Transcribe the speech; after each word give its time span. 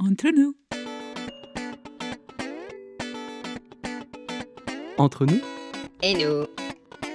Entre 0.00 0.28
nous. 0.30 0.54
Entre 4.96 5.26
nous, 5.26 5.40
Et 6.02 6.14
nous 6.14 6.46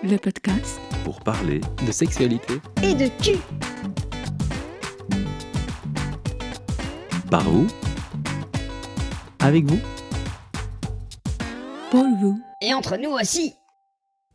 Le 0.03 0.17
podcast 0.17 0.81
pour 1.05 1.21
parler 1.21 1.61
de 1.87 1.91
sexualité. 1.93 2.55
Et 2.83 2.93
de 2.93 3.07
cul 3.23 3.39
par 7.31 7.43
vous, 7.49 7.67
Avec 9.39 9.63
vous, 9.65 9.79
pour 11.89 12.05
vous. 12.19 12.39
Et 12.61 12.73
entre 12.73 12.97
nous 12.97 13.11
aussi 13.11 13.53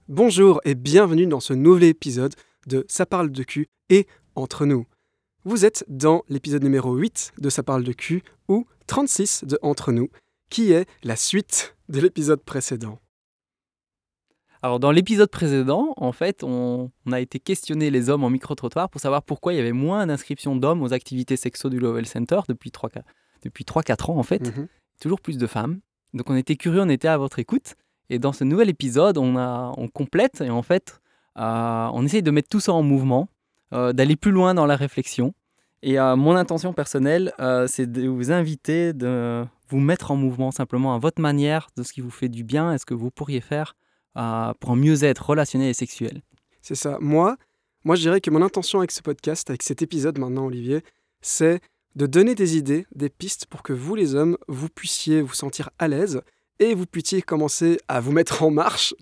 Bonjour 0.08 0.60
et 0.64 0.74
bienvenue 0.74 1.26
dans 1.26 1.40
ce 1.40 1.52
nouvel 1.52 1.84
épisode 1.84 2.34
de 2.66 2.86
Ça 2.88 3.04
parle 3.04 3.30
de 3.30 3.42
cul 3.42 3.68
et 3.90 4.06
entre 4.34 4.64
nous. 4.64 4.86
Vous 5.48 5.64
êtes 5.64 5.82
dans 5.88 6.24
l'épisode 6.28 6.62
numéro 6.62 6.94
8 6.94 7.32
de 7.38 7.48
Ça 7.48 7.62
parle 7.62 7.82
de 7.82 7.94
cul 7.94 8.22
ou 8.48 8.66
36 8.86 9.44
de 9.46 9.58
Entre 9.62 9.92
nous, 9.92 10.10
qui 10.50 10.72
est 10.72 10.86
la 11.02 11.16
suite 11.16 11.74
de 11.88 12.00
l'épisode 12.00 12.42
précédent. 12.42 12.98
Alors 14.60 14.78
dans 14.78 14.90
l'épisode 14.90 15.30
précédent, 15.30 15.94
en 15.96 16.12
fait, 16.12 16.44
on, 16.44 16.90
on 17.06 17.12
a 17.12 17.20
été 17.20 17.40
questionner 17.40 17.88
les 17.88 18.10
hommes 18.10 18.24
en 18.24 18.28
micro-trottoir 18.28 18.90
pour 18.90 19.00
savoir 19.00 19.22
pourquoi 19.22 19.54
il 19.54 19.56
y 19.56 19.58
avait 19.58 19.72
moins 19.72 20.06
d'inscriptions 20.06 20.54
d'hommes 20.54 20.82
aux 20.82 20.92
activités 20.92 21.38
sexo 21.38 21.70
du 21.70 21.78
Lovell 21.78 22.04
Center 22.04 22.40
depuis 22.46 22.68
3-4 22.68 23.00
depuis 23.42 23.64
3-4 23.64 24.10
ans 24.10 24.18
en 24.18 24.22
fait. 24.22 24.54
Mhm. 24.54 24.68
Toujours 25.00 25.22
plus 25.22 25.38
de 25.38 25.46
femmes. 25.46 25.80
Donc 26.12 26.28
on 26.28 26.36
était 26.36 26.56
curieux, 26.56 26.82
on 26.82 26.90
était 26.90 27.08
à 27.08 27.16
votre 27.16 27.38
écoute. 27.38 27.74
Et 28.10 28.18
dans 28.18 28.34
ce 28.34 28.44
nouvel 28.44 28.68
épisode, 28.68 29.16
on, 29.16 29.38
a, 29.38 29.72
on 29.78 29.88
complète 29.88 30.42
et 30.42 30.50
en 30.50 30.62
fait, 30.62 31.00
euh, 31.38 31.88
on 31.94 32.04
essaye 32.04 32.22
de 32.22 32.30
mettre 32.30 32.50
tout 32.50 32.60
ça 32.60 32.74
en 32.74 32.82
mouvement, 32.82 33.30
euh, 33.72 33.94
d'aller 33.94 34.16
plus 34.16 34.30
loin 34.30 34.52
dans 34.52 34.66
la 34.66 34.76
réflexion. 34.76 35.32
Et 35.82 35.98
euh, 35.98 36.16
mon 36.16 36.34
intention 36.34 36.72
personnelle, 36.72 37.32
euh, 37.38 37.66
c'est 37.68 37.90
de 37.90 38.08
vous 38.08 38.32
inviter, 38.32 38.92
de 38.92 39.44
vous 39.68 39.78
mettre 39.78 40.10
en 40.10 40.16
mouvement 40.16 40.50
simplement 40.50 40.94
à 40.94 40.98
votre 40.98 41.20
manière, 41.20 41.68
de 41.76 41.82
ce 41.82 41.92
qui 41.92 42.00
vous 42.00 42.10
fait 42.10 42.28
du 42.28 42.42
bien 42.42 42.72
et 42.72 42.78
ce 42.78 42.86
que 42.86 42.94
vous 42.94 43.10
pourriez 43.10 43.40
faire 43.40 43.76
euh, 44.16 44.52
pour 44.60 44.74
mieux-être 44.74 45.30
relationnel 45.30 45.68
et 45.68 45.74
sexuel. 45.74 46.22
C'est 46.62 46.74
ça. 46.74 46.98
Moi, 47.00 47.36
moi, 47.84 47.94
je 47.94 48.00
dirais 48.00 48.20
que 48.20 48.30
mon 48.30 48.42
intention 48.42 48.80
avec 48.80 48.90
ce 48.90 49.02
podcast, 49.02 49.48
avec 49.50 49.62
cet 49.62 49.82
épisode 49.82 50.18
maintenant, 50.18 50.46
Olivier, 50.46 50.82
c'est 51.20 51.60
de 51.94 52.06
donner 52.06 52.34
des 52.34 52.56
idées, 52.56 52.86
des 52.94 53.08
pistes 53.08 53.46
pour 53.46 53.62
que 53.62 53.72
vous, 53.72 53.94
les 53.94 54.14
hommes, 54.14 54.36
vous 54.48 54.68
puissiez 54.68 55.22
vous 55.22 55.34
sentir 55.34 55.70
à 55.78 55.86
l'aise 55.86 56.22
et 56.58 56.74
vous 56.74 56.86
puissiez 56.86 57.22
commencer 57.22 57.78
à 57.86 58.00
vous 58.00 58.12
mettre 58.12 58.42
en 58.42 58.50
marche 58.50 58.94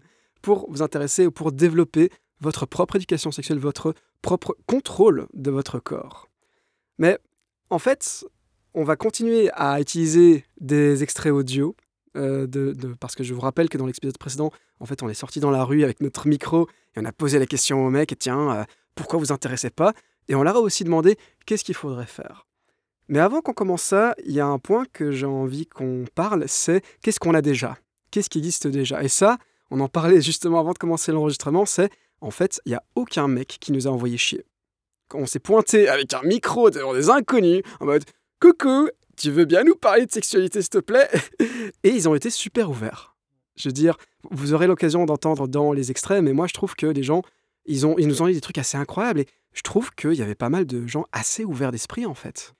pour 0.42 0.70
vous 0.70 0.82
intéresser 0.82 1.26
ou 1.26 1.30
pour 1.30 1.52
développer 1.52 2.10
votre 2.40 2.66
propre 2.66 2.96
éducation 2.96 3.32
sexuelle, 3.32 3.58
votre 3.58 3.94
propre 4.20 4.56
contrôle 4.66 5.26
de 5.32 5.50
votre 5.50 5.78
corps. 5.78 6.28
Mais 6.98 7.18
en 7.70 7.78
fait, 7.78 8.24
on 8.74 8.84
va 8.84 8.96
continuer 8.96 9.50
à 9.54 9.80
utiliser 9.80 10.44
des 10.60 11.02
extraits 11.02 11.32
audio. 11.32 11.74
euh, 12.16 12.46
parce 12.98 13.14
que 13.14 13.22
je 13.24 13.34
vous 13.34 13.40
rappelle 13.40 13.68
que 13.68 13.76
dans 13.76 13.86
l'épisode 13.86 14.16
précédent, 14.16 14.50
en 14.80 14.86
fait, 14.86 15.02
on 15.02 15.08
est 15.08 15.14
sorti 15.14 15.38
dans 15.40 15.50
la 15.50 15.64
rue 15.64 15.84
avec 15.84 16.00
notre 16.00 16.26
micro 16.28 16.66
et 16.94 17.00
on 17.00 17.04
a 17.04 17.12
posé 17.12 17.38
la 17.38 17.46
question 17.46 17.84
au 17.84 17.90
mec, 17.90 18.14
tiens, 18.18 18.50
euh, 18.52 18.64
pourquoi 18.94 19.18
vous 19.18 19.32
intéressez 19.32 19.70
pas? 19.70 19.92
Et 20.28 20.34
on 20.34 20.42
leur 20.42 20.56
a 20.56 20.60
aussi 20.60 20.82
demandé 20.84 21.16
qu'est-ce 21.44 21.64
qu'il 21.64 21.74
faudrait 21.74 22.06
faire? 22.06 22.46
Mais 23.08 23.20
avant 23.20 23.40
qu'on 23.40 23.52
commence 23.52 23.82
ça, 23.82 24.14
il 24.24 24.32
y 24.32 24.40
a 24.40 24.46
un 24.46 24.58
point 24.58 24.84
que 24.92 25.12
j'ai 25.12 25.26
envie 25.26 25.66
qu'on 25.66 26.04
parle, 26.14 26.44
c'est 26.48 26.82
qu'est-ce 27.02 27.20
qu'on 27.20 27.34
a 27.34 27.42
déjà? 27.42 27.76
Qu'est-ce 28.10 28.28
qui 28.28 28.38
existe 28.38 28.66
déjà? 28.66 29.02
Et 29.02 29.08
ça, 29.08 29.38
on 29.70 29.80
en 29.80 29.88
parlait 29.88 30.20
justement 30.30 30.58
avant 30.58 30.72
de 30.72 30.78
commencer 30.78 31.12
l'enregistrement, 31.12 31.66
c'est 31.66 31.90
en 32.20 32.30
fait, 32.30 32.60
il 32.64 32.70
n'y 32.70 32.74
a 32.74 32.82
aucun 32.94 33.28
mec 33.28 33.58
qui 33.60 33.72
nous 33.72 33.86
a 33.86 33.90
envoyé 33.90 34.16
chier. 34.16 34.44
On 35.14 35.26
s'est 35.26 35.38
pointé 35.38 35.88
avec 35.88 36.12
un 36.14 36.22
micro 36.22 36.70
devant 36.70 36.94
des 36.94 37.10
inconnus, 37.10 37.62
en 37.80 37.86
mode 37.86 38.04
Coucou, 38.40 38.88
tu 39.16 39.30
veux 39.30 39.44
bien 39.44 39.64
nous 39.64 39.76
parler 39.76 40.06
de 40.06 40.10
sexualité 40.10 40.60
s'il 40.60 40.70
te 40.70 40.78
plaît? 40.78 41.08
Et 41.84 41.90
ils 41.90 42.08
ont 42.08 42.14
été 42.14 42.30
super 42.30 42.70
ouverts. 42.70 43.16
Je 43.56 43.68
veux 43.68 43.72
dire, 43.72 43.96
vous 44.30 44.52
aurez 44.52 44.66
l'occasion 44.66 45.06
d'entendre 45.06 45.48
dans 45.48 45.72
les 45.72 45.90
extraits, 45.90 46.22
mais 46.22 46.32
moi 46.32 46.46
je 46.46 46.52
trouve 46.52 46.74
que 46.74 46.86
les 46.86 47.02
gens, 47.02 47.22
ils, 47.64 47.86
ont, 47.86 47.96
ils 47.98 48.08
nous 48.08 48.20
ont 48.20 48.26
dit 48.26 48.34
des 48.34 48.40
trucs 48.40 48.58
assez 48.58 48.76
incroyables 48.76 49.20
et 49.20 49.26
je 49.54 49.62
trouve 49.62 49.90
qu'il 49.94 50.14
y 50.14 50.22
avait 50.22 50.34
pas 50.34 50.50
mal 50.50 50.66
de 50.66 50.86
gens 50.86 51.06
assez 51.12 51.44
ouverts 51.44 51.72
d'esprit 51.72 52.04
en 52.04 52.14
fait. 52.14 52.52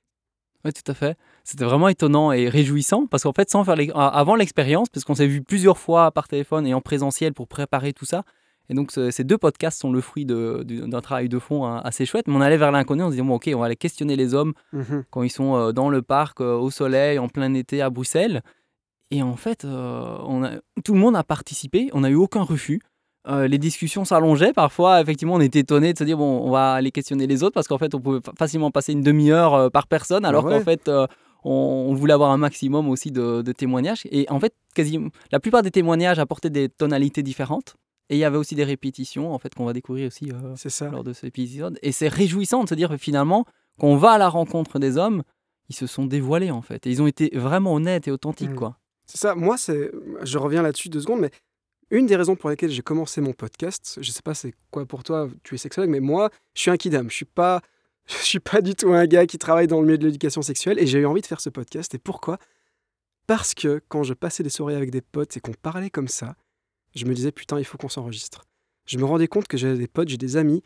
Oui, 0.65 0.73
tout 0.73 0.91
à 0.91 0.95
fait. 0.95 1.17
C'était 1.45 1.65
vraiment 1.65 1.89
étonnant 1.89 2.33
et 2.33 2.49
réjouissant 2.49 3.07
parce 3.07 3.23
qu'en 3.23 3.33
fait, 3.33 3.51
sans 3.51 3.63
faire 3.63 3.77
avant 3.95 4.34
l'expérience, 4.34 4.89
parce 4.89 5.05
qu'on 5.05 5.15
s'est 5.15 5.27
vu 5.27 5.43
plusieurs 5.43 5.78
fois 5.78 6.11
par 6.11 6.27
téléphone 6.27 6.67
et 6.67 6.75
en 6.75 6.81
présentiel 6.81 7.34
pour 7.34 7.47
préparer 7.47 7.93
tout 7.93 8.07
ça. 8.07 8.25
Et 8.69 8.75
donc, 8.75 8.91
ce- 8.93 9.10
ces 9.10 9.25
deux 9.25 9.38
podcasts 9.38 9.81
sont 9.81 9.93
le 9.93 10.00
fruit 10.00 10.25
d'un 10.25 11.00
travail 11.00 11.28
de 11.28 11.38
fond 11.38 11.65
hein, 11.66 11.81
assez 11.84 12.04
chouette. 12.06 12.27
Mais 12.28 12.34
on 12.34 12.41
allait 12.41 12.56
vers 12.56 12.72
l'inconnu, 12.72 13.03
on 13.03 13.06
se 13.06 13.12
disait, 13.12 13.22
bon, 13.22 13.34
ok, 13.34 13.50
on 13.54 13.59
va 13.60 13.66
aller 13.66 13.77
questionner 13.77 14.16
les 14.16 14.34
hommes 14.34 14.53
Mhm. 14.72 15.04
quand 15.10 15.22
ils 15.22 15.31
sont 15.31 15.54
euh, 15.56 15.72
dans 15.72 15.88
le 15.91 16.03
parc, 16.03 16.41
euh, 16.41 16.56
au 16.56 16.71
soleil, 16.71 17.19
en 17.19 17.28
plein 17.28 17.53
été 17.54 17.81
à 17.82 17.91
Bruxelles. 17.91 18.43
Et 19.10 19.22
en 19.22 19.37
fait, 19.37 19.65
euh, 19.65 20.16
on 20.27 20.43
a- 20.44 20.53
tout 20.84 20.94
le 20.94 21.00
monde 21.00 21.15
a 21.16 21.22
participé, 21.22 21.88
on 21.93 22.00
n'a 22.00 22.10
eu 22.10 22.16
aucun 22.16 22.43
refus. 22.43 22.81
Les 23.49 23.59
discussions 23.59 24.04
s'allongeaient. 24.04 24.53
Parfois, 24.53 25.00
effectivement, 25.00 25.34
on 25.34 25.41
était 25.41 25.59
étonné 25.59 25.93
de 25.93 25.98
se 25.98 26.04
dire, 26.04 26.16
bon, 26.16 26.43
on 26.44 26.50
va 26.53 26.75
aller 26.75 26.93
questionner 26.93 27.27
les 27.27 27.43
autres 27.43 27.54
parce 27.54 27.66
qu'en 27.66 27.77
fait, 27.77 27.93
on 27.93 28.00
pouvait 28.00 28.21
fa- 28.25 28.31
facilement 28.38 28.71
passer 28.71 28.93
une 28.93 29.00
demi-heure 29.03 29.69
par 29.72 29.88
personne, 29.88 30.25
alors 30.25 30.44
ouais. 30.44 30.59
qu'en 30.59 30.65
fait, 30.65 30.88
on, 31.43 31.93
voulait 31.94 32.12
avoir 32.12 32.31
un 32.31 32.37
maximum 32.37 32.88
aussi 32.88 33.10
de, 33.10 33.43
de 33.43 33.53
témoignages. 33.53 34.03
Et 34.12 34.27
en 34.31 34.38
fait, 34.38 34.53
quasi, 34.77 35.00
la 35.33 35.41
plupart 35.41 35.62
des 35.62 35.72
témoignages 35.72 36.21
apportaient 36.21 36.50
des 36.50 36.69
tonalités 36.69 37.25
différentes. 37.25 37.75
Et 38.09 38.17
il 38.17 38.19
y 38.19 38.25
avait 38.25 38.37
aussi 38.39 38.55
des 38.55 38.65
répétitions, 38.65 39.33
en 39.34 39.39
fait, 39.39 39.55
qu'on 39.55 39.65
va 39.65 39.72
découvrir 39.72 40.06
aussi 40.06 40.31
euh, 40.33 40.55
ça. 40.56 40.89
lors 40.91 41.03
de 41.05 41.12
cet 41.12 41.25
épisode. 41.25 41.78
Et 41.83 41.91
c'est 41.93 42.09
réjouissant 42.09 42.62
de 42.65 42.69
se 42.69 42.75
dire 42.75 42.89
que 42.89 42.97
finalement, 42.97 43.44
quand 43.78 43.89
on 43.89 43.97
va 43.97 44.12
à 44.12 44.19
la 44.19 44.28
rencontre 44.28 44.78
des 44.78 44.97
hommes, 44.97 45.22
ils 45.69 45.75
se 45.75 45.87
sont 45.89 46.06
dévoilés 46.06 46.53
en 46.53 46.62
fait. 46.62 46.87
Et 46.87 46.91
ils 46.91 47.03
ont 47.03 47.09
été 47.09 47.31
vraiment 47.34 47.75
honnêtes 47.75 48.06
et 48.06 48.12
authentiques, 48.12 48.53
Mm. 48.53 48.56
quoi. 48.56 48.78
C'est 49.06 49.19
ça, 49.19 49.34
moi, 49.34 49.56
c'est, 49.59 49.91
je 50.22 50.39
reviens 50.39 50.62
là-dessus 50.62 50.89
deux 50.89 51.00
secondes, 51.00 51.21
mais 51.21 51.31
une 51.91 52.06
des 52.06 52.16
raisons 52.16 52.34
pour 52.37 52.50
lesquelles 52.50 52.71
j'ai 52.71 52.83
commencé 52.83 53.21
mon 53.21 53.33
podcast, 53.33 53.99
je 54.00 54.11
sais 54.11 54.22
pas 54.22 54.34
c'est 54.34 54.55
quoi 54.71 54.84
pour 54.87 55.05
toi, 55.05 55.28
tu 55.45 55.55
es 55.55 55.59
sexologue, 55.59 55.91
mais 55.91 56.00
moi, 56.00 56.31
je 56.55 56.62
suis 56.62 56.71
un 56.71 56.77
kidam, 56.77 57.09
je 57.11 57.15
suis 57.15 57.25
pas, 57.25 57.61
je 58.06 58.15
suis 58.16 58.41
pas 58.41 58.61
du 58.61 58.75
tout 58.75 58.93
un 58.93 59.06
gars 59.06 59.27
qui 59.27 59.39
travaille 59.39 59.66
dans 59.69 59.81
le 59.81 59.87
milieu 59.87 59.99
de 59.99 60.05
l'éducation 60.06 60.43
sexuelle, 60.43 60.78
et 60.81 60.87
j'ai 60.87 60.99
eu 61.00 61.06
envie 61.06 61.21
de 61.21 61.27
faire 61.27 61.41
ce 61.41 61.50
podcast, 61.50 61.95
et 61.95 61.99
pourquoi? 61.99 62.39
Parce 63.27 63.55
que 63.55 63.81
quand 63.89 64.03
je 64.05 64.15
passais 64.15 64.43
des 64.43 64.50
soirées 64.50 64.77
avec 64.77 64.91
des 64.91 65.00
potes 65.00 65.37
et 65.37 65.41
qu'on 65.41 65.53
parlait 65.55 65.91
comme 65.91 66.09
ça, 66.09 66.34
je 66.97 67.07
me 67.07 67.15
disais, 67.15 67.33
putain, 67.33 67.59
il 67.59 67.65
faut 67.65 67.79
qu'on 67.79 67.89
s'enregistre. 67.89 68.45
Je 68.87 68.99
me 68.99 69.05
rendais 69.05 69.29
compte 69.29 69.49
que 69.49 69.57
j'avais 69.57 69.77
des 69.77 69.89
potes, 69.89 70.09
j'ai 70.09 70.17
des 70.17 70.37
amis 70.37 70.62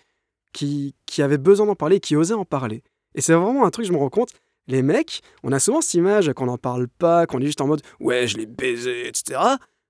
qui, 0.52 0.94
qui 1.06 1.22
avaient 1.22 1.38
besoin 1.38 1.66
d'en 1.66 1.74
parler, 1.74 2.00
qui 2.00 2.16
osaient 2.16 2.34
en 2.34 2.44
parler. 2.44 2.82
Et 3.14 3.20
c'est 3.20 3.34
vraiment 3.34 3.64
un 3.64 3.70
truc, 3.70 3.86
je 3.86 3.92
me 3.92 3.98
rends 3.98 4.10
compte, 4.10 4.32
les 4.66 4.82
mecs, 4.82 5.22
on 5.42 5.52
a 5.52 5.58
souvent 5.58 5.80
cette 5.80 5.94
image 5.94 6.32
qu'on 6.32 6.46
n'en 6.46 6.58
parle 6.58 6.86
pas, 6.86 7.26
qu'on 7.26 7.40
est 7.40 7.46
juste 7.46 7.60
en 7.60 7.66
mode 7.66 7.82
ouais, 7.98 8.26
je 8.26 8.36
l'ai 8.36 8.46
baisé, 8.46 9.08
etc. 9.08 9.40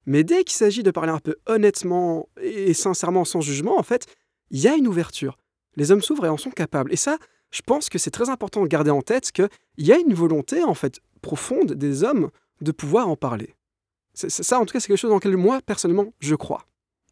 Mais 0.06 0.24
dès 0.24 0.44
qu'il 0.44 0.56
s'agit 0.56 0.82
de 0.82 0.90
parler 0.90 1.12
un 1.12 1.18
peu 1.18 1.36
honnêtement 1.46 2.28
et 2.40 2.72
sincèrement 2.72 3.24
sans 3.24 3.40
jugement, 3.40 3.78
en 3.78 3.82
fait, 3.82 4.06
il 4.50 4.60
y 4.60 4.68
a 4.68 4.74
une 4.74 4.88
ouverture. 4.88 5.36
Les 5.76 5.92
hommes 5.92 6.02
s'ouvrent 6.02 6.26
et 6.26 6.30
en 6.30 6.38
sont 6.38 6.50
capables. 6.50 6.92
Et 6.92 6.96
ça, 6.96 7.18
je 7.50 7.62
pense 7.62 7.88
que 7.88 7.98
c'est 7.98 8.10
très 8.10 8.30
important 8.30 8.62
de 8.62 8.68
garder 8.68 8.90
en 8.90 9.02
tête 9.02 9.32
qu'il 9.32 9.48
y 9.78 9.92
a 9.92 9.98
une 9.98 10.14
volonté, 10.14 10.64
en 10.64 10.74
fait, 10.74 11.00
profonde 11.20 11.74
des 11.74 12.02
hommes 12.02 12.30
de 12.60 12.72
pouvoir 12.72 13.08
en 13.08 13.16
parler. 13.16 13.54
Ça, 14.28 14.58
en 14.60 14.66
tout 14.66 14.72
cas, 14.72 14.80
c'est 14.80 14.88
quelque 14.88 14.96
chose 14.96 15.10
dans 15.10 15.16
lequel 15.16 15.36
moi, 15.36 15.60
personnellement, 15.62 16.12
je 16.20 16.34
crois. 16.34 16.66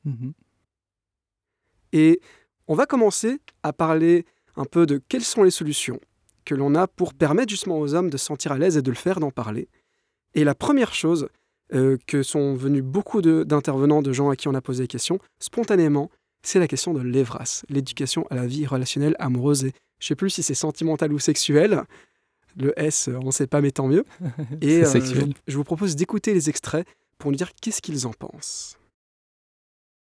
Mhm. 0.04 0.32
Et 1.92 2.20
on 2.66 2.74
va 2.74 2.86
commencer 2.86 3.38
à 3.62 3.72
parler 3.72 4.26
un 4.56 4.64
peu 4.64 4.86
de 4.86 5.00
quelles 5.08 5.24
sont 5.24 5.42
les 5.42 5.50
solutions 5.50 6.00
que 6.44 6.54
l'on 6.54 6.74
a 6.74 6.86
pour 6.86 7.14
permettre 7.14 7.50
justement 7.50 7.78
aux 7.78 7.94
hommes 7.94 8.10
de 8.10 8.16
se 8.16 8.26
sentir 8.26 8.52
à 8.52 8.58
l'aise 8.58 8.76
et 8.76 8.82
de 8.82 8.90
le 8.90 8.96
faire, 8.96 9.20
d'en 9.20 9.30
parler. 9.30 9.68
Et 10.34 10.44
la 10.44 10.54
première 10.54 10.94
chose 10.94 11.28
euh, 11.74 11.98
que 12.06 12.22
sont 12.22 12.54
venus 12.54 12.82
beaucoup 12.82 13.20
de- 13.20 13.42
d'intervenants, 13.42 14.00
de, 14.00 14.12
gens 14.12 14.30
à 14.30 14.36
qui 14.36 14.48
on 14.48 14.54
a 14.54 14.60
posé 14.62 14.84
des 14.84 14.88
questions, 14.88 15.18
spontanément, 15.38 16.10
c'est 16.42 16.58
la 16.58 16.68
question 16.68 16.94
de 16.94 17.00
l'EVRAS, 17.00 17.64
l'éducation 17.68 18.26
à 18.30 18.34
la 18.36 18.46
vie 18.46 18.64
relationnelle 18.66 19.16
amoureuse 19.18 19.66
et 19.66 19.72
je 19.98 20.06
sais 20.06 20.14
plus 20.14 20.30
si 20.30 20.42
c'est 20.42 20.54
sentimental 20.54 21.12
ou 21.12 21.18
sexuel. 21.18 21.82
Le 22.58 22.78
S, 22.78 23.08
euh, 23.08 23.18
on 23.22 23.26
ne 23.26 23.30
sait 23.30 23.46
pas, 23.46 23.60
mais 23.60 23.70
tant 23.70 23.86
mieux. 23.86 24.04
Et 24.60 24.82
euh, 24.84 24.84
je 25.46 25.56
vous 25.56 25.64
propose 25.64 25.94
d'écouter 25.96 26.34
les 26.34 26.48
extraits 26.48 26.86
pour 27.18 27.30
nous 27.30 27.36
dire 27.36 27.50
qu'est-ce 27.60 27.80
qu'ils 27.80 28.06
en 28.06 28.12
pensent. 28.12 28.76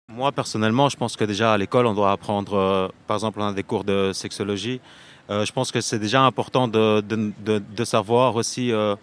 Moi, 0.08 0.32
personnellement, 0.32 0.88
je 0.88 0.96
pense 0.96 1.16
que 1.16 1.24
déjà 1.24 1.52
à 1.54 1.58
l'école, 1.58 1.86
on 1.86 1.94
doit 1.94 2.12
apprendre, 2.12 2.54
euh, 2.54 2.88
par 3.06 3.16
exemple, 3.16 3.40
on 3.40 3.46
a 3.46 3.52
des 3.52 3.62
cours 3.62 3.84
de 3.84 4.12
sexologie. 4.12 4.80
Euh, 5.30 5.44
je 5.46 5.52
pense 5.52 5.72
que 5.72 5.80
c'est 5.80 5.98
déjà 5.98 6.22
important 6.22 6.68
de, 6.68 7.00
de, 7.00 7.32
de- 7.44 7.58
de 7.58 7.84
savoir 7.84 8.36
aussi 8.36 8.70
euh, 8.70 8.94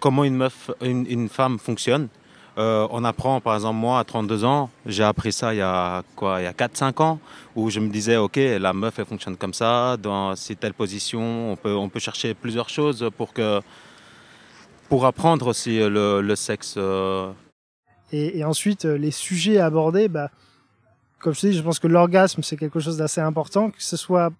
comment 0.00 0.24
une, 0.24 0.34
meuf, 0.36 0.70
une, 0.80 1.06
une 1.08 1.28
femme 1.28 1.58
fonctionne. 1.60 2.08
Euh, 2.58 2.86
on 2.90 3.02
apprend, 3.04 3.40
par 3.40 3.54
exemple, 3.54 3.78
moi, 3.78 3.98
à 3.98 4.04
32 4.04 4.44
ans, 4.44 4.70
j'ai 4.84 5.04
appris 5.04 5.32
ça 5.32 5.54
il 5.54 5.58
y 5.58 5.62
a, 5.62 6.02
quoi, 6.16 6.40
il 6.40 6.44
y 6.44 6.46
a 6.46 6.52
4-5 6.52 7.02
ans, 7.02 7.18
où 7.56 7.70
je 7.70 7.80
me 7.80 7.88
disais, 7.88 8.16
OK, 8.16 8.36
la 8.36 8.72
meuf, 8.72 8.98
elle 8.98 9.06
fonctionne 9.06 9.36
comme 9.36 9.54
ça, 9.54 9.96
dans 9.96 10.36
si 10.36 10.56
telle 10.56 10.74
position, 10.74 11.52
on 11.52 11.56
peut, 11.56 11.74
on 11.74 11.88
peut 11.88 12.00
chercher 12.00 12.34
plusieurs 12.34 12.68
choses 12.68 13.08
pour, 13.16 13.32
que, 13.32 13.60
pour 14.88 15.06
apprendre 15.06 15.46
aussi 15.46 15.78
le, 15.80 16.34
sexe. 16.34 16.74
euh, 16.76 17.32
Et, 18.12 18.38
et 18.38 18.44
ensuite, 18.44 18.84
euh, 18.84 18.98
les 18.98 19.12
sujets 19.12 19.58
abordés, 19.58 20.08
bah, 20.08 20.30
comme 21.20 21.34
je 21.34 21.40
te 21.40 21.46
dis, 21.46 21.54
je 21.54 21.62
pense 21.62 21.78
que 21.78 21.88
l'orgasme, 21.88 22.42
c'est 22.42 22.58
quelque 22.58 22.80
chose 22.80 22.98
d'assez 22.98 23.22
important, 23.22 23.70
que 23.70 23.82
ce 23.82 23.96
soit 23.96 24.30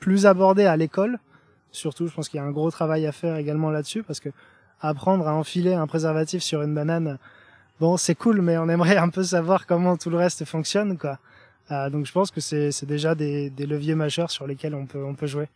plus 0.00 0.24
abordé 0.24 0.64
à 0.64 0.76
l'école, 0.76 1.18
Surtout, 1.74 2.06
je 2.06 2.14
pense 2.14 2.28
qu'il 2.28 2.38
y 2.38 2.40
a 2.40 2.46
un 2.46 2.52
gros 2.52 2.70
travail 2.70 3.04
à 3.04 3.10
faire 3.10 3.36
également 3.36 3.72
là-dessus 3.72 4.04
parce 4.04 4.20
que 4.20 4.28
apprendre 4.80 5.26
à 5.28 5.34
enfiler 5.34 5.74
un 5.74 5.86
préservatif 5.86 6.42
sur 6.42 6.62
une 6.62 6.74
banane, 6.74 7.18
bon, 7.80 7.96
c'est 7.96 8.14
cool, 8.14 8.40
mais 8.40 8.58
on 8.58 8.68
aimerait 8.68 8.96
un 8.96 9.08
peu 9.08 9.22
savoir 9.22 9.66
comment 9.66 9.96
tout 9.96 10.10
le 10.10 10.16
reste 10.16 10.44
fonctionne, 10.44 10.98
quoi. 10.98 11.18
Euh, 11.70 11.88
donc 11.88 12.04
je 12.04 12.12
pense 12.12 12.30
que 12.30 12.40
c'est 12.40 12.72
c'est 12.72 12.84
déjà 12.84 13.14
des, 13.14 13.48
des 13.48 13.64
leviers 13.64 13.94
majeurs 13.94 14.30
sur 14.30 14.46
lesquels 14.46 14.74
on 14.74 14.84
peut, 14.84 15.02
on 15.02 15.14
peut 15.14 15.26
jouer. 15.26 15.48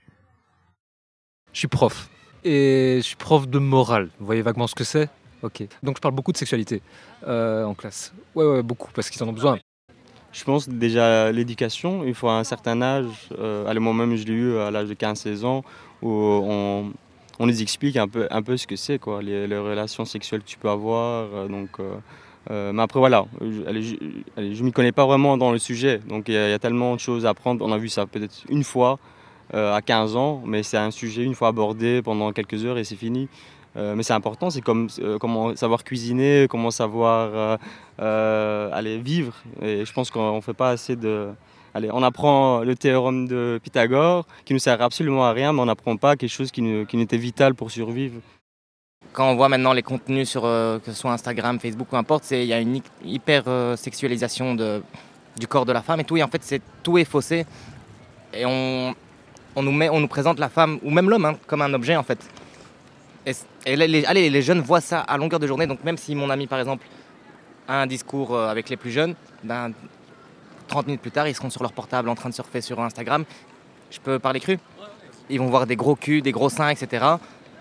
Je 1.53 1.59
suis 1.59 1.69
prof. 1.69 2.09
Et 2.45 2.99
je 2.99 3.07
suis 3.07 3.17
prof 3.17 3.49
de 3.49 3.59
morale. 3.59 4.09
Vous 4.19 4.27
voyez 4.27 4.43
vaguement 4.43 4.67
ce 4.67 4.75
que 4.75 4.85
c'est? 4.85 5.11
Ok. 5.43 5.63
Donc 5.83 5.97
je 5.97 6.01
parle 6.01 6.15
beaucoup 6.15 6.33
de 6.33 6.37
sexualité 6.37 6.83
euh, 7.27 7.65
en 7.65 7.75
classe. 7.75 8.13
Ouais, 8.35 8.45
ouais, 8.45 8.63
beaucoup, 8.63 8.91
parce 8.95 9.11
qu'ils 9.11 9.23
en 9.23 9.29
ont 9.29 9.33
besoin. 9.33 9.59
Je 10.33 10.45
pense 10.45 10.69
déjà 10.69 11.33
l'éducation, 11.33 12.05
il 12.05 12.15
faut 12.15 12.29
à 12.29 12.39
un 12.39 12.45
certain 12.45 12.81
âge, 12.83 13.29
euh, 13.39 13.67
allez, 13.67 13.81
moi-même 13.81 14.15
je 14.15 14.25
l'ai 14.25 14.35
eu 14.35 14.59
à 14.59 14.71
l'âge 14.71 14.89
de 14.89 14.95
15-16 14.95 15.45
ans, 15.45 15.65
où 16.03 16.11
on, 16.11 16.93
on 17.39 17.47
les 17.47 17.63
explique 17.63 17.97
un 17.97 18.09
peu, 18.09 18.27
un 18.31 18.43
peu 18.43 18.57
ce 18.57 18.67
que 18.67 18.77
c'est, 18.77 18.99
quoi, 18.99 19.23
les, 19.23 19.47
relations 19.59 20.05
sexuelles 20.05 20.43
que 20.43 20.49
tu 20.49 20.59
peux 20.59 20.69
avoir. 20.71 21.29
euh, 21.33 21.49
donc, 21.49 21.71
euh, 21.81 21.95
euh, 22.51 22.73
mais 22.73 22.83
après 22.83 22.99
voilà, 22.99 23.27
je, 23.41 23.95
je 24.37 24.63
m'y 24.65 24.73
connais 24.73 24.93
pas 24.93 25.07
vraiment 25.07 25.37
dans 25.37 25.53
le 25.53 25.59
sujet, 25.59 25.99
donc 26.09 26.29
il 26.29 26.35
y, 26.35 26.39
a- 26.39 26.59
tellement 26.59 26.95
de 26.95 27.01
choses 27.01 27.27
à 27.27 27.31
apprendre. 27.31 27.65
On 27.65 27.73
a 27.73 27.79
vu 27.79 27.89
ça 27.89 28.07
peut-être 28.07 28.45
une 28.49 28.65
fois 28.65 28.99
à 29.53 29.81
15 29.81 30.15
ans, 30.17 30.43
mais 30.45 30.63
c'est 30.63 30.77
un 30.77 30.91
sujet 30.91 31.25
une 31.25 31.35
fois 31.35 31.49
abordé 31.49 32.03
pendant 32.03 32.33
quelques 32.33 32.65
heures 32.65 32.77
et 32.79 32.85
c'est 32.85 32.97
fini. 32.97 33.29
Mais 33.77 34.03
c'est 34.03 34.13
important, 34.13 34.51
c'est 34.51 34.61
comme 34.61 34.89
comment 35.21 35.55
savoir 35.57 35.85
cuisiner, 35.85 36.47
comment 36.51 36.71
savoir 36.71 37.59
aller 37.99 38.99
vivre. 38.99 39.35
Et 39.63 39.85
je 39.85 39.93
pense 39.93 40.11
qu'on 40.11 40.37
ne 40.37 40.41
fait 40.41 40.55
pas 40.55 40.71
assez 40.71 40.97
de. 40.97 41.29
Allez, 41.75 41.91
on 41.93 42.03
apprend 42.03 42.61
le 42.61 42.75
théorème 42.75 43.29
de 43.29 43.61
Pythagore 43.63 44.27
qui 44.45 44.55
ne 44.55 44.59
sert 44.59 44.81
absolument 44.81 45.25
à 45.27 45.33
rien, 45.33 45.53
mais 45.53 45.61
on 45.61 45.67
n'apprend 45.67 45.97
pas 45.97 46.17
quelque 46.17 46.31
chose 46.31 46.51
qui, 46.51 46.63
qui 46.89 46.97
n'était 46.97 47.17
vital 47.19 47.55
pour 47.55 47.71
survivre. 47.71 48.21
Quand 49.13 49.31
on 49.31 49.37
voit 49.37 49.49
maintenant 49.49 49.73
les 49.73 49.83
contenus 49.83 50.29
sur 50.29 50.45
euh, 50.45 50.79
que 50.79 50.93
ce 50.93 50.99
soit 50.99 51.13
Instagram, 51.13 51.59
Facebook, 51.59 51.89
peu 51.91 51.97
importe, 51.97 52.31
il 52.31 52.45
y 52.45 52.53
a 52.53 52.61
une 52.61 52.77
hy- 52.77 52.83
hyper 53.05 53.45
euh, 53.47 53.77
sexualisation 53.77 54.55
du 54.55 55.47
corps 55.47 55.65
de 55.67 55.73
la 55.73 55.83
femme 55.83 56.01
et 56.01 56.05
tout. 56.05 56.17
Et 56.17 56.23
en 56.23 56.29
fait, 56.29 56.43
c'est 56.43 56.61
tout 56.83 56.99
est 56.99 57.05
faussé. 57.05 57.47
Et 58.35 58.45
on, 58.45 58.95
nous 59.57 60.09
présente 60.09 60.39
la 60.39 60.49
femme, 60.49 60.79
ou 60.83 60.91
même 60.91 61.09
l'homme, 61.11 61.25
hein, 61.25 61.37
comme 61.47 61.63
un 61.63 61.73
objet 61.75 61.97
en 61.97 62.03
fait. 62.03 62.19
Et, 63.67 63.77
les- 63.77 64.05
allez, 64.07 64.31
les 64.31 64.43
jeunes 64.43 64.61
voient 64.61 64.81
ça 64.81 65.01
à 65.01 65.17
longueur 65.17 65.41
de 65.41 65.47
journée. 65.47 65.67
Donc 65.67 65.83
même 65.85 65.97
si 65.97 66.15
mon 66.15 66.31
ami, 66.31 66.47
par 66.47 66.59
exemple, 66.59 66.87
a 67.67 67.83
un 67.83 67.87
discours 67.87 68.35
euh, 68.35 68.49
avec 68.49 68.69
les 68.69 68.77
plus 68.77 68.91
jeunes, 68.91 69.15
ben, 69.43 69.73
30 70.69 70.87
minutes 70.87 71.03
plus 71.03 71.11
tard, 71.11 71.27
ils 71.27 71.35
seront 71.35 71.51
sur 71.51 71.63
leur 71.63 71.73
portable 71.73 72.09
en 72.09 72.15
train 72.15 72.29
de 72.29 72.35
surfer 72.35 72.61
sur 72.61 72.79
Instagram. 72.81 73.25
Je 73.91 73.99
peux 73.99 74.19
parler 74.19 74.41
cru? 74.41 74.59
Ils 75.31 75.39
vont 75.39 75.49
voir 75.49 75.67
des 75.67 75.77
gros 75.77 75.97
culs, 75.97 76.23
des 76.23 76.33
gros 76.33 76.49
seins, 76.49 76.69
etc. 76.69 77.05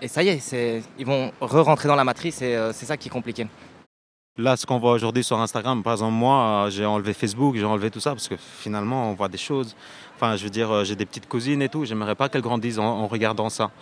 Et 0.00 0.08
ça 0.08 0.22
y 0.22 0.28
est, 0.28 0.82
ils 0.98 1.06
vont 1.06 1.32
re-rentrer 1.40 1.88
dans 1.88 1.96
la 1.96 2.04
matrice 2.04 2.40
et 2.42 2.54
euh, 2.54 2.72
c'est 2.72 2.86
ça 2.86 2.96
qui 2.96 3.08
est 3.08 3.10
compliqué. 3.10 3.46
Là, 4.36 4.56
ce 4.56 4.64
qu'on 4.64 4.78
voit 4.78 4.92
aujourd'hui 4.92 5.24
sur 5.24 5.38
Instagram, 5.40 5.82
par 5.82 5.94
exemple, 5.94 6.12
moi, 6.12 6.66
euh, 6.66 6.70
j'ai 6.70 6.86
enlevé 6.86 7.12
Facebook, 7.12 7.56
j'ai 7.56 7.64
enlevé 7.64 7.90
tout 7.90 7.98
ça 7.98 8.10
parce 8.10 8.28
que 8.28 8.36
finalement, 8.36 9.10
on 9.10 9.14
voit 9.14 9.28
des 9.28 9.38
choses. 9.38 9.74
Enfin, 10.14 10.36
je 10.36 10.44
veux 10.44 10.50
dire, 10.50 10.70
euh, 10.70 10.84
j'ai 10.84 10.94
des 10.94 11.06
petites 11.06 11.28
cousines 11.28 11.60
et 11.62 11.68
tout, 11.68 11.84
j'aimerais 11.84 12.14
pas 12.14 12.28
qu'elles 12.28 12.42
grandissent 12.42 12.78
en, 12.78 13.08
regardant 13.08 13.50
ça. 13.50 13.72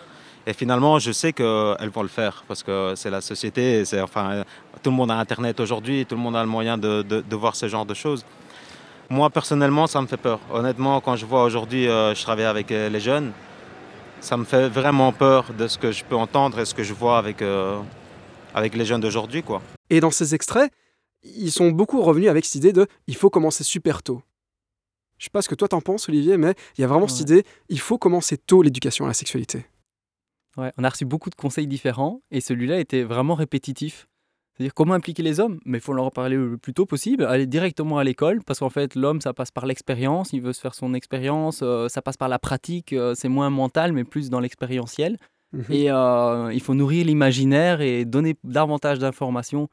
Et 0.46 0.54
finalement, 0.54 0.98
je 0.98 1.12
sais 1.12 1.32
qu'elles 1.32 1.90
vont 1.92 2.02
le 2.02 2.08
faire 2.08 2.44
parce 2.48 2.62
que 2.62 2.94
c'est 2.96 3.10
la 3.10 3.20
société, 3.20 3.82
enfin, 4.00 4.44
tout 4.82 4.90
le 4.90 4.96
monde 4.96 5.10
a 5.10 5.18
Internet 5.18 5.58
aujourd'hui, 5.58 6.06
tout 6.06 6.14
le 6.14 6.20
monde 6.20 6.36
a 6.36 6.42
le 6.42 6.48
moyen 6.48 6.78
de 6.78 7.36
voir 7.36 7.56
ce 7.56 7.68
genre 7.68 7.84
de 7.84 7.94
choses. 7.94 8.24
Moi, 9.08 9.30
personnellement, 9.30 9.86
ça 9.86 10.02
me 10.02 10.06
fait 10.06 10.16
peur. 10.16 10.40
Honnêtement, 10.50 11.00
quand 11.00 11.14
je 11.16 11.26
vois 11.26 11.44
aujourd'hui, 11.44 11.88
euh, 11.88 12.14
je 12.14 12.22
travaille 12.22 12.44
avec 12.44 12.72
euh, 12.72 12.88
les 12.88 12.98
jeunes, 12.98 13.32
ça 14.20 14.36
me 14.36 14.44
fait 14.44 14.68
vraiment 14.68 15.12
peur 15.12 15.52
de 15.56 15.68
ce 15.68 15.78
que 15.78 15.92
je 15.92 16.04
peux 16.04 16.16
entendre 16.16 16.58
et 16.58 16.64
ce 16.64 16.74
que 16.74 16.82
je 16.82 16.92
vois 16.92 17.18
avec, 17.18 17.40
euh, 17.40 17.80
avec 18.52 18.74
les 18.74 18.84
jeunes 18.84 19.00
d'aujourd'hui, 19.00 19.42
quoi. 19.42 19.62
Et 19.90 20.00
dans 20.00 20.10
ces 20.10 20.34
extraits, 20.34 20.72
ils 21.22 21.52
sont 21.52 21.70
beaucoup 21.70 22.02
revenus 22.02 22.28
avec 22.28 22.44
cette 22.44 22.56
idée 22.56 22.72
de 22.72 22.86
il 23.06 23.16
faut 23.16 23.30
commencer 23.30 23.62
super 23.62 24.02
tôt. 24.02 24.22
Je 25.18 25.24
sais 25.24 25.30
pas 25.30 25.40
ce 25.40 25.48
que 25.48 25.54
toi 25.54 25.68
t'en 25.68 25.80
penses, 25.80 26.08
Olivier, 26.08 26.36
mais 26.36 26.54
il 26.76 26.80
y 26.80 26.84
a 26.84 26.86
vraiment 26.86 27.08
cette 27.08 27.20
idée 27.20 27.44
il 27.68 27.80
faut 27.80 27.98
commencer 27.98 28.36
tôt 28.36 28.62
l'éducation 28.62 29.04
à 29.04 29.08
la 29.08 29.14
sexualité. 29.14 29.66
Ouais, 30.56 30.72
on 30.78 30.84
a 30.84 30.88
reçu 30.88 31.04
beaucoup 31.04 31.30
de 31.30 31.34
conseils 31.34 31.66
différents 31.66 32.22
et 32.30 32.40
celui-là 32.40 32.80
était 32.80 33.02
vraiment 33.02 33.34
répétitif. 33.34 34.08
C'est-à-dire 34.56 34.72
comment 34.72 34.94
impliquer 34.94 35.22
les 35.22 35.38
hommes, 35.38 35.58
mais 35.66 35.78
il 35.78 35.80
faut 35.82 35.92
leur 35.92 36.06
en 36.06 36.10
parler 36.10 36.36
le 36.36 36.56
plus 36.56 36.72
tôt 36.72 36.86
possible, 36.86 37.24
aller 37.24 37.46
directement 37.46 37.98
à 37.98 38.04
l'école, 38.04 38.42
parce 38.42 38.60
qu'en 38.60 38.70
fait 38.70 38.94
l'homme 38.94 39.20
ça 39.20 39.34
passe 39.34 39.50
par 39.50 39.66
l'expérience, 39.66 40.32
il 40.32 40.40
veut 40.40 40.54
se 40.54 40.60
faire 40.60 40.74
son 40.74 40.94
expérience, 40.94 41.60
euh, 41.62 41.88
ça 41.88 42.00
passe 42.00 42.16
par 42.16 42.28
la 42.28 42.38
pratique, 42.38 42.94
euh, 42.94 43.14
c'est 43.14 43.28
moins 43.28 43.50
mental 43.50 43.92
mais 43.92 44.04
plus 44.04 44.30
dans 44.30 44.40
l'expérientiel. 44.40 45.18
Mhm. 45.52 45.64
Et 45.70 45.90
euh, 45.90 46.50
il 46.54 46.62
faut 46.62 46.74
nourrir 46.74 47.04
l'imaginaire 47.04 47.82
et 47.82 48.06
donner 48.06 48.36
davantage 48.44 48.98
d'informations 48.98 49.68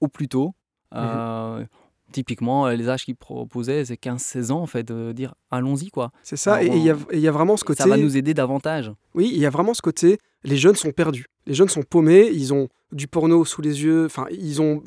au 0.00 0.08
plus 0.08 0.28
tôt. 0.28 0.54
Euh, 0.94 1.64
Typiquement, 2.12 2.68
les 2.68 2.88
âges 2.88 3.04
qu'ils 3.04 3.16
proposaient, 3.16 3.86
c'est 3.86 4.00
15-16 4.00 4.52
ans, 4.52 4.60
en 4.60 4.66
fait, 4.66 4.84
de 4.84 5.10
dire 5.10 5.34
allons-y, 5.50 5.90
quoi. 5.90 6.12
C'est 6.22 6.36
ça, 6.36 6.62
et 6.62 6.68
il 6.68 6.76
y, 6.76 7.18
y 7.18 7.28
a 7.28 7.32
vraiment 7.32 7.56
ce 7.56 7.64
côté. 7.64 7.82
Ça 7.82 7.88
va 7.88 7.96
nous 7.96 8.16
aider 8.16 8.34
davantage. 8.34 8.92
Oui, 9.14 9.30
il 9.32 9.40
y 9.40 9.46
a 9.46 9.50
vraiment 9.50 9.74
ce 9.74 9.82
côté, 9.82 10.18
les 10.44 10.56
jeunes 10.56 10.76
sont 10.76 10.92
perdus. 10.92 11.26
Les 11.46 11.54
jeunes 11.54 11.68
sont 11.68 11.82
paumés, 11.82 12.30
ils 12.32 12.54
ont 12.54 12.68
du 12.92 13.06
porno 13.06 13.44
sous 13.44 13.60
les 13.60 13.82
yeux, 13.82 14.06
enfin, 14.06 14.26
ils, 14.30 14.62
ont 14.62 14.82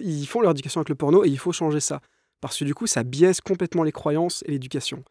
ils 0.00 0.26
font 0.26 0.40
leur 0.40 0.50
éducation 0.50 0.80
avec 0.80 0.88
le 0.88 0.94
porno 0.94 1.24
et 1.24 1.28
il 1.28 1.38
faut 1.38 1.52
changer 1.52 1.80
ça. 1.80 2.00
Parce 2.40 2.58
que 2.58 2.64
du 2.64 2.74
coup, 2.74 2.86
ça 2.86 3.04
biaise 3.04 3.40
complètement 3.40 3.84
les 3.84 3.92
croyances 3.92 4.42
et 4.46 4.50
l'éducation. 4.50 5.02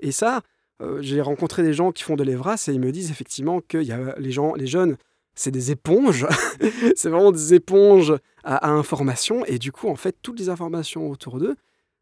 Et 0.00 0.10
ça, 0.10 0.42
euh, 0.80 1.00
j'ai 1.00 1.20
rencontré 1.20 1.62
des 1.62 1.72
gens 1.72 1.92
qui 1.92 2.02
font 2.02 2.16
de 2.16 2.24
l'Evras 2.24 2.64
et 2.68 2.72
ils 2.72 2.80
me 2.80 2.90
disent 2.90 3.10
effectivement 3.10 3.60
que 3.60 3.78
y 3.78 3.92
a 3.92 4.14
les, 4.18 4.32
gens, 4.32 4.54
les 4.54 4.66
jeunes, 4.66 4.96
c'est 5.34 5.52
des 5.52 5.70
éponges, 5.70 6.26
c'est 6.96 7.08
vraiment 7.08 7.30
des 7.30 7.54
éponges 7.54 8.14
à, 8.42 8.56
à 8.56 8.70
information 8.70 9.44
et 9.44 9.58
du 9.58 9.70
coup, 9.70 9.88
en 9.88 9.96
fait, 9.96 10.16
toutes 10.22 10.40
les 10.40 10.48
informations 10.48 11.08
autour 11.08 11.38
d'eux, 11.38 11.56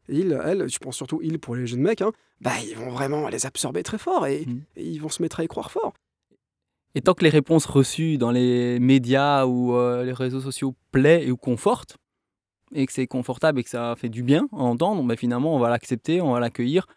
ils, 0.09 0.39
elles, 0.43 0.67
je 0.67 0.79
pense 0.79 0.95
surtout 0.95 1.19
ils 1.21 1.37
pour 1.37 1.55
les 1.55 1.67
jeunes 1.67 1.81
mecs, 1.81 2.01
hein, 2.01 2.11
bah, 2.41 2.51
ils 2.67 2.75
vont 2.75 2.89
vraiment 2.89 3.29
les 3.29 3.45
absorber 3.45 3.83
très 3.83 3.99
fort 3.99 4.25
et, 4.25 4.45
Mm. 4.47 4.61
et 4.77 4.85
ils 4.85 4.99
vont 4.99 5.09
se 5.09 5.21
mettre 5.21 5.39
à 5.41 5.43
y 5.43 5.47
croire 5.47 5.71
fort. 5.71 5.93
Et 6.95 7.01
tant 7.01 7.13
que 7.13 7.23
les 7.23 7.29
réponses 7.29 7.65
reçues 7.65 8.17
dans 8.17 8.31
les 8.31 8.79
médias 8.79 9.45
ou 9.45 9.75
euh, 9.75 10.03
les 10.03 10.13
réseaux 10.13 10.41
sociaux 10.41 10.75
plaient 10.91 11.25
et 11.25 11.31
ou 11.31 11.37
confortent, 11.37 11.97
et 12.73 12.85
que 12.85 12.93
c'est 12.93 13.07
confortable 13.07 13.59
et 13.59 13.63
que 13.63 13.69
ça 13.69 13.95
fait 13.97 14.09
du 14.09 14.23
bien 14.23 14.47
à 14.51 14.61
entendre, 14.61 15.03
ben 15.03 15.17
finalement, 15.17 15.55
on 15.55 15.59
va 15.59 15.69
l'accepter, 15.69 16.21
on 16.21 16.33
va 16.33 16.39
l'accueillir. 16.39 16.87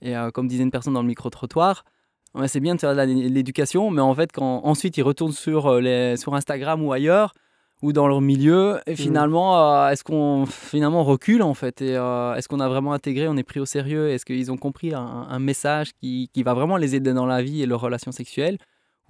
Et 0.00 0.16
euh, 0.16 0.30
comme 0.30 0.48
disait 0.48 0.62
une 0.62 0.70
personne 0.70 0.94
dans 0.94 1.02
le 1.02 1.08
micro-trottoir, 1.08 1.84
c'est 2.46 2.60
bien 2.60 2.74
de 2.74 2.80
faire 2.80 2.94
de 2.96 3.02
l'éducation, 3.02 3.90
mais 3.90 4.00
en 4.00 4.14
fait, 4.14 4.32
quand 4.32 4.62
ensuite 4.64 4.96
ils 4.96 5.02
retournent 5.02 5.32
sur, 5.32 5.66
euh, 5.66 5.80
les, 5.80 6.16
sur 6.16 6.34
Instagram 6.34 6.82
ou 6.82 6.92
ailleurs, 6.92 7.34
ou 7.82 7.92
dans 7.92 8.06
leur 8.06 8.20
milieu, 8.20 8.78
et 8.86 8.94
finalement, 8.94 9.58
euh, 9.58 9.88
est-ce 9.88 10.04
qu'on 10.04 10.46
finalement 10.46 11.02
recule 11.02 11.42
en 11.42 11.52
fait? 11.52 11.82
Et 11.82 11.96
euh, 11.96 12.34
est-ce 12.34 12.48
qu'on 12.48 12.60
a 12.60 12.68
vraiment 12.68 12.92
intégré, 12.92 13.26
on 13.26 13.36
est 13.36 13.42
pris 13.42 13.58
au 13.58 13.66
sérieux? 13.66 14.08
Est-ce 14.08 14.24
qu'ils 14.24 14.52
ont 14.52 14.56
compris 14.56 14.94
un, 14.94 15.00
un 15.00 15.38
message 15.40 15.92
qui, 15.94 16.30
qui 16.32 16.44
va 16.44 16.54
vraiment 16.54 16.76
les 16.76 16.94
aider 16.94 17.12
dans 17.12 17.26
la 17.26 17.42
vie 17.42 17.60
et 17.60 17.66
leurs 17.66 17.80
relations 17.80 18.12
sexuelles? 18.12 18.56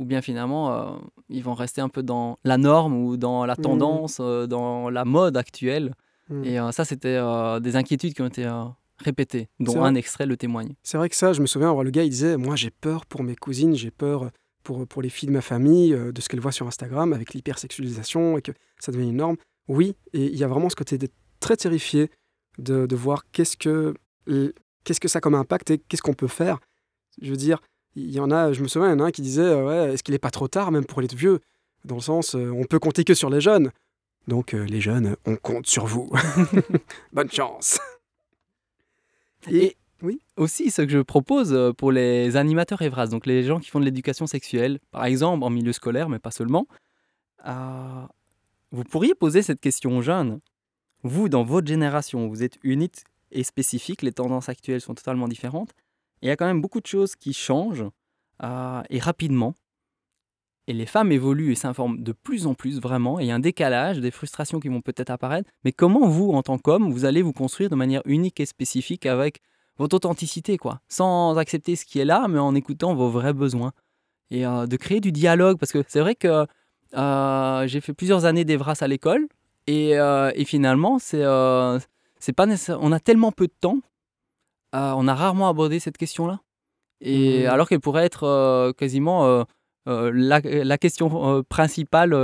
Ou 0.02 0.04
bien 0.04 0.20
finalement 0.20 0.72
euh, 0.72 0.98
ils 1.28 1.42
vont 1.42 1.54
rester 1.54 1.80
un 1.80 1.88
peu 1.88 2.02
dans 2.02 2.36
la 2.44 2.58
norme 2.58 2.94
ou 2.94 3.16
dans 3.16 3.46
la 3.46 3.56
tendance, 3.56 4.18
euh, 4.20 4.46
dans 4.46 4.90
la 4.90 5.04
mode 5.04 5.36
actuelle. 5.36 5.94
Mm. 6.28 6.44
Et 6.44 6.58
euh, 6.58 6.72
ça, 6.72 6.84
c'était 6.84 7.20
des 7.60 7.76
inquiétudes 7.76 8.14
qui 8.14 8.22
ont 8.22 8.26
été 8.26 8.50
répétées, 8.98 9.48
dont 9.60 9.82
un 9.82 9.94
extrait 9.94 10.26
le 10.26 10.36
témoigne. 10.36 10.74
C'est 10.82 10.98
vrai 10.98 11.08
que 11.08 11.16
ça, 11.16 11.32
je 11.32 11.40
me 11.40 11.46
souviens, 11.46 11.70
alors, 11.70 11.84
le 11.84 11.90
gars, 11.90 12.04
il 12.04 12.10
disait, 12.10 12.36
moi 12.36 12.56
j'ai 12.56 12.70
peur 12.70 13.06
pour 13.06 13.22
mes 13.22 13.36
cousines, 13.36 13.74
j'ai 13.74 13.90
peur 13.90 14.30
pour, 14.62 14.86
pour 14.86 15.02
les 15.02 15.08
filles 15.08 15.28
de 15.28 15.32
ma 15.32 15.40
famille, 15.40 15.90
de 15.90 16.20
ce 16.20 16.28
qu'elles 16.28 16.40
voient 16.40 16.52
sur 16.52 16.66
Instagram 16.66 17.12
avec 17.12 17.32
l'hypersexualisation 17.32 18.38
et 18.38 18.42
que 18.42 18.52
ça 18.78 18.92
devient 18.92 19.08
une 19.08 19.16
norme. 19.16 19.36
Oui, 19.68 19.96
et 20.12 20.26
il 20.26 20.36
y 20.36 20.44
a 20.44 20.48
vraiment 20.48 20.68
ce 20.68 20.76
côté 20.76 20.98
d'être 20.98 21.14
très 21.40 21.56
terrifié 21.56 22.10
de, 22.58 22.86
de 22.86 22.96
voir 22.96 23.24
qu'est-ce 23.32 23.56
que, 23.56 23.94
qu'est-ce 24.84 25.00
que 25.00 25.08
ça 25.08 25.18
a 25.18 25.20
comme 25.20 25.34
impact 25.34 25.70
et 25.70 25.78
qu'est-ce 25.78 26.02
qu'on 26.02 26.14
peut 26.14 26.28
faire. 26.28 26.58
Je 27.20 27.30
veux 27.30 27.36
dire, 27.36 27.60
il 27.94 28.10
y 28.10 28.20
en 28.20 28.30
a, 28.30 28.52
je 28.52 28.62
me 28.62 28.68
souviens, 28.68 28.88
il 28.88 28.92
y 28.92 28.94
en 28.94 29.04
a 29.04 29.08
un 29.08 29.10
qui 29.10 29.22
disait, 29.22 29.42
euh, 29.42 29.66
ouais, 29.66 29.94
est-ce 29.94 30.02
qu'il 30.02 30.12
n'est 30.12 30.18
pas 30.18 30.30
trop 30.30 30.48
tard 30.48 30.70
même 30.70 30.84
pour 30.84 31.00
les 31.00 31.08
vieux? 31.08 31.40
Dans 31.84 31.96
le 31.96 32.00
sens, 32.00 32.34
euh, 32.34 32.50
on 32.50 32.64
peut 32.64 32.78
compter 32.78 33.04
que 33.04 33.14
sur 33.14 33.28
les 33.28 33.40
jeunes. 33.40 33.70
Donc 34.28 34.54
euh, 34.54 34.64
les 34.64 34.80
jeunes, 34.80 35.16
on 35.26 35.36
compte 35.36 35.66
sur 35.66 35.86
vous. 35.86 36.10
Bonne 37.12 37.30
chance. 37.30 37.80
Et 39.50 39.76
aussi, 40.36 40.70
ce 40.70 40.82
que 40.82 40.90
je 40.90 40.98
propose 40.98 41.52
euh, 41.52 41.72
pour 41.72 41.90
les 41.90 42.36
animateurs 42.36 42.82
Evras, 42.82 43.08
donc 43.08 43.26
les 43.26 43.42
gens 43.42 43.58
qui 43.58 43.68
font 43.68 43.80
de 43.80 43.84
l'éducation 43.84 44.28
sexuelle, 44.28 44.78
par 44.92 45.04
exemple 45.04 45.42
en 45.42 45.50
milieu 45.50 45.72
scolaire, 45.72 46.08
mais 46.08 46.20
pas 46.20 46.30
seulement, 46.30 46.66
vous 48.70 48.84
pourriez 48.84 49.14
poser 49.14 49.42
cette 49.42 49.60
question 49.60 49.98
aux 49.98 50.02
jeunes. 50.02 50.40
Vous, 51.02 51.28
dans 51.28 51.42
votre 51.42 51.66
génération, 51.66 52.28
vous 52.28 52.44
êtes 52.44 52.58
unique 52.62 53.02
et 53.32 53.42
spécifique, 53.42 54.02
les 54.02 54.12
tendances 54.12 54.48
actuelles 54.48 54.80
sont 54.80 54.94
totalement 54.94 55.26
différentes. 55.26 55.72
Il 56.22 56.28
y 56.28 56.30
a 56.30 56.36
quand 56.36 56.46
même 56.46 56.60
beaucoup 56.60 56.80
de 56.80 56.86
choses 56.86 57.16
qui 57.16 57.32
changent 57.32 57.84
euh, 58.42 58.82
et 58.90 58.98
rapidement. 58.98 59.54
Et 60.68 60.72
les 60.72 60.86
femmes 60.86 61.10
évoluent 61.10 61.52
et 61.52 61.56
s'informent 61.56 62.02
de 62.02 62.12
plus 62.12 62.46
en 62.46 62.54
plus 62.54 62.80
vraiment. 62.80 63.18
Et 63.18 63.24
il 63.24 63.26
y 63.26 63.32
a 63.32 63.34
un 63.34 63.40
décalage, 63.40 63.98
des 63.98 64.12
frustrations 64.12 64.60
qui 64.60 64.68
vont 64.68 64.80
peut-être 64.80 65.10
apparaître. 65.10 65.50
Mais 65.64 65.72
comment 65.72 66.06
vous, 66.06 66.30
en 66.30 66.42
tant 66.42 66.58
qu'homme, 66.58 66.92
vous 66.92 67.04
allez 67.04 67.22
vous 67.22 67.32
construire 67.32 67.68
de 67.68 67.74
manière 67.74 68.02
unique 68.04 68.38
et 68.38 68.46
spécifique 68.46 69.04
avec 69.04 69.40
votre 69.78 69.96
authenticité, 69.96 70.58
quoi, 70.58 70.80
sans 70.88 71.36
accepter 71.36 71.74
ce 71.74 71.84
qui 71.84 71.98
est 71.98 72.04
là, 72.04 72.28
mais 72.28 72.38
en 72.38 72.54
écoutant 72.54 72.94
vos 72.94 73.08
vrais 73.08 73.32
besoins. 73.32 73.72
et 74.30 74.46
euh, 74.46 74.66
de 74.66 74.76
créer 74.76 75.00
du 75.00 75.10
dialogue. 75.10 75.58
Parce 75.58 75.72
que 75.72 75.82
c'est 75.88 76.00
vrai 76.00 76.14
que 76.14 76.46
euh, 76.94 77.66
j'ai 77.66 77.80
fait 77.80 77.92
plusieurs 77.92 78.24
années 78.24 78.44
d'Evras 78.44 78.78
à 78.80 78.86
l'école 78.86 79.26
et, 79.66 79.92
et 79.92 80.44
finalement, 80.44 80.98
c'est 80.98 81.24
c'est 82.20 82.32
pas 82.32 82.46
on 82.80 82.92
a 82.92 83.00
tellement 83.00 83.32
peu 83.32 83.48
de 83.48 83.54
temps, 83.60 83.80
euh, 84.74 84.92
on 84.96 85.06
a 85.08 85.14
rarement 85.14 85.48
abordé 85.48 85.80
cette 85.80 85.96
question-là. 85.98 86.40
Et 87.00 87.42
Mhm. 87.44 87.50
alors 87.50 87.68
qu'elle 87.68 87.80
pourrait 87.80 88.04
être 88.04 88.24
euh, 88.24 88.72
quasiment 88.72 89.26
euh, 89.26 89.44
la, 90.14 90.40
la 90.40 90.78
question 90.78 91.42
principale 91.48 92.14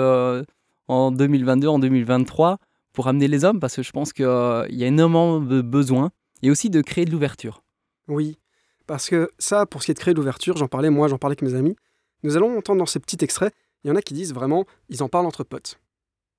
en 0.88 1.10
2022, 1.10 1.68
en 1.68 1.78
2023 1.78 2.58
pour 2.92 3.08
amener 3.08 3.28
les 3.28 3.44
hommes, 3.44 3.60
parce 3.60 3.76
que 3.76 3.82
je 3.82 3.92
pense 3.92 4.12
qu'il 4.12 4.24
y 4.24 4.84
a 4.84 4.86
énormément 4.86 5.40
de 5.40 5.60
besoins 5.60 6.10
et 6.42 6.50
aussi 6.50 6.70
de 6.70 6.80
créer 6.80 7.04
de 7.04 7.10
l'ouverture. 7.10 7.62
Oui, 8.08 8.38
parce 8.86 9.08
que 9.08 9.30
ça, 9.38 9.66
pour 9.66 9.82
ce 9.82 9.86
qui 9.86 9.90
est 9.92 9.94
de 9.94 9.98
créer 10.00 10.14
de 10.14 10.18
l'ouverture, 10.18 10.56
j'en 10.56 10.68
parlais, 10.68 10.90
moi, 10.90 11.08
j'en 11.08 11.18
parlais 11.18 11.32
avec 11.38 11.42
mes 11.42 11.54
amis. 11.58 11.76
Nous 12.22 12.36
allons 12.36 12.56
entendre 12.58 12.78
dans 12.78 12.86
ces 12.86 12.98
petits 13.00 13.18
extraits, 13.22 13.52
il 13.84 13.88
y 13.88 13.90
en 13.92 13.96
a 13.96 14.02
qui 14.02 14.14
disent 14.14 14.32
vraiment, 14.34 14.64
ils 14.88 15.02
en 15.02 15.08
parlent 15.08 15.26
entre 15.26 15.44
potes. 15.44 15.78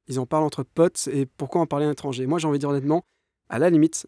Ils 0.08 0.20
en 0.20 0.25
parlent 0.25 0.44
entre 0.44 0.63
potes, 0.63 1.08
et 1.13 1.25
pourquoi 1.25 1.62
en 1.62 1.66
parler 1.66 1.86
à 1.86 1.89
un 1.89 1.92
étranger 1.92 2.25
Moi, 2.25 2.39
j'ai 2.39 2.48
envie 2.48 2.58
de 2.58 2.62
dire 2.62 2.70
honnêtement, 2.70 3.06
à 3.50 3.60
la 3.60 3.70
limite, 3.70 4.08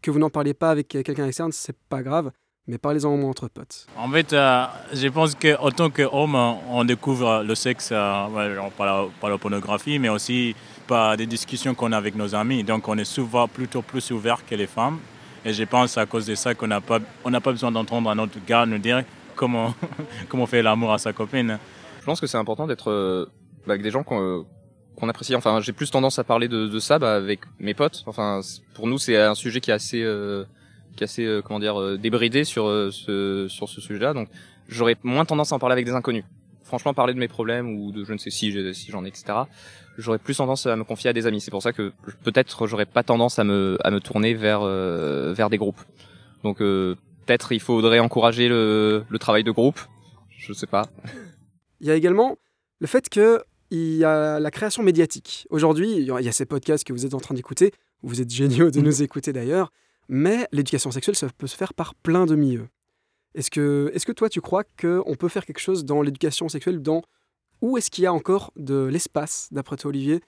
que 0.00 0.10
vous 0.10 0.18
n'en 0.18 0.30
parlez 0.30 0.54
pas 0.54 0.70
avec 0.70 0.88
quelqu'un 0.88 1.26
externe, 1.26 1.52
c'est 1.52 1.76
pas 1.88 2.02
grave, 2.02 2.30
mais 2.66 2.78
parlez-en 2.78 3.10
au 3.10 3.16
moins 3.16 3.30
entre 3.30 3.48
potes. 3.48 3.86
En 3.96 4.08
fait, 4.10 4.32
euh, 4.32 4.64
je 4.92 5.08
pense 5.08 5.34
qu'en 5.34 5.70
tant 5.70 5.90
qu'homme, 5.90 6.34
on 6.34 6.84
découvre 6.84 7.42
le 7.42 7.54
sexe 7.54 7.90
euh, 7.92 8.68
par, 8.76 8.86
la, 8.86 9.06
par 9.20 9.30
la 9.30 9.38
pornographie, 9.38 9.98
mais 9.98 10.08
aussi 10.08 10.54
par 10.86 11.16
des 11.16 11.26
discussions 11.26 11.74
qu'on 11.74 11.92
a 11.92 11.96
avec 11.96 12.14
nos 12.14 12.34
amis. 12.34 12.64
Donc, 12.64 12.88
on 12.88 12.96
est 12.98 13.04
souvent 13.04 13.48
plutôt 13.48 13.82
plus 13.82 14.10
ouvert 14.10 14.44
que 14.46 14.54
les 14.54 14.66
femmes. 14.66 14.98
Et 15.44 15.52
je 15.52 15.64
pense 15.64 15.96
à 15.96 16.06
cause 16.06 16.26
de 16.26 16.34
ça 16.34 16.54
qu'on 16.54 16.66
n'a 16.66 16.80
pas, 16.80 16.98
on 17.24 17.30
n'a 17.30 17.40
pas 17.40 17.50
besoin 17.50 17.72
d'entendre 17.72 18.10
un 18.10 18.18
autre 18.18 18.38
gars 18.46 18.66
nous 18.66 18.78
dire 18.78 19.04
comment, 19.34 19.74
comment 20.28 20.46
faire 20.46 20.62
l'amour 20.62 20.92
à 20.92 20.98
sa 20.98 21.12
copine. 21.12 21.58
Je 22.00 22.04
pense 22.04 22.20
que 22.20 22.26
c'est 22.26 22.38
important 22.38 22.66
d'être 22.66 22.90
euh, 22.90 23.26
avec 23.66 23.82
des 23.82 23.90
gens 23.90 24.02
qu'on 24.02 24.20
euh, 24.20 24.42
qu'on 25.00 25.08
apprécie. 25.08 25.34
Enfin, 25.34 25.60
j'ai 25.60 25.72
plus 25.72 25.90
tendance 25.90 26.18
à 26.18 26.24
parler 26.24 26.46
de, 26.48 26.78
ça 26.78 26.98
bah, 26.98 27.14
avec 27.14 27.40
mes 27.58 27.74
potes. 27.74 28.04
Enfin, 28.06 28.40
pour 28.74 28.86
nous, 28.86 28.98
c'est 28.98 29.16
un 29.16 29.34
sujet 29.34 29.60
qui 29.60 29.70
est 29.70 29.74
assez, 29.74 30.02
euh, 30.02 30.44
qui 30.96 31.02
est 31.02 31.04
assez, 31.04 31.24
euh, 31.24 31.42
comment 31.42 31.58
dire, 31.58 31.80
euh, 31.80 31.96
débridé 31.96 32.44
sur 32.44 32.66
euh, 32.66 32.90
ce, 32.92 33.48
sur 33.48 33.68
ce 33.68 33.80
sujet-là. 33.80 34.12
Donc, 34.12 34.28
j'aurais 34.68 34.96
moins 35.02 35.24
tendance 35.24 35.52
à 35.52 35.56
en 35.56 35.58
parler 35.58 35.72
avec 35.72 35.86
des 35.86 35.92
inconnus. 35.92 36.24
Franchement, 36.62 36.94
parler 36.94 37.14
de 37.14 37.18
mes 37.18 37.26
problèmes 37.26 37.76
ou 37.76 37.90
de 37.90 38.04
je 38.04 38.12
ne 38.12 38.18
sais 38.18 38.30
si, 38.30 38.52
j'en 38.88 39.04
ai, 39.04 39.08
etc. 39.08 39.24
J'aurais 39.98 40.18
plus 40.18 40.36
tendance 40.36 40.66
à 40.66 40.76
me 40.76 40.84
confier 40.84 41.10
à 41.10 41.12
des 41.12 41.26
amis. 41.26 41.40
C'est 41.40 41.50
pour 41.50 41.62
ça 41.62 41.72
que 41.72 41.92
peut-être 42.22 42.66
j'aurais 42.68 42.86
pas 42.86 43.02
tendance 43.02 43.40
à 43.40 43.44
me, 43.44 43.76
à 43.82 43.90
me 43.90 43.98
tourner 43.98 44.34
vers, 44.34 44.60
euh, 44.62 45.32
vers 45.32 45.50
des 45.50 45.58
groupes. 45.58 45.80
Donc, 46.44 46.58
peut-être 46.58 47.52
il 47.52 47.60
faudrait 47.60 47.98
encourager 47.98 48.48
le, 48.48 49.04
le 49.08 49.18
travail 49.18 49.42
de 49.42 49.50
groupe. 49.50 49.80
Je 50.38 50.52
sais 50.52 50.68
pas. 50.68 50.86
Il 51.80 51.86
y 51.86 51.90
a 51.90 51.94
également 51.94 52.36
le 52.78 52.86
fait 52.86 53.08
que 53.08 53.42
il 53.70 53.96
y 53.96 54.04
a 54.04 54.40
la 54.40 54.50
création 54.50 54.82
médiatique. 54.82 55.46
Aujourd'hui, 55.50 55.92
il 55.96 56.04
y 56.06 56.28
a 56.28 56.32
ces 56.32 56.46
podcasts 56.46 56.84
que 56.84 56.92
vous 56.92 57.06
êtes 57.06 57.14
en 57.14 57.20
train 57.20 57.34
d'écouter, 57.34 57.72
vous 58.02 58.20
êtes 58.20 58.30
géniaux 58.30 58.70
de 58.70 58.80
nous 58.80 59.02
écouter 59.02 59.32
d'ailleurs, 59.32 59.72
mais 60.08 60.46
l'éducation 60.52 60.90
sexuelle, 60.90 61.14
ça 61.16 61.28
peut 61.36 61.46
se 61.46 61.56
faire 61.56 61.72
par 61.74 61.94
plein 61.94 62.26
de 62.26 62.34
milieux. 62.34 62.68
Est-ce 63.34 63.50
que, 63.50 63.90
est 63.94 64.04
que 64.04 64.12
toi, 64.12 64.28
tu 64.28 64.40
crois 64.40 64.64
qu'on 64.64 65.14
peut 65.18 65.28
faire 65.28 65.46
quelque 65.46 65.60
chose 65.60 65.84
dans 65.84 66.02
l'éducation 66.02 66.48
sexuelle 66.48 66.82
dans 66.82 67.02
Où 67.62 67.76
est-ce 67.78 67.90
qu'il 67.90 68.02
y 68.04 68.06
a 68.06 68.12
encore 68.12 68.52
de 68.56 68.84
l'espace, 68.86 69.48
d'après 69.52 69.76
toi, 69.76 69.90
Olivier, 69.90 70.20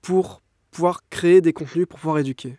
pour 0.00 0.42
pouvoir 0.70 1.00
créer 1.10 1.40
des 1.40 1.52
contenus, 1.52 1.86
pour 1.88 1.98
pouvoir 1.98 2.18
éduquer? 2.18 2.56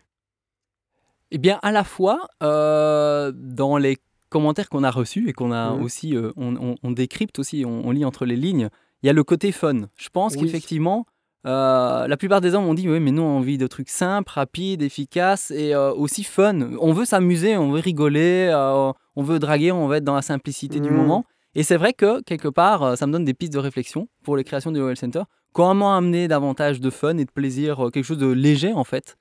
Eh 1.30 1.38
bien, 1.38 1.58
à 1.62 1.72
la 1.72 1.84
fois, 1.84 2.28
euh, 2.42 3.32
dans 3.34 3.76
les 3.78 3.98
commentaires 4.28 4.68
qu'on 4.68 4.84
a 4.84 4.90
reçus 4.90 5.28
et 5.28 5.32
qu'on 5.32 5.52
a 5.52 5.74
Mhm. 5.74 5.82
aussi, 5.82 6.16
euh, 6.16 6.32
on, 6.36 6.56
on- 6.56 6.74
on 6.82 6.90
décrypte 6.90 7.38
aussi, 7.38 7.64
on, 7.66 7.86
on 7.86 7.90
lit 7.92 8.04
entre 8.04 8.24
les 8.26 8.36
lignes, 8.36 8.68
il 9.02 9.06
y 9.06 9.10
a 9.10 9.12
le 9.12 9.24
côté 9.24 9.52
fun. 9.52 9.88
Je 9.96 10.08
pense 10.08 10.34
Oui. 10.34 10.42
qu'effectivement, 10.42 11.06
euh, 11.46 12.06
la 12.08 12.16
plupart 12.16 12.40
des 12.40 12.54
hommes 12.54 12.66
ont 12.66 12.74
dit, 12.74 12.88
oui, 12.88 12.98
mais 13.00 13.12
nous, 13.12 13.22
on 13.22 13.36
a 13.36 13.38
envie 13.38 13.58
de 13.58 13.66
trucs 13.66 13.88
simples, 13.88 14.30
rapides, 14.34 14.82
efficaces 14.82 15.50
et 15.50 15.74
euh, 15.74 15.92
aussi 15.92 16.24
fun. 16.24 16.72
On 16.80 16.92
veut 16.92 17.04
s'amuser, 17.04 17.56
on 17.56 17.70
veut 17.70 17.80
rigoler, 17.80 18.50
euh, 18.52 18.92
on 19.16 19.22
veut 19.22 19.38
draguer, 19.38 19.70
on 19.72 19.86
veut 19.88 19.96
être 19.96 20.04
dans 20.04 20.14
la 20.16 20.22
simplicité 20.22 20.80
du 20.80 20.90
Mhm. 20.90 20.96
moment. 20.96 21.24
Et 21.54 21.62
c'est 21.62 21.76
vrai 21.76 21.92
que, 21.92 22.20
quelque 22.22 22.48
part, 22.48 22.96
ça 22.98 23.06
me 23.06 23.12
donne 23.12 23.24
des 23.24 23.34
pistes 23.34 23.52
de 23.52 23.58
réflexion 23.58 24.08
pour 24.24 24.36
les 24.36 24.44
créations 24.44 24.70
du 24.72 24.80
Royal 24.80 24.96
Center. 24.96 25.22
Comment 25.52 25.96
amener 25.96 26.28
davantage 26.28 26.80
de 26.80 26.90
fun 26.90 27.16
et 27.18 27.24
de 27.24 27.30
plaisir, 27.30 27.88
quelque 27.92 28.04
chose 28.04 28.18
de 28.18 28.26
léger, 28.28 28.72
en 28.72 28.84
fait, 28.84 29.16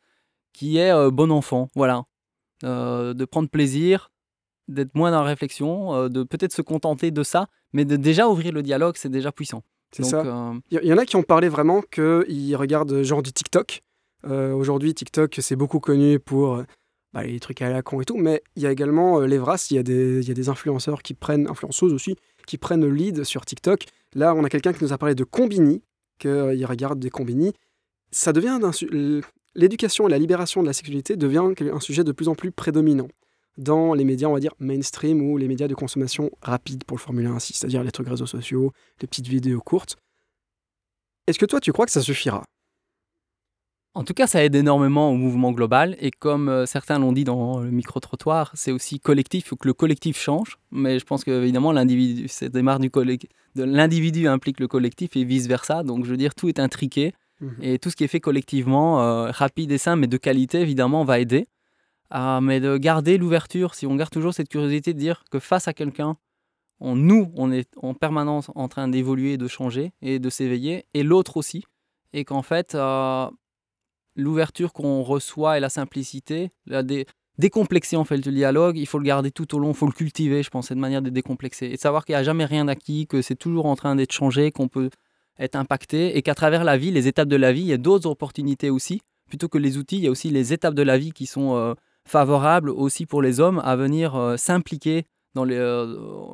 qui 0.54 0.78
est 0.78 0.92
bon 1.12 1.32
enfant, 1.32 1.70
voilà. 1.76 2.04
De 2.64 3.26
prendre 3.26 3.50
plaisir, 3.50 4.12
d'être 4.68 4.96
moins 4.96 5.12
dans 5.12 5.22
la 5.22 5.28
réflexion, 5.28 5.94
euh, 5.96 6.10
de 6.10 6.24
peut-être 6.24 6.54
se 6.54 6.62
contenter 6.62 7.12
de 7.12 7.24
ça, 7.24 7.48
mais 7.74 7.86
de 7.86 7.96
déjà 7.96 8.28
ouvrir 8.28 8.52
le 8.54 8.62
dialogue, 8.64 8.96
c'est 8.98 9.10
déjà 9.10 9.32
puissant. 9.32 9.64
C'est 9.92 10.04
ça. 10.04 10.22
euh, 10.26 10.54
Il 10.72 10.80
y, 10.84 10.88
y 10.88 10.94
en 10.94 10.98
a 10.98 11.06
qui 11.06 11.16
ont 11.16 11.24
parlé 11.24 11.48
vraiment 11.50 11.82
qu'ils 11.82 12.56
regardent 12.56 12.92
euh, 12.92 13.04
genre 13.04 13.22
du 13.24 13.32
TikTok. 13.32 13.82
Euh, 14.26 14.52
Aujourd'hui, 14.54 14.94
TikTok, 14.94 15.38
c'est 15.42 15.56
beaucoup 15.56 15.80
connu 15.80 16.20
pour 16.20 16.56
euh, 16.56 16.64
bah, 17.14 17.24
les 17.24 17.40
trucs 17.40 17.62
à 17.62 17.70
la 17.70 17.82
con 17.82 18.02
et 18.02 18.06
tout, 18.06 18.18
mais 18.18 18.42
il 18.58 18.64
y 18.64 18.68
a 18.68 18.72
également 18.72 19.22
euh, 19.22 19.26
l'Evras, 19.28 19.68
il 19.72 19.76
y, 19.76 19.80
a 19.80 19.84
des- 19.84 20.20
il 20.22 20.28
y 20.28 20.32
a 20.32 20.34
des 20.34 20.50
influenceurs 20.50 21.02
qui 21.02 21.14
prennent, 21.14 21.48
influenceuses 21.50 21.94
aussi, 21.94 22.16
qui 22.46 22.58
prennent 22.58 22.82
le 22.82 22.92
lead 22.92 23.24
sur 23.24 23.46
TikTok. 23.46 23.86
Là, 24.16 24.34
on 24.36 24.44
a 24.44 24.50
quelqu'un 24.50 24.74
qui 24.74 24.84
nous 24.84 24.92
a 24.92 24.98
parlé 24.98 25.16
de 25.16 25.24
Combini, 25.24 25.82
qu'il 26.20 26.66
regarde 26.66 27.00
des 27.00 27.10
Combini. 27.10 27.54
Ça 28.12 28.34
devient 28.34 28.60
L'éducation 29.56 30.08
et 30.08 30.12
la 30.12 30.18
libération 30.20 30.62
de 30.62 30.68
la 30.68 30.74
sexualité 30.74 31.16
devient 31.16 31.44
un 31.74 31.80
sujet 31.80 32.04
de 32.04 32.12
plus 32.12 32.28
en 32.28 32.36
plus 32.36 32.52
prédominant 32.52 33.08
dans 33.58 33.94
les 33.94 34.06
médias, 34.06 34.28
on 34.28 34.34
va 34.34 34.40
dire, 34.40 34.54
mainstream 34.60 35.22
ou 35.22 35.38
les 35.38 35.48
médias 35.48 35.68
de 35.68 35.76
consommation 35.76 36.30
rapide 36.42 36.84
pour 36.84 36.98
le 36.98 37.02
formuler 37.02 37.28
ainsi, 37.28 37.54
c'est-à-dire 37.54 37.84
les 37.84 37.92
trucs 37.92 38.08
réseaux 38.08 38.26
sociaux, 38.26 38.72
les 39.02 39.08
petites 39.08 39.28
vidéos 39.28 39.62
courtes. 39.62 39.98
Est-ce 41.28 41.40
que 41.40 41.46
toi, 41.46 41.60
tu 41.60 41.74
crois 41.74 41.86
que 41.86 41.92
ça 41.92 42.02
suffira? 42.02 42.44
En 43.94 44.04
tout 44.04 44.14
cas, 44.14 44.28
ça 44.28 44.44
aide 44.44 44.54
énormément 44.54 45.10
au 45.10 45.16
mouvement 45.16 45.52
global. 45.52 45.98
Et 46.00 46.12
comme 46.12 46.50
euh, 46.50 46.68
certains 46.68 47.00
l'ont 47.00 47.12
dit 47.12 47.24
dans 47.24 47.60
le 47.62 47.72
micro-trottoir, 47.72 48.52
c'est 48.54 48.72
aussi 48.72 49.00
collectif. 49.00 49.46
Il 49.46 49.48
faut 49.48 49.56
que 49.56 49.68
le 49.68 49.74
collectif 49.74 50.20
change. 50.20 50.60
Mais 50.70 51.00
je 51.00 51.06
pense 51.06 51.24
qu'évidemment, 51.24 51.72
l'individu, 51.72 52.28
cette 52.28 52.54
démarche 52.54 52.80
du 52.80 52.90
collec- 52.90 53.28
de 53.56 53.64
l'individu 53.64 54.28
implique 54.28 54.60
le 54.60 54.68
collectif 54.68 55.16
et 55.16 55.24
vice-versa. 55.24 55.82
Donc, 55.82 56.06
je 56.06 56.12
veux 56.12 56.18
dire, 56.18 56.36
tout 56.36 56.48
est 56.48 56.60
intriqué. 56.60 57.14
Mhm. 57.42 57.56
Et 57.62 57.80
tout 57.80 57.90
ce 57.90 57.96
qui 57.96 58.04
est 58.04 58.08
fait 58.08 58.20
collectivement, 58.20 59.02
euh, 59.02 59.32
rapide 59.32 59.72
et 59.72 59.80
simple, 59.80 60.02
mais 60.02 60.08
de 60.08 60.18
qualité, 60.18 60.62
évidemment, 60.62 61.04
va 61.04 61.20
aider. 61.20 61.48
Ah, 62.10 62.40
mais 62.42 62.60
de 62.60 62.78
garder 62.78 63.18
l'ouverture, 63.18 63.76
si 63.76 63.86
on 63.86 63.96
garde 63.96 64.12
toujours 64.12 64.34
cette 64.34 64.50
curiosité 64.50 64.94
de 64.94 65.00
dire 65.00 65.24
que 65.30 65.40
face 65.40 65.68
à 65.68 65.74
quelqu'un, 65.74 66.18
on, 66.80 66.96
nous, 66.96 67.32
on 67.36 67.52
est 67.52 67.70
en 67.78 67.94
permanence 67.94 68.50
en 68.56 68.68
train 68.68 68.88
d'évoluer, 68.88 69.38
de 69.38 69.48
changer 69.48 69.92
et 70.02 70.20
de 70.20 70.30
s'éveiller, 70.30 70.86
et 70.94 71.04
l'autre 71.04 71.38
aussi. 71.38 71.64
Et 72.14 72.24
qu'en 72.24 72.44
fait, 72.44 72.76
euh, 72.76 73.28
l'ouverture 74.16 74.74
qu'on 74.74 75.02
reçoit 75.04 75.58
et 75.58 75.60
la 75.60 75.70
simplicité, 75.70 76.50
la 76.66 76.84
dé- 76.84 77.06
décomplexer 77.38 77.98
en 77.98 78.06
fait 78.06 78.26
le 78.26 78.32
dialogue, 78.32 78.78
il 78.78 78.86
faut 78.86 79.00
le 79.00 79.04
garder 79.04 79.32
tout 79.32 79.54
au 79.56 79.60
long, 79.60 79.72
il 79.72 79.76
faut 79.76 79.86
le 79.86 79.92
cultiver, 79.92 80.44
je 80.44 80.50
pense, 80.50 80.68
cette 80.68 80.78
manière 80.78 81.02
de 81.02 81.10
décomplexer. 81.10 81.66
Et 81.68 81.76
de 81.76 81.80
savoir 81.80 82.06
qu'il 82.06 82.14
n'y 82.14 82.20
a 82.20 82.24
jamais 82.24 82.46
rien 82.46 82.68
acquis, 82.68 83.06
que 83.08 83.22
c'est 83.22 83.36
toujours 83.36 83.66
en 83.66 83.76
train 83.76 83.96
d'être 83.96 84.14
changé, 84.14 84.52
qu'on 84.52 84.68
peut 84.68 84.90
être 85.40 85.56
impacté, 85.56 86.18
et 86.18 86.22
qu'à 86.22 86.36
travers 86.36 86.64
la 86.64 86.78
vie, 86.78 86.92
les 86.92 87.08
étapes 87.08 87.28
de 87.28 87.36
la 87.36 87.52
vie, 87.52 87.62
il 87.62 87.68
y 87.68 87.74
a 87.74 87.78
d'autres 87.78 88.10
opportunités 88.10 88.70
aussi. 88.70 89.02
Plutôt 89.28 89.50
que 89.50 89.58
les 89.58 89.78
outils, 89.78 89.98
il 89.98 90.04
y 90.04 90.08
a 90.08 90.12
aussi 90.12 90.30
les 90.30 90.54
étapes 90.54 90.74
de 90.74 90.84
la 90.84 90.98
vie 90.98 91.12
qui 91.12 91.26
sont 91.26 91.56
euh, 91.56 91.74
favorables 92.08 92.70
aussi 92.70 93.06
pour 93.06 93.22
les 93.22 93.40
hommes 93.40 93.62
à 93.64 93.76
venir 93.76 94.16
euh, 94.16 94.38
s'impliquer 94.38 95.06
dans, 95.36 95.44
les, 95.44 95.56
euh, 95.58 95.86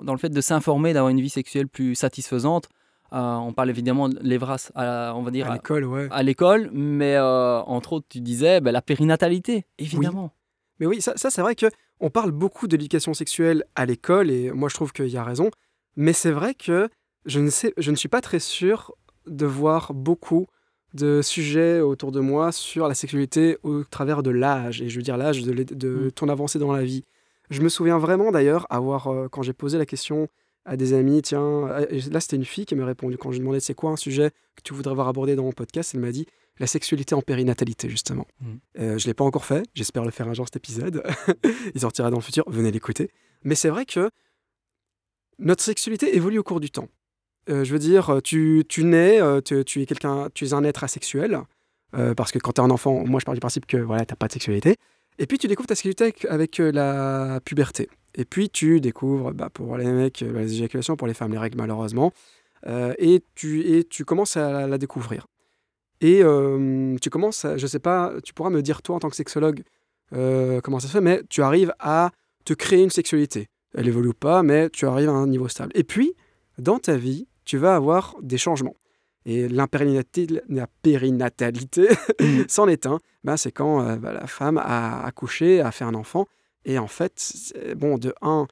dans 0.04 0.14
le 0.14 0.18
fait 0.20 0.30
de 0.30 0.42
s'informer, 0.42 0.94
d'avoir 0.94 1.10
une 1.10 1.20
vie 1.22 1.30
sexuelle 1.30 1.68
plus 1.68 1.96
satisfaisante. 1.96 2.70
Euh, 3.12 3.18
on 3.36 3.54
parle 3.54 3.70
évidemment 3.70 4.10
de 4.10 4.18
l'Evras, 4.22 4.72
à- 4.76 5.14
on 5.16 5.22
va 5.22 5.30
dire, 5.32 5.50
À 5.50 5.54
l'école, 5.54 5.86
ouais. 5.86 6.08
à 6.10 6.24
l'école, 6.24 6.70
mais 6.74 7.16
euh, 7.16 7.60
entre 7.62 7.94
autres, 7.94 8.08
tu 8.10 8.22
disais 8.22 8.60
ben, 8.62 8.72
la 8.72 8.82
périnatalité, 8.82 9.66
évidemment. 9.78 10.32
Mais 10.80 10.86
oui, 10.88 11.02
ça, 11.02 11.14
ça, 11.16 11.30
c'est 11.30 11.42
vrai 11.42 11.54
que 11.56 11.68
on 12.00 12.10
parle 12.10 12.32
beaucoup 12.32 12.68
de 12.68 12.76
l'éducation 12.76 13.14
sexuelle 13.14 13.64
à 13.76 13.86
l'école, 13.86 14.32
et 14.32 14.52
moi 14.52 14.68
je 14.70 14.74
trouve 14.76 14.92
qu'il 14.94 15.08
y 15.10 15.18
a 15.18 15.24
raison. 15.24 15.52
Mais 15.96 16.12
c'est 16.14 16.32
vrai 16.32 16.56
que 16.56 16.90
je 17.26 17.40
ne, 17.40 17.50
sais, 17.52 17.74
je 17.78 17.92
ne 17.92 17.96
suis 17.96 18.10
pas 18.10 18.20
très 18.22 18.40
sûr 18.40 18.92
de 19.28 19.46
voir 19.46 19.94
beaucoup 19.94 20.48
de 20.94 21.22
sujets 21.22 21.82
autour 21.82 22.12
de 22.12 22.20
moi 22.20 22.52
sur 22.52 22.88
la 22.88 22.94
sexualité 22.94 23.58
au 23.64 23.84
travers 23.84 24.22
de 24.24 24.30
l'âge, 24.30 24.82
et 24.82 24.90
je 24.90 24.96
veux 24.98 25.02
dire 25.02 25.18
l'âge 25.18 25.42
de, 25.44 26.08
Mm. 26.08 26.12
ton 26.12 26.30
avancée 26.30 26.60
dans 26.60 26.72
la 26.72 26.84
vie. 26.84 27.04
Je 27.50 27.62
me 27.62 27.70
souviens 27.70 27.98
vraiment 27.98 28.32
d'ailleurs 28.32 28.68
avoir, 28.70 29.08
euh, 29.08 29.28
quand 29.28 29.42
j'ai 29.42 29.54
posé 29.54 29.78
la 29.78 29.86
question 29.86 30.28
à 30.66 30.78
des 30.78 30.94
amis, 30.94 31.22
tiens, 31.22 31.42
euh, 31.42 31.86
là 32.12 32.20
c'était 32.20 32.38
une 32.38 32.46
fille 32.46 32.66
qui 32.66 32.76
m'a 32.76 32.86
répondu 32.86 33.18
quand 33.18 33.32
je 33.32 33.38
lui 33.38 33.40
demandais 33.42 33.60
c'est 33.60 33.74
quoi 33.74 33.92
un 33.92 33.96
sujet 33.98 34.32
que 34.56 34.62
tu 34.64 34.74
voudrais 34.74 34.94
voir 34.94 35.08
abordé 35.08 35.36
dans 35.36 35.44
mon 35.44 35.52
podcast, 35.52 35.92
elle 35.94 36.00
m'a 36.00 36.12
dit 36.12 36.26
la 36.60 36.68
sexualité 36.68 37.16
en 37.16 37.22
périnatalité 37.22 37.90
justement. 37.90 38.28
Mhm. 38.40 38.60
Euh, 38.80 38.98
je 38.98 39.06
ne 39.06 39.10
l'ai 39.10 39.14
pas 39.14 39.24
encore 39.24 39.46
fait, 39.46 39.66
j'espère 39.74 40.06
le 40.06 40.12
faire 40.12 40.28
un 40.28 40.34
jour 40.34 40.46
cet 40.46 40.56
épisode. 40.56 41.04
Il 41.76 41.82
sortira 41.82 42.12
dans 42.12 42.18
le 42.18 42.24
futur, 42.24 42.44
venez 42.48 42.72
l'écouter. 42.72 43.10
Mais 43.44 43.56
c'est 43.56 43.70
vrai 43.70 43.86
que 43.86 44.10
notre 45.40 45.64
sexualité 45.64 46.16
évolue 46.16 46.40
au 46.40 46.44
cours 46.44 46.60
du 46.60 46.70
temps. 46.70 46.88
Euh, 47.50 47.64
je 47.64 47.74
veux 47.74 47.80
dire, 47.80 48.22
tu, 48.24 48.64
tu 48.68 48.84
nais, 48.84 49.22
euh, 49.22 49.42
tu, 49.42 49.82
es 49.82 49.86
quelqu'un, 49.86 50.30
tu 50.34 50.46
es 50.46 50.54
un 50.54 50.64
être 50.64 50.84
asexuel, 50.84 51.42
euh, 51.96 52.14
parce 52.14 52.32
que 52.32 52.40
quand 52.40 52.54
tu 52.54 52.62
es 52.62 52.64
un 52.64 52.70
enfant, 52.70 53.04
moi 53.06 53.20
je 53.20 53.26
pars 53.26 53.34
du 53.34 53.40
principe 53.40 53.66
que 53.66 53.78
voilà, 53.78 54.06
tu 54.06 54.14
n'as 54.14 54.18
pas 54.18 54.28
de 54.28 54.34
sexualité. 54.34 54.78
Et 55.20 55.28
puis 55.28 55.38
tu 55.38 55.48
découvres 55.48 55.68
ta 55.68 55.76
sexualité 55.76 56.28
avec, 56.28 56.60
euh, 56.60 56.72
la 56.72 57.40
puberté. 57.42 57.90
Et 58.16 58.26
puis 58.26 58.50
tu 58.50 58.80
découvres, 58.80 59.34
bah, 59.34 59.50
pour 59.54 59.78
les 59.78 59.86
mecs, 59.86 60.22
euh, 60.22 60.40
les 60.40 60.54
éjaculations, 60.54 60.96
pour 60.96 61.08
les 61.08 61.14
femmes, 61.14 61.32
les 61.32 61.38
règles 61.38 61.58
malheureusement. 61.58 62.12
Euh, 62.68 62.94
et, 62.98 63.24
tu, 63.36 63.62
et 63.62 63.84
tu 63.84 64.06
commences 64.06 64.38
à 64.38 64.68
la, 64.68 64.78
découvrir. 64.78 65.28
Et 66.02 66.22
euh, 66.24 66.96
tu 67.02 67.10
commences, 67.10 67.46
à, 67.46 67.58
je 67.58 67.68
sais 67.68 67.80
pas, 67.80 68.14
tu 68.24 68.34
pourras 68.34 68.50
me 68.50 68.62
dire 68.62 68.82
toi 68.82 68.96
en 68.96 69.00
tant 69.00 69.10
que 69.10 69.16
sexologue 69.16 69.64
euh, 70.14 70.62
comment 70.62 70.80
ça 70.80 70.88
se 70.88 70.94
fait, 70.94 71.02
mais 71.02 71.22
tu 71.30 71.42
arrives 71.42 71.74
à 71.80 72.12
te 72.46 72.54
créer 72.54 72.84
une 72.84 72.90
sexualité. 72.90 73.48
Elle 73.76 73.88
évolue 73.88 74.14
pas, 74.14 74.44
mais 74.44 74.70
tu 74.70 74.86
arrives 74.86 75.10
à 75.10 75.14
un 75.14 75.28
niveau 75.28 75.48
stable. 75.48 75.72
Et 75.76 75.84
puis, 75.84 76.14
dans 76.58 76.80
ta 76.80 76.96
vie, 76.96 77.28
tu 77.46 77.58
vas 77.58 77.76
avoir 77.76 78.16
des 78.22 78.38
changements. 78.38 78.76
Et 79.26 79.48
l'impérinatalité, 79.48 80.42
la 80.50 80.68
périnatalité, 80.82 81.88
c'en 82.50 82.68
est 82.68 82.86
un. 82.86 83.00
Ben, 83.24 83.38
c'est 83.38 83.52
quand 83.52 83.82
euh, 83.82 83.96
bah, 83.96 84.12
la 84.14 84.28
femme 84.28 84.58
a 84.58 85.04
accouché, 85.06 85.62
a 85.62 85.72
fait 85.72 85.86
un 85.86 85.94
enfant. 85.94 86.26
Et 86.66 86.78
en 86.78 86.88
fait, 86.88 87.14
c'est- 87.16 87.76
bon, 87.76 87.98
de 87.98 88.14
un, 88.22 88.48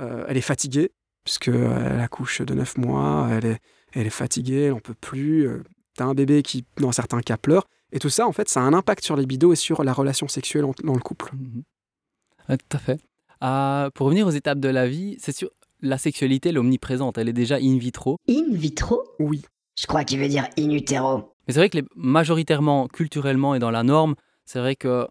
euh, 0.00 0.24
elle 0.28 0.36
est 0.36 0.40
fatiguée, 0.42 0.92
puisqu'elle 1.24 2.00
accouche 2.00 2.40
de 2.42 2.54
9 2.54 2.76
mois, 2.78 3.28
elle 3.32 3.44
est, 3.46 3.58
elle 3.92 4.06
est 4.06 4.10
fatiguée, 4.10 4.62
elle 4.64 4.72
n'en 4.72 4.80
peut 4.80 4.94
plus. 4.94 5.46
euh, 5.48 5.62
T'as 5.96 6.06
un 6.06 6.14
bébé 6.14 6.42
qui, 6.42 6.64
dans 6.78 6.90
certains 6.90 7.20
cas, 7.20 7.36
pleure. 7.36 7.66
Et 7.92 8.00
tout 8.00 8.08
ça, 8.08 8.26
en 8.26 8.32
fait, 8.32 8.48
ça 8.48 8.60
a 8.60 8.64
un 8.64 8.72
impact 8.74 9.04
sur 9.04 9.14
les 9.14 9.22
libido 9.22 9.52
et 9.52 9.56
sur 9.56 9.84
la 9.84 9.92
relation 9.92 10.26
sexuelle 10.26 10.64
en- 10.64 10.74
dans 10.82 10.94
le 10.94 11.00
couple. 11.00 11.30
Ouais, 12.48 12.56
tout 12.56 12.76
à 12.76 12.78
fait. 12.78 12.98
Euh, 13.42 13.90
pour 13.90 14.06
revenir 14.06 14.26
aux 14.26 14.30
étapes 14.30 14.58
de 14.58 14.68
la 14.68 14.88
vie, 14.88 15.16
c'est 15.20 15.30
sûr, 15.36 15.50
la 15.84 15.98
sexualité, 15.98 16.48
elle 16.48 16.56
est 16.56 16.58
omniprésente. 16.60 17.18
Elle 17.18 17.28
est 17.28 17.32
déjà 17.34 17.56
in 17.56 17.78
vitro. 17.78 18.16
In 18.28 18.44
vitro? 18.50 19.02
Oui. 19.18 19.42
Je 19.78 19.86
crois 19.86 20.04
qu'il 20.04 20.18
veut 20.20 20.28
dire 20.28 20.46
in 20.58 20.70
utero. 20.70 21.18
Mais 21.46 21.52
c'est 21.54 21.60
vrai 21.60 21.68
que 21.68 21.78
les- 21.78 21.84
majoritairement, 21.96 22.86
culturellement 22.88 23.54
et 23.54 23.58
dans 23.58 23.70
la 23.70 23.82
norme, 23.82 24.14
c'est 24.44 24.58
vrai 24.60 24.76
que 24.76 25.06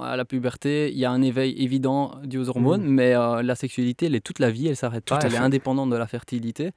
à 0.00 0.16
la 0.16 0.24
puberté, 0.24 0.92
il 0.92 0.98
y 0.98 1.04
a 1.04 1.10
un 1.10 1.22
éveil 1.22 1.54
évident 1.60 2.12
dû 2.24 2.38
aux 2.38 2.48
hormones, 2.48 2.84
mais 2.84 3.14
euh, 3.16 3.42
la 3.42 3.56
sexualité, 3.56 4.06
elle 4.06 4.14
est 4.14 4.20
toute 4.20 4.38
la 4.38 4.50
vie, 4.50 4.68
elle 4.68 4.76
s'arrête 4.76 5.04
pas, 5.06 5.18
elle 5.24 5.34
est 5.34 5.38
indépendante 5.38 5.90
de 5.90 5.96
la 5.96 6.06
fertilité. 6.06 6.70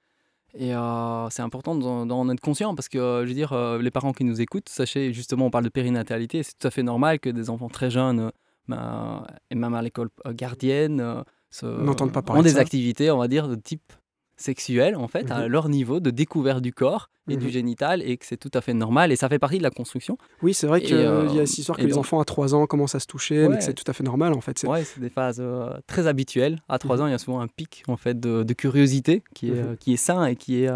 Et 0.57 0.73
euh, 0.73 1.29
c'est 1.29 1.41
important 1.41 1.75
d'en 1.75 2.29
être 2.29 2.39
conscient 2.39 2.73
parce 2.73 2.87
que, 2.89 2.97
euh, 2.97 3.23
je 3.23 3.27
veux 3.27 3.33
dire, 3.35 3.51
euh, 3.53 3.79
les 3.81 3.91
parents 3.91 4.13
qui 4.13 4.23
nous 4.23 4.41
écoutent, 4.41 4.69
sachez 4.69 5.11
justement, 5.13 5.47
on 5.47 5.49
parle 5.51 5.65
de 5.65 5.69
périnatalité, 5.69 6.41
c'est 6.43 6.57
tout 6.57 6.67
à 6.67 6.71
fait 6.71 6.81
normal 6.83 7.19
que 7.19 7.29
des 7.29 7.49
enfants 7.49 7.67
très 7.69 7.91
jeunes, 7.91 8.31
ben, 8.69 9.27
et 9.51 9.55
même 9.55 9.73
à 9.75 9.81
l'école 9.81 10.09
gardienne, 10.29 11.23
se- 11.55 11.65
N'entendent 11.65 12.11
pas 12.11 12.21
parler 12.21 12.39
ont 12.39 12.43
de 12.43 12.49
des 12.49 12.57
activités, 12.57 13.09
on 13.11 13.17
va 13.17 13.27
dire, 13.27 13.47
de 13.47 13.55
type 13.55 13.93
sexuel, 14.37 14.95
en 14.97 15.07
fait, 15.07 15.31
à 15.31 15.43
Mhm. 15.43 15.47
leur 15.47 15.69
niveau 15.69 15.99
de 16.01 16.09
découverte 16.09 16.61
du 16.61 16.73
corps 16.73 17.09
et 17.29 17.37
du 17.37 17.45
Mhm. 17.45 17.51
génital, 17.51 18.01
et 18.01 18.17
que 18.17 18.25
c'est 18.25 18.35
tout 18.37 18.51
à 18.53 18.59
fait 18.61 18.73
normal, 18.73 19.11
et 19.13 19.15
ça 19.15 19.29
fait 19.29 19.39
partie 19.39 19.57
de 19.59 19.63
la 19.63 19.69
construction. 19.69 20.17
Oui, 20.41 20.53
c'est 20.53 20.67
vrai 20.67 20.81
qu'il 20.81 20.95
euh, 20.97 21.25
y 21.27 21.39
a 21.39 21.45
cette 21.45 21.59
histoire 21.59 21.77
que 21.77 21.85
les 21.85 21.97
enfants 21.97 22.19
à 22.19 22.25
3 22.25 22.53
ans 22.53 22.65
commencent 22.67 22.95
à 22.95 22.99
se 22.99 23.07
toucher, 23.07 23.47
mais 23.47 23.57
que 23.57 23.63
c'est 23.63 23.73
tout 23.73 23.89
à 23.89 23.93
fait 23.93 24.03
normal, 24.03 24.33
en 24.33 24.41
fait. 24.41 24.59
C'est- 24.59 24.67
Ouais, 24.67 24.83
c'est 24.83 24.99
des 24.99 25.09
phases 25.09 25.37
euh, 25.39 25.69
très 25.87 26.05
habituelles. 26.07 26.59
À 26.67 26.77
3 26.79 26.97
Mhm. 26.97 27.01
ans, 27.03 27.07
il 27.07 27.11
y 27.11 27.13
a 27.13 27.17
souvent 27.17 27.39
un 27.39 27.47
pic 27.47 27.83
en 27.87 27.95
fait 27.97 28.19
de, 28.19 28.43
de 28.43 28.53
curiosité 28.53 29.23
qui 29.33 29.49
est, 29.51 29.57
euh, 29.59 29.75
qui 29.77 29.93
est 29.93 29.97
sain 29.97 30.25
et 30.25 30.35
qui 30.35 30.63
est 30.63 30.69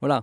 voilà. 0.00 0.22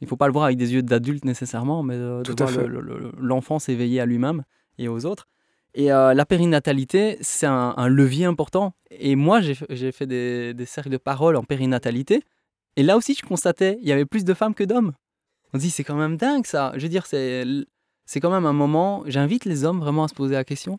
Il 0.00 0.08
faut 0.08 0.16
pas 0.16 0.26
le 0.26 0.32
voir 0.32 0.46
avec 0.46 0.56
des 0.56 0.72
yeux 0.72 0.82
d'adulte 0.82 1.24
nécessairement, 1.24 1.82
mais 1.84 1.96
de 1.96 2.22
voir 2.36 2.50
fait. 2.50 2.66
le- 2.66 2.80
le- 2.80 2.98
le- 2.98 3.12
l'enfant 3.20 3.58
s'éveiller 3.60 4.00
à 4.00 4.06
lui-même 4.06 4.42
et 4.78 4.88
aux 4.88 5.04
autres. 5.06 5.28
Et 5.74 5.90
euh, 5.92 6.12
la 6.14 6.26
périnatalité, 6.26 7.16
c'est 7.22 7.46
un, 7.46 7.74
un 7.76 7.88
levier 7.88 8.26
important. 8.26 8.74
Et 8.90 9.16
moi, 9.16 9.40
j'ai 9.40 9.54
fait- 9.92 10.06
des, 10.06 10.52
des 10.54 10.66
cercles 10.66 10.90
de 10.90 10.96
parole 10.98 11.36
en 11.36 11.42
périnatalité. 11.44 12.22
Et 12.76 12.82
là 12.82 12.96
aussi, 12.96 13.14
je 13.14 13.22
constatais, 13.26 13.78
il 13.80 13.88
y 13.88 13.92
avait 13.92 14.04
plus 14.04 14.24
de 14.24 14.34
femmes 14.34 14.54
que 14.54 14.64
d'hommes. 14.64 14.92
On 15.54 15.58
se 15.58 15.62
dit, 15.62 15.70
c'est 15.70 15.84
quand 15.84 15.96
même 15.96 16.16
dingue 16.16 16.46
ça. 16.46 16.72
Je 16.76 16.82
veux 16.82 16.88
dire, 16.88 17.06
c'est 17.06 18.20
quand 18.20 18.30
même 18.30 18.46
un 18.46 18.52
moment. 18.52 19.02
J'invite 19.06 19.44
les 19.44 19.64
hommes 19.64 19.80
vraiment 19.80 20.04
à 20.04 20.08
se 20.08 20.14
poser 20.14 20.34
la 20.34 20.44
question 20.44 20.78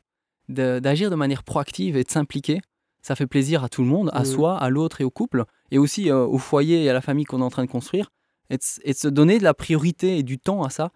d'agir 0.49 1.09
de 1.09 1.15
manière 1.15 1.43
proactive 1.43 1.95
et 1.97 2.03
de 2.03 2.11
s'impliquer. 2.11 2.59
Ça 3.01 3.15
fait 3.15 3.27
plaisir 3.27 3.63
à 3.63 3.69
tout 3.69 3.81
le 3.81 3.87
monde, 3.87 4.09
à 4.13 4.19
Mhm. 4.19 4.25
soi, 4.25 4.57
à 4.57 4.69
l'autre 4.69 5.01
et 5.01 5.03
au 5.03 5.09
couple, 5.09 5.43
et 5.71 5.77
aussi 5.77 6.09
euh, 6.11 6.25
au 6.25 6.37
foyer 6.37 6.83
et 6.83 6.89
à 6.89 6.93
la 6.93 7.01
famille 7.01 7.25
qu'on 7.25 7.39
est 7.39 7.43
en 7.43 7.49
train 7.49 7.65
de 7.65 7.69
construire, 7.69 8.09
et 8.49 8.57
de, 8.57 8.61
s- 8.61 8.79
et 8.83 8.91
de 8.93 8.97
se 8.97 9.07
donner 9.07 9.39
de 9.39 9.43
la 9.43 9.53
priorité 9.53 10.17
et 10.17 10.23
du 10.23 10.37
temps 10.39 10.63
à 10.63 10.69
ça. 10.69 10.91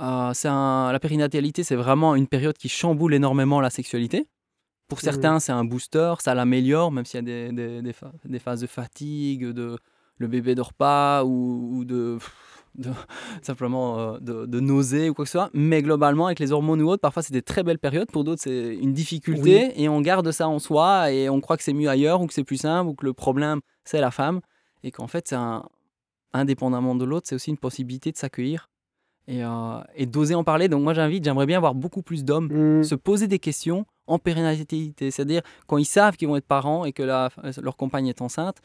Euh, 0.00 0.32
c'est 0.34 0.48
un- 0.48 0.92
la 0.92 1.00
périnatalité, 1.00 1.64
c'est 1.64 1.74
vraiment 1.76 2.14
une 2.14 2.28
période 2.28 2.56
qui 2.56 2.68
chamboule 2.68 3.14
énormément 3.14 3.60
la 3.60 3.70
sexualité. 3.70 4.28
Pour 4.88 4.98
Mhm. 4.98 5.02
certains, 5.04 5.40
c'est 5.40 5.52
un 5.52 5.64
booster, 5.64 6.14
ça 6.20 6.34
l'améliore, 6.34 6.90
même 6.92 7.04
s'il 7.04 7.18
y 7.18 7.18
a 7.18 7.22
des, 7.22 7.52
des- 7.52 7.82
des 7.82 7.92
pha- 7.92 8.12
des 8.24 8.38
phases 8.38 8.60
de 8.60 8.66
fatigue, 8.66 9.46
de 9.52 9.76
le 10.18 10.26
bébé 10.28 10.54
dort 10.54 10.72
pas 10.72 11.24
ou, 11.24 11.70
ou 11.78 11.84
de, 11.84 12.18
de- 12.74 12.90
simplement 13.42 13.98
euh, 13.98 14.18
de, 14.20 14.46
de 14.46 14.60
nausées 14.60 15.10
ou 15.10 15.14
quoi 15.14 15.24
que 15.24 15.28
ce 15.30 15.38
soit. 15.38 15.50
Mais 15.52 15.82
globalement, 15.82 16.26
avec 16.26 16.38
les 16.38 16.52
hormones 16.52 16.80
ou 16.80 16.88
autres, 16.88 17.02
parfois 17.02 17.22
c'est 17.22 17.32
des 17.32 17.42
très 17.42 17.62
belles 17.62 17.78
périodes. 17.78 18.10
Pour 18.10 18.24
d'autres, 18.24 18.42
c'est 18.42 18.74
une 18.76 18.92
difficulté 18.92 19.72
et 19.82 19.88
on 19.88 20.00
garde 20.00 20.30
ça 20.32 20.48
en 20.48 20.58
soi 20.58 21.10
et 21.12 21.28
on 21.28 21.40
croit 21.40 21.56
que 21.56 21.62
c'est 21.64 21.72
mieux 21.74 21.88
ailleurs 21.88 22.20
ou 22.22 22.26
que 22.26 22.34
c'est 22.34 22.44
plus 22.44 22.56
simple 22.56 22.88
ou 22.88 22.94
que 22.94 23.04
le 23.04 23.12
problème 23.12 23.60
c'est 23.84 24.00
la 24.00 24.10
femme 24.10 24.40
et 24.84 24.90
qu'en 24.90 25.06
fait, 25.08 25.28
c'est 25.28 25.36
indépendamment 26.32 26.94
de 26.94 27.04
l'autre, 27.04 27.26
c'est 27.28 27.34
aussi 27.34 27.50
une 27.50 27.58
possibilité 27.58 28.12
de 28.12 28.16
s'accueillir 28.16 28.68
et, 29.28 29.44
euh, 29.44 29.80
et 29.94 30.06
d'oser 30.06 30.34
en 30.34 30.42
parler. 30.42 30.68
Donc 30.68 30.82
moi, 30.82 30.94
j'invite, 30.94 31.22
j'aimerais 31.24 31.46
bien 31.46 31.60
voir 31.60 31.74
beaucoup 31.74 32.02
plus 32.02 32.24
d'hommes 32.24 32.48
Mm. 32.80 32.82
se 32.82 32.94
poser 32.96 33.28
des 33.28 33.38
questions 33.38 33.84
en 34.08 34.18
périnatalité, 34.18 35.10
c'est-à-dire 35.10 35.42
quand 35.66 35.76
ils 35.78 35.84
savent 35.84 36.16
qu'ils 36.16 36.28
vont 36.28 36.36
être 36.36 36.46
parents 36.46 36.84
et 36.84 36.92
que 36.92 37.02
la- 37.02 37.28
leur 37.62 37.76
compagne 37.76 38.06
est 38.08 38.22
enceinte, 38.22 38.56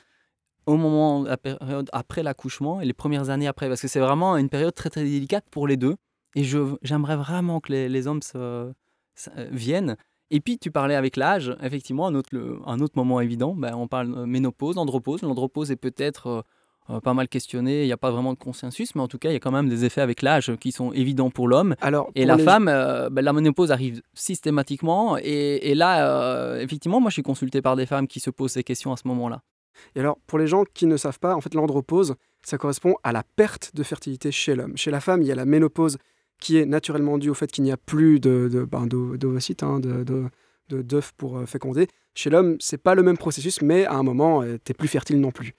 au 0.65 0.77
moment, 0.77 1.23
la 1.23 1.35
période 1.37 1.89
après 1.91 2.23
l'accouchement 2.23 2.79
et 2.79 2.85
les 2.85 2.93
premières 2.93 3.29
années 3.29 3.47
après, 3.47 3.67
parce 3.67 3.81
que 3.81 3.89
c'est 3.89 3.99
vraiment 3.99 4.37
une 4.37 4.47
période 4.49 4.73
très 4.73 4.89
très 4.89 5.03
délicate 5.03 5.45
pour 5.51 5.67
les 5.67 5.75
deux. 5.77 5.95
Et 6.35 6.43
j'aimerais 6.81 7.17
vraiment 7.17 7.59
que 7.59 7.71
les, 7.73 7.89
les 7.89 8.07
hommes 8.07 8.21
se, 8.21 8.71
se- 9.15 9.29
euh, 9.37 9.47
viennent. 9.51 9.97
Et 10.31 10.39
puis 10.39 10.57
tu 10.57 10.71
parlais 10.71 10.95
avec 10.95 11.17
l'âge, 11.17 11.55
effectivement, 11.61 12.07
un 12.07 12.15
autre, 12.15 12.29
le- 12.31 12.59
un 12.65 12.79
autre 12.79 12.93
moment 12.95 13.19
évident, 13.19 13.53
ben, 13.53 13.75
on 13.75 13.87
parle 13.89 14.25
ménopause, 14.25 14.77
andropause. 14.77 15.21
L'andropause 15.21 15.69
est 15.71 15.75
peut-être 15.75 16.27
euh, 16.27 16.41
euh, 16.89 16.99
pas 16.99 17.13
mal 17.13 17.27
questionné, 17.29 17.83
il 17.83 17.85
n'y 17.85 17.91
a 17.93 17.97
pas 17.97 18.11
vraiment 18.11 18.33
de 18.33 18.37
consensus, 18.37 18.93
mais 18.95 19.01
en 19.01 19.07
tout 19.07 19.17
cas, 19.17 19.29
il 19.29 19.33
y 19.33 19.35
a 19.35 19.39
quand 19.39 19.51
même 19.51 19.69
des 19.69 19.85
effets 19.85 20.01
avec 20.01 20.21
l'âge 20.21 20.51
qui 20.59 20.71
sont 20.71 20.91
évidents 20.93 21.29
pour 21.29 21.47
l'homme. 21.47 21.75
Alors, 21.81 22.11
Et 22.15 22.25
la 22.25 22.35
les- 22.35 22.43
femme, 22.43 22.67
euh, 22.67 23.09
ben, 23.09 23.21
la 23.23 23.31
ménopause 23.33 23.71
arrive 23.71 24.01
systématiquement. 24.13 25.17
Et, 25.17 25.71
et 25.71 25.75
là, 25.75 26.07
euh, 26.09 26.59
effectivement, 26.59 26.99
moi, 26.99 27.09
je 27.09 27.13
suis 27.13 27.23
consulté 27.23 27.61
par 27.61 27.75
des 27.75 27.85
femmes 27.85 28.07
qui 28.07 28.19
se 28.19 28.29
posent 28.29 28.51
ces 28.53 28.63
questions 28.63 28.91
à 28.91 28.97
ce 28.97 29.07
moment-là. 29.07 29.41
Et 29.95 29.99
alors, 30.01 30.17
pour 30.27 30.37
les 30.39 30.47
gens 30.47 30.63
qui 30.73 30.85
ne 30.85 30.97
savent 30.97 31.19
pas, 31.19 31.35
en 31.35 31.41
fait, 31.41 31.53
l'andropause, 31.55 32.15
ça 32.43 32.57
correspond 32.57 32.95
à 33.03 33.11
la 33.11 33.23
perte 33.35 33.71
de 33.73 33.83
fertilité 33.83 34.31
chez 34.31 34.53
l'homme. 34.55 34.77
Chez 34.77 34.91
la 34.91 34.99
femme, 34.99 35.21
il 35.21 35.27
y 35.27 35.31
a 35.31 35.35
la 35.35 35.45
ménopause 35.45 35.97
qui 36.39 36.57
est 36.57 36.65
naturellement 36.65 37.17
due 37.17 37.29
au 37.29 37.33
fait 37.33 37.49
qu'il 37.51 37.63
n'y 37.63 37.71
a 37.71 37.77
plus 37.77 38.19
de, 38.19 38.49
de, 38.51 38.65
ben, 38.65 38.85
d'o- 38.85 39.15
d'ovocytes, 39.17 39.63
hein, 39.63 39.79
de, 39.79 40.03
d'œufs 40.69 41.11
pour 41.17 41.41
féconder. 41.47 41.87
Chez 42.15 42.29
l'homme, 42.29 42.57
c'est 42.59 42.77
pas 42.81 42.95
le 42.95 43.03
même 43.03 43.17
processus, 43.17 43.61
mais 43.61 43.85
à 43.85 43.93
un 43.93 44.03
moment, 44.03 44.43
tu 44.43 44.59
t'es 44.59 44.73
plus 44.73 44.87
fertile 44.87 45.19
non 45.19 45.31
plus. 45.31 45.53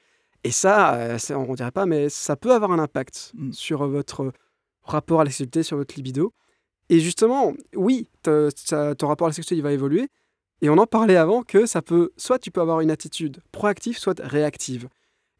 Et 0.45 0.51
ça, 0.51 0.95
euh, 0.97 1.19
on 1.31 1.55
dirait 1.55 1.71
pas, 1.71 1.87
mais 1.87 2.09
ça 2.09 2.37
peut 2.37 2.53
avoir 2.53 2.71
un 2.71 2.79
impact 2.79 3.33
Mm. 3.35 3.53
sur 3.53 3.83
euh, 3.83 3.89
votre 3.89 4.33
rapport 4.83 5.21
à 5.23 5.25
la 5.25 5.31
sexualité, 5.31 5.63
sur 5.63 5.77
votre 5.79 5.95
libido. 5.97 6.33
Et 6.91 7.01
justement, 7.01 7.55
oui, 7.75 8.09
te- 8.23 8.93
ton 8.93 9.09
rapport 9.09 9.27
à 9.27 9.31
la 9.31 9.35
sexualité 9.35 9.59
il 9.61 9.63
va 9.63 9.73
évoluer. 9.73 10.09
Et 10.61 10.69
on 10.71 10.77
en 10.79 10.87
parlait 10.87 11.17
avant 11.17 11.43
que 11.43 11.65
ça 11.67 11.81
peut, 11.83 12.13
soit 12.17 12.39
tu 12.39 12.51
peux 12.51 12.61
avoir 12.61 12.81
une 12.81 12.91
attitude 12.91 13.39
proactive, 13.53 13.99
soit 13.99 14.21
réactive. 14.23 14.89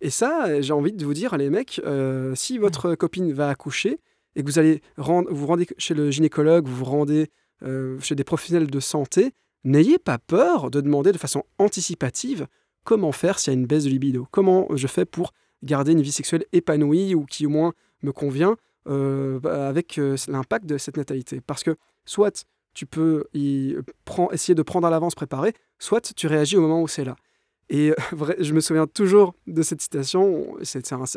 Et 0.01 0.11
ça, 0.11 0.61
j'ai 0.61 0.73
envie 0.73 0.93
de 0.93 1.05
vous 1.05 1.15
dire, 1.15 1.37
les 1.37 1.51
mecs, 1.51 1.81
euh, 1.85 2.35
si 2.35 2.59
votre 2.59 2.95
copine 2.95 3.33
va 3.33 3.49
accoucher 3.51 4.01
et 4.37 4.43
que 4.43 4.47
vous 4.47 4.59
allez 4.59 4.83
rendre, 4.97 5.31
vous 5.33 5.47
rendez 5.47 5.67
chez 5.79 5.95
le 5.95 6.11
gynécologue, 6.11 6.67
vous 6.67 6.77
vous 6.77 6.85
rendez 6.85 7.31
euh, 7.63 7.99
chez 8.01 8.15
des 8.15 8.25
professionnels 8.25 8.71
de 8.71 8.81
santé, 8.81 9.33
n'ayez 9.65 9.99
pas 9.99 10.19
peur 10.19 10.71
de 10.71 10.81
demander 10.81 11.13
de 11.13 11.19
façon 11.19 11.45
anticipative 11.59 12.47
comment 12.85 13.13
faire 13.13 13.39
s'il 13.39 13.53
y 13.53 13.57
a 13.57 13.59
une 13.59 13.67
baisse 13.67 13.85
de 13.85 13.91
libido? 13.91 14.29
Comment 14.31 14.69
je 14.75 14.87
fais 14.87 15.05
pour 15.05 15.33
garder 15.63 15.93
une 15.93 16.03
vie 16.03 16.13
sexuelle 16.13 16.45
épanouie 16.53 17.15
ou 17.15 17.25
qui 17.25 17.47
au 17.47 17.51
moins 17.51 17.73
me 18.03 18.13
convient 18.13 18.57
euh, 18.87 19.41
bah, 19.41 19.69
avec 19.69 19.99
euh, 19.99 20.17
l'impact 20.29 20.67
de 20.67 20.79
cette 20.79 20.97
natalité? 20.97 21.41
Parce 21.41 21.65
que 21.65 21.77
soit 22.05 22.47
tu 22.75 22.87
peux 22.87 23.25
y 23.35 23.77
essayer 24.33 24.55
de 24.55 24.63
prendre 24.63 24.87
à 24.87 24.91
l'avance, 24.91 25.15
préparer, 25.15 25.55
soit 25.79 26.13
tu 26.15 26.27
réagis 26.27 26.57
au 26.57 26.61
moment 26.61 26.83
où 26.83 26.89
c'est 26.89 27.05
là. 27.05 27.17
Et 27.71 27.91
euh, 27.91 27.95
je 28.39 28.53
me 28.53 28.61
souviens 28.61 28.87
toujours 28.87 29.35
de 29.47 29.63
cette 29.63 29.81
citation. 29.81 30.57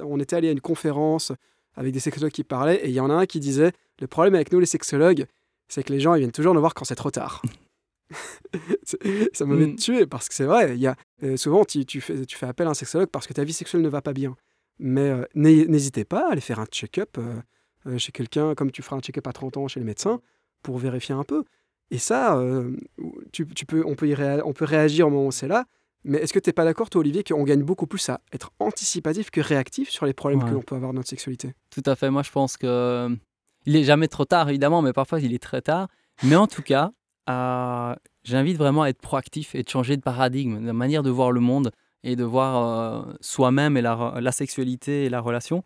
On 0.03 0.19
était 0.19 0.35
allé 0.35 0.49
à 0.49 0.51
une 0.51 0.61
conférence 0.61 1.31
avec 1.75 1.93
des 1.93 1.99
sexologues 1.99 2.31
qui 2.31 2.43
parlaient, 2.43 2.83
et 2.83 2.89
il 2.89 2.93
y 2.93 2.99
en 2.99 3.09
a 3.09 3.13
un 3.13 3.25
qui 3.25 3.39
disait 3.39 3.71
Le 3.99 4.07
problème 4.07 4.33
avec 4.35 4.51
nous, 4.51 4.59
les 4.59 4.65
sexologues, 4.65 5.25
c'est 5.67 5.83
que 5.83 5.93
les 5.93 5.99
gens 5.99 6.15
ils 6.15 6.19
viennent 6.19 6.31
toujours 6.31 6.53
nous 6.53 6.59
voir 6.59 6.73
quand 6.73 6.85
c'est 6.85 6.95
trop 6.95 7.11
tard. 7.11 7.41
Ça 9.33 9.45
m'avait 9.45 9.67
Mm. 9.67 9.75
tué 9.75 10.05
parce 10.07 10.29
que 10.29 10.35
c'est 10.35 10.45
vrai, 10.45 10.75
il 10.75 10.79
y 10.81 10.87
a, 10.87 10.95
euh, 11.23 11.37
souvent 11.37 11.65
tu, 11.65 11.85
tu 11.85 12.01
fais, 12.01 12.25
tu 12.25 12.37
fais 12.37 12.45
appel 12.45 12.67
à 12.67 12.71
un 12.71 12.73
sexologue 12.73 13.09
parce 13.09 13.27
que 13.27 13.33
ta 13.33 13.43
vie 13.43 13.53
sexuelle 13.53 13.81
ne 13.81 13.89
va 13.89 14.01
pas 14.01 14.13
bien. 14.13 14.35
Mais 14.79 15.09
euh, 15.09 15.25
n'hé- 15.35 15.67
n'hésitez 15.67 16.05
pas 16.05 16.27
à 16.27 16.31
aller 16.31 16.41
faire 16.41 16.59
un 16.59 16.65
check-up 16.65 17.17
euh, 17.17 17.97
chez 17.97 18.11
quelqu'un, 18.11 18.53
comme 18.55 18.71
tu 18.71 18.81
feras 18.81 18.95
un 18.97 19.01
check-up 19.01 19.25
à 19.27 19.33
30 19.33 19.57
ans 19.57 19.67
chez 19.67 19.79
le 19.79 19.85
médecin, 19.85 20.19
pour 20.63 20.77
vérifier 20.77 21.15
un 21.15 21.23
peu. 21.23 21.43
Et 21.89 21.97
ça, 21.99 22.41
tu, 23.31 23.47
tu 23.47 23.65
peux, 23.65 23.81
on, 23.85 23.95
peut 23.95 24.09
y 24.09 24.13
réa- 24.13 24.41
on 24.43 24.51
peut 24.51 24.65
réagir 24.65 25.07
au 25.07 25.09
moment 25.09 25.27
où 25.27 25.31
c'est 25.31 25.47
là. 25.47 25.65
Mais 26.03 26.17
est-ce 26.19 26.33
que 26.33 26.39
tu 26.39 26.49
n'es 26.49 26.53
pas 26.53 26.65
d'accord, 26.65 26.89
toi, 26.89 26.99
Olivier, 26.99 27.23
qu'on 27.23 27.43
gagne 27.43 27.63
beaucoup 27.63 27.87
plus 27.87 28.07
à 28.09 28.19
être 28.33 28.51
anticipatif 28.59 29.29
que 29.31 29.39
réactif 29.41 29.89
sur 29.89 30.05
les 30.05 30.13
problèmes 30.13 30.43
Ouais. 30.43 30.49
que 30.49 30.53
l'on 30.53 30.61
peut 30.61 30.75
avoir 30.75 30.91
dans 30.91 30.97
notre 30.99 31.09
sexualité? 31.09 31.53
Tout 31.69 31.83
à 31.85 31.95
fait. 31.95 32.09
Moi, 32.09 32.23
je 32.23 32.31
pense 32.31 32.57
que 32.57 33.09
il 33.65 33.75
est 33.77 33.83
jamais 33.83 34.07
trop 34.09 34.25
tard, 34.25 34.49
évidemment, 34.49 34.81
mais 34.81 34.91
parfois 34.93 35.19
il 35.21 35.33
est 35.33 35.41
très 35.41 35.61
tard. 35.61 35.87
Mais 36.23 36.35
en 36.35 36.47
tout 36.47 36.61
cas, 36.61 36.91
j'invite 37.27 38.57
vraiment 38.57 38.83
à 38.83 38.89
être 38.89 39.01
proactif 39.01 39.55
et 39.55 39.63
de 39.63 39.69
changer 39.69 39.97
de 39.97 40.01
paradigme, 40.01 40.65
de 40.65 40.71
manière 40.71 41.03
de 41.03 41.09
voir 41.09 41.31
le 41.31 41.39
monde 41.39 41.71
et 42.03 42.15
de 42.15 42.23
voir 42.23 43.07
euh, 43.09 43.13
soi-même 43.21 43.77
et 43.77 43.81
la, 43.81 44.31
sexualité 44.31 45.05
et 45.05 45.09
la 45.09 45.19
relation. 45.19 45.63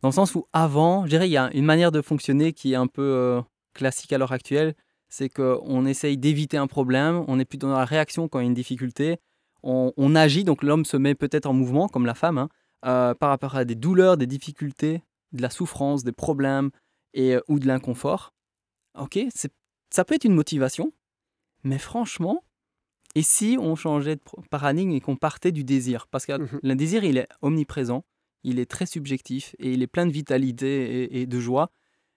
Dans 0.00 0.08
le 0.08 0.14
sens 0.14 0.34
où 0.34 0.46
avant, 0.52 1.04
je 1.04 1.10
dirais, 1.10 1.28
il 1.28 1.32
y 1.32 1.36
a 1.36 1.50
une 1.54 1.64
manière 1.64 1.92
de 1.92 2.02
fonctionner 2.02 2.52
qui 2.52 2.72
est 2.72 2.76
un 2.76 2.86
peu 2.86 3.02
euh, 3.02 3.42
classique 3.74 4.12
à 4.12 4.18
l'heure 4.18 4.32
actuelle, 4.32 4.74
c'est 5.08 5.28
qu'on 5.28 5.84
essaye 5.84 6.16
d'éviter 6.16 6.56
un 6.56 6.66
problème, 6.66 7.24
on 7.28 7.38
est 7.38 7.44
plutôt 7.44 7.68
dans 7.68 7.78
la 7.78 7.84
réaction 7.84 8.28
quand 8.28 8.38
il 8.40 8.42
y 8.42 8.46
a 8.46 8.48
une 8.48 8.54
difficulté, 8.54 9.18
on, 9.62 9.92
on 9.96 10.14
agit, 10.14 10.44
donc 10.44 10.62
l'homme 10.62 10.84
se 10.84 10.96
met 10.96 11.14
peut-être 11.14 11.46
en 11.46 11.52
mouvement, 11.52 11.88
comme 11.88 12.06
la 12.06 12.14
femme, 12.14 12.38
hein, 12.38 12.48
euh, 12.84 13.14
par 13.14 13.28
rapport 13.28 13.54
à 13.54 13.64
des 13.64 13.74
douleurs, 13.74 14.16
des 14.16 14.26
difficultés, 14.26 15.02
de 15.32 15.42
la 15.42 15.50
souffrance, 15.50 16.02
des 16.02 16.12
problèmes 16.12 16.70
et, 17.14 17.36
ou 17.48 17.58
de 17.58 17.66
l'inconfort. 17.66 18.32
Ok, 18.98 19.18
ça 19.90 20.04
peut 20.04 20.14
être 20.14 20.24
une 20.24 20.34
motivation, 20.34 20.92
mais 21.64 21.78
franchement, 21.78 22.42
et 23.14 23.22
si 23.22 23.56
on 23.60 23.76
changeait 23.76 24.16
de 24.16 24.22
paradigme 24.50 24.92
et 24.92 25.00
qu'on 25.00 25.16
partait 25.16 25.52
du 25.52 25.64
désir? 25.64 26.06
Parce 26.10 26.26
que 26.26 26.32
mmh 26.32 26.60
le 26.62 26.74
désir, 26.74 27.04
il 27.04 27.18
est 27.18 27.28
omniprésent, 27.42 28.04
il 28.44 28.58
est 28.58 28.66
très 28.66 28.86
subjectif 28.86 29.54
et 29.58 29.72
il 29.72 29.82
est 29.82 29.86
plein 29.86 30.06
de 30.06 30.12
vitalité 30.12 31.20
et, 31.20 31.26
de 31.26 31.40
joie 31.40 31.70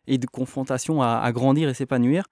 et 0.07 0.17
de 0.17 0.25
confrontation 0.25 1.01
à, 1.01 1.31
grandir 1.31 1.69
et 1.69 1.73
s'épanouir. 1.73 2.25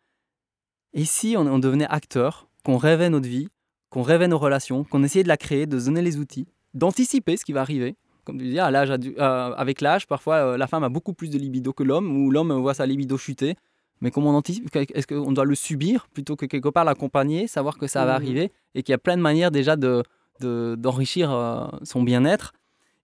Et 0.93 1.05
si 1.05 1.35
on, 1.37 1.59
devenait 1.59 1.87
acteur, 1.87 2.47
qu'on 2.63 2.77
rêvait 2.77 3.09
notre 3.09 3.27
vie, 3.27 3.47
qu'on 3.89 4.03
rêvait 4.03 4.27
nos 4.27 4.37
relations, 4.37 4.83
qu'on 4.83 5.03
essayait 5.03 5.23
de 5.23 5.27
la 5.27 5.37
créer, 5.37 5.65
de 5.65 5.79
donner 5.79 6.01
les 6.01 6.17
outils, 6.17 6.47
d'anticiper 6.73 7.35
ce 7.37 7.45
qui 7.45 7.53
va 7.53 7.61
arriver? 7.61 7.95
Comme 8.25 8.37
tu 8.37 8.45
dis, 8.45 8.59
à 8.59 8.71
l'âge, 8.71 8.89
euh, 8.89 9.19
avec 9.19 9.81
l'âge, 9.81 10.07
parfois 10.07 10.35
euh, 10.35 10.57
la 10.57 10.67
femme 10.67 10.83
a 10.83 10.89
beaucoup 10.89 11.13
plus 11.13 11.29
de 11.29 11.37
libido 11.37 11.73
que 11.73 11.83
l'homme, 11.83 12.15
ou 12.15 12.31
l'homme 12.31 12.53
voit 12.53 12.73
sa 12.73 12.85
libido 12.85 13.17
chuter. 13.17 13.55
Mais 14.01 14.11
comment 14.11 14.31
on 14.31 14.35
anticipe 14.35 14.75
Est-ce 14.75 15.07
qu'on 15.07 15.31
doit 15.31 15.45
le 15.45 15.55
subir 15.55 16.07
plutôt 16.13 16.35
que 16.35 16.45
quelque 16.45 16.69
part 16.69 16.83
l'accompagner, 16.83 17.47
savoir 17.47 17.77
que 17.77 17.87
ça 17.87 18.05
va 18.05 18.13
mmh 18.13 18.15
arriver 18.15 18.51
et 18.75 18.83
qu'il 18.83 18.91
y 18.91 18.95
a 18.95 18.99
plein 18.99 19.15
de 19.15 19.21
manières 19.21 19.51
déjà 19.51 19.75
de, 19.75 20.03
d'enrichir 20.41 21.31
euh, 21.31 21.67
son 21.83 22.03
bien-être 22.03 22.53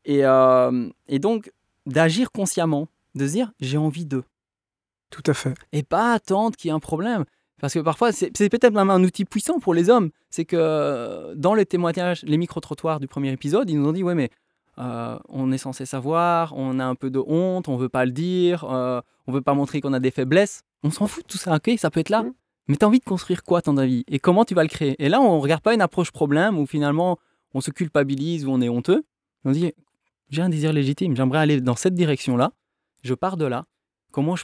et, 0.05 0.25
euh, 0.25 0.89
et 1.07 1.19
donc 1.19 1.51
d'agir 1.85 2.31
consciemment, 2.31 2.87
de 3.15 3.27
se 3.27 3.31
dire 3.31 3.51
j'ai 3.59 3.77
envie 3.77 4.05
d'eux. 4.05 4.23
Tout 5.09 5.23
à 5.25 5.33
fait. 5.33 5.53
Et 5.71 5.83
pas 5.83 6.13
attendre 6.13 6.55
qu'il 6.55 6.69
y 6.69 6.71
ait 6.71 6.75
un 6.75 6.79
problème. 6.79 7.25
Parce 7.59 7.73
que 7.73 7.79
parfois, 7.79 8.11
c'est, 8.11 8.31
peut-être 8.31 8.73
même 8.73 8.89
un 8.89 9.03
outil 9.03 9.25
puissant 9.25 9.59
pour 9.59 9.73
les 9.73 9.89
hommes. 9.89 10.11
C'est 10.29 10.45
que 10.45 11.33
dans 11.35 11.53
les 11.53 11.65
témoignages, 11.65 12.23
les 12.23 12.37
micro-trottoirs 12.37 12.99
du 12.99 13.07
premier 13.07 13.31
épisode, 13.31 13.69
ils 13.69 13.79
nous 13.79 13.87
ont 13.87 13.91
dit 13.91 14.03
Ouais, 14.03 14.15
mais 14.15 14.29
euh, 14.77 15.17
on 15.27 15.51
est 15.51 15.57
censé 15.57 15.85
savoir, 15.85 16.53
on 16.55 16.79
a 16.79 16.85
un 16.85 16.95
peu 16.95 17.09
de 17.09 17.19
honte, 17.19 17.67
on 17.67 17.75
veut 17.75 17.89
pas 17.89 18.05
le 18.05 18.11
dire, 18.11 18.63
on 18.63 19.31
veut 19.31 19.41
pas 19.41 19.53
montrer 19.53 19.81
qu'on 19.81 19.93
a 19.93 19.99
des 19.99 20.11
faiblesses. 20.11 20.63
On 20.83 20.91
s'en 20.91 21.07
fout 21.07 21.23
de 21.23 21.27
tout 21.27 21.37
ça, 21.37 21.55
ok 21.55 21.71
Ça 21.77 21.89
peut 21.89 21.99
être 21.99 22.09
là. 22.09 22.23
Mmh. 22.23 22.33
Mais 22.67 22.75
tu 22.77 22.85
as 22.85 22.87
envie 22.87 22.99
de 22.99 23.05
construire 23.05 23.43
quoi, 23.43 23.61
ton 23.61 23.77
avis 23.77 24.03
Et 24.07 24.19
comment 24.19 24.45
tu 24.45 24.53
vas 24.53 24.63
le 24.63 24.69
créer? 24.69 24.95
Et 25.03 25.09
là, 25.09 25.19
on 25.19 25.37
ne 25.37 25.41
regarde 25.41 25.61
pas 25.61 25.73
une 25.73 25.81
approche 25.81 26.11
problème 26.11 26.57
où 26.57 26.65
finalement 26.65 27.17
on 27.53 27.61
se 27.61 27.71
culpabilise 27.71 28.45
ou 28.45 28.51
on 28.51 28.61
est 28.61 28.69
honteux. 28.69 29.03
On 29.43 29.51
dit 29.51 29.73
j'ai 30.29 30.41
un 30.43 30.49
désir 30.49 30.71
légitime, 30.71 31.15
j'aimerais 31.15 31.39
aller 31.39 31.59
dans 31.59 31.75
cette 31.75 31.95
direction-là. 31.95 32.51
Je 33.01 33.13
pars 33.15 33.37
de 33.37 33.45
là. 33.45 33.65
Comment, 34.11 34.35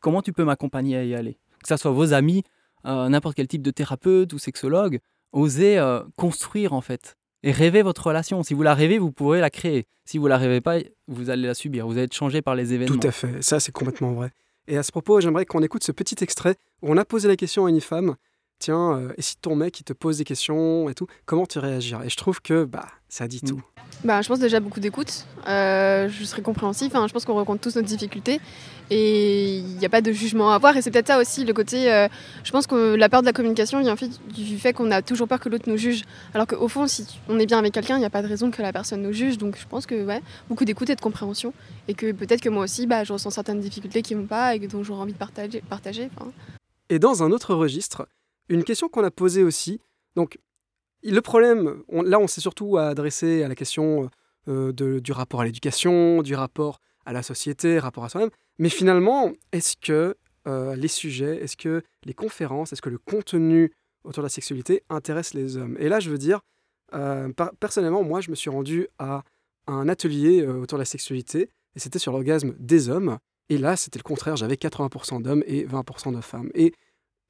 comment 0.00 0.22
tu 0.22 0.32
peux 0.32 0.44
m'accompagner 0.44 0.96
à 0.96 1.04
y 1.04 1.14
aller? 1.14 1.38
Que 1.62 1.68
ce 1.68 1.76
soit 1.76 1.90
vos 1.90 2.12
amis, 2.12 2.44
euh, 2.86 3.08
n'importe 3.08 3.34
quel 3.34 3.48
type 3.48 3.62
de 3.62 3.70
thérapeute 3.70 4.32
ou 4.32 4.38
sexologue, 4.38 5.00
osez 5.32 5.78
euh, 5.78 6.02
construire 6.16 6.72
en 6.72 6.80
fait 6.80 7.16
et 7.42 7.50
rêver 7.50 7.82
votre 7.82 8.06
relation. 8.06 8.42
Si 8.42 8.54
vous 8.54 8.62
la 8.62 8.74
rêvez, 8.74 8.98
vous 8.98 9.10
pourrez 9.10 9.40
la 9.40 9.50
créer. 9.50 9.86
Si 10.04 10.18
vous 10.18 10.26
la 10.26 10.38
rêvez 10.38 10.60
pas, 10.60 10.78
vous 11.08 11.30
allez 11.30 11.46
la 11.46 11.54
subir. 11.54 11.86
Vous 11.86 11.94
allez 11.94 12.04
être 12.04 12.14
changé 12.14 12.42
par 12.42 12.54
les 12.54 12.72
événements. 12.72 12.98
Tout 12.98 13.08
à 13.08 13.10
fait. 13.10 13.42
Ça, 13.42 13.58
c'est 13.58 13.72
complètement 13.72 14.12
vrai. 14.12 14.32
Et 14.68 14.78
à 14.78 14.82
ce 14.82 14.92
propos, 14.92 15.20
j'aimerais 15.20 15.44
qu'on 15.44 15.62
écoute 15.62 15.84
ce 15.84 15.92
petit 15.92 16.22
extrait 16.22 16.56
où 16.82 16.90
on 16.90 16.96
a 16.96 17.04
posé 17.04 17.28
la 17.28 17.36
question 17.36 17.66
à 17.66 17.70
une 17.70 17.80
femme 17.80 18.16
tiens, 18.62 18.96
euh, 18.96 19.12
et 19.16 19.22
si 19.22 19.36
ton 19.36 19.56
mec 19.56 19.80
il 19.80 19.84
te 19.84 19.92
pose 19.92 20.18
des 20.18 20.24
questions 20.24 20.88
et 20.88 20.94
tout, 20.94 21.06
comment 21.26 21.46
tu 21.46 21.58
réagirais 21.58 22.06
Et 22.06 22.08
je 22.08 22.16
trouve 22.16 22.40
que 22.40 22.64
bah 22.64 22.86
ça 23.08 23.28
dit 23.28 23.42
tout. 23.42 23.60
Bah, 24.04 24.22
je 24.22 24.28
pense 24.28 24.40
déjà 24.40 24.58
beaucoup 24.58 24.80
d'écoute. 24.80 25.26
Euh, 25.46 26.08
je 26.08 26.24
serais 26.24 26.42
compréhensif. 26.42 26.88
Enfin, 26.88 27.06
je 27.06 27.12
pense 27.12 27.24
qu'on 27.24 27.34
rencontre 27.34 27.60
tous 27.60 27.76
nos 27.76 27.82
difficultés 27.82 28.40
et 28.90 29.58
il 29.58 29.76
n'y 29.76 29.84
a 29.84 29.88
pas 29.88 30.00
de 30.00 30.10
jugement 30.12 30.50
à 30.50 30.54
avoir. 30.54 30.76
Et 30.76 30.82
c'est 30.82 30.90
peut-être 30.90 31.08
ça 31.08 31.20
aussi 31.20 31.44
le 31.44 31.52
côté. 31.52 31.92
Euh, 31.92 32.08
je 32.42 32.50
pense 32.50 32.66
que 32.66 32.94
la 32.94 33.08
peur 33.08 33.20
de 33.20 33.26
la 33.26 33.32
communication 33.32 33.80
vient 33.80 33.94
du 34.34 34.58
fait 34.58 34.72
qu'on 34.72 34.90
a 34.90 35.02
toujours 35.02 35.28
peur 35.28 35.40
que 35.40 35.48
l'autre 35.48 35.68
nous 35.68 35.76
juge. 35.76 36.04
Alors 36.32 36.46
qu'au 36.46 36.68
fond, 36.68 36.86
si 36.86 37.06
on 37.28 37.38
est 37.38 37.46
bien 37.46 37.58
avec 37.58 37.74
quelqu'un, 37.74 37.96
il 37.96 38.00
n'y 38.00 38.06
a 38.06 38.10
pas 38.10 38.22
de 38.22 38.28
raison 38.28 38.50
que 38.50 38.62
la 38.62 38.72
personne 38.72 39.02
nous 39.02 39.12
juge. 39.12 39.38
Donc 39.38 39.58
je 39.60 39.66
pense 39.68 39.84
que 39.84 40.04
ouais, 40.06 40.22
beaucoup 40.48 40.64
d'écoute 40.64 40.88
et 40.88 40.96
de 40.96 41.00
compréhension. 41.00 41.52
Et 41.88 41.94
que 41.94 42.12
peut-être 42.12 42.40
que 42.40 42.48
moi 42.48 42.64
aussi, 42.64 42.86
bah, 42.86 43.04
je 43.04 43.12
ressens 43.12 43.30
certaines 43.30 43.60
difficultés 43.60 44.02
qui 44.02 44.14
ne 44.14 44.20
vont 44.20 44.26
pas 44.26 44.56
et 44.56 44.58
dont 44.60 44.82
j'aurais 44.82 45.02
envie 45.02 45.12
de 45.12 45.18
partager. 45.18 45.62
partager 45.68 46.08
Et 46.88 46.98
dans 46.98 47.22
un 47.22 47.30
autre 47.30 47.54
registre, 47.54 48.08
une 48.54 48.64
question 48.64 48.88
qu'on 48.88 49.04
a 49.04 49.10
posée 49.10 49.42
aussi. 49.42 49.80
Donc, 50.16 50.38
le 51.02 51.20
problème, 51.20 51.82
là, 51.90 52.18
on 52.18 52.26
s'est 52.26 52.40
surtout 52.40 52.78
adressé 52.78 53.42
à 53.42 53.48
la 53.48 53.54
question 53.54 54.10
euh, 54.48 54.72
du 54.72 55.12
rapport 55.12 55.40
à 55.40 55.44
l'éducation, 55.44 56.22
du 56.22 56.34
rapport 56.34 56.80
à 57.04 57.12
la 57.12 57.22
société, 57.22 57.78
rapport 57.78 58.04
à 58.04 58.08
soi-même. 58.08 58.30
Mais 58.58 58.68
finalement, 58.68 59.32
est-ce 59.52 59.76
que 59.76 60.16
euh, 60.46 60.76
les 60.76 60.88
sujets, 60.88 61.36
est-ce 61.42 61.56
que 61.56 61.82
les 62.04 62.14
conférences, 62.14 62.72
est-ce 62.72 62.82
que 62.82 62.90
le 62.90 62.98
contenu 62.98 63.72
autour 64.04 64.22
de 64.22 64.26
la 64.26 64.30
sexualité 64.30 64.82
intéresse 64.88 65.34
les 65.34 65.56
hommes? 65.56 65.76
Et 65.78 65.88
là, 65.88 66.00
je 66.00 66.10
veux 66.10 66.18
dire, 66.18 66.40
euh, 66.94 67.32
personnellement, 67.60 68.02
moi, 68.02 68.20
je 68.20 68.30
me 68.30 68.36
suis 68.36 68.50
rendu 68.50 68.88
à 68.98 69.22
un 69.66 69.88
atelier 69.88 70.44
autour 70.44 70.76
de 70.76 70.82
la 70.82 70.86
sexualité, 70.86 71.48
et 71.76 71.78
c'était 71.78 72.00
sur 72.00 72.12
l'orgasme 72.12 72.54
des 72.58 72.88
hommes. 72.88 73.18
Et 73.48 73.58
là, 73.58 73.76
c'était 73.76 73.98
le 73.98 74.04
contraire, 74.04 74.36
j'avais 74.36 74.56
80% 74.56 75.22
d'hommes 75.22 75.44
et 75.46 75.64
20% 75.64 76.14
de 76.14 76.20
femmes. 76.20 76.50
Et 76.54 76.72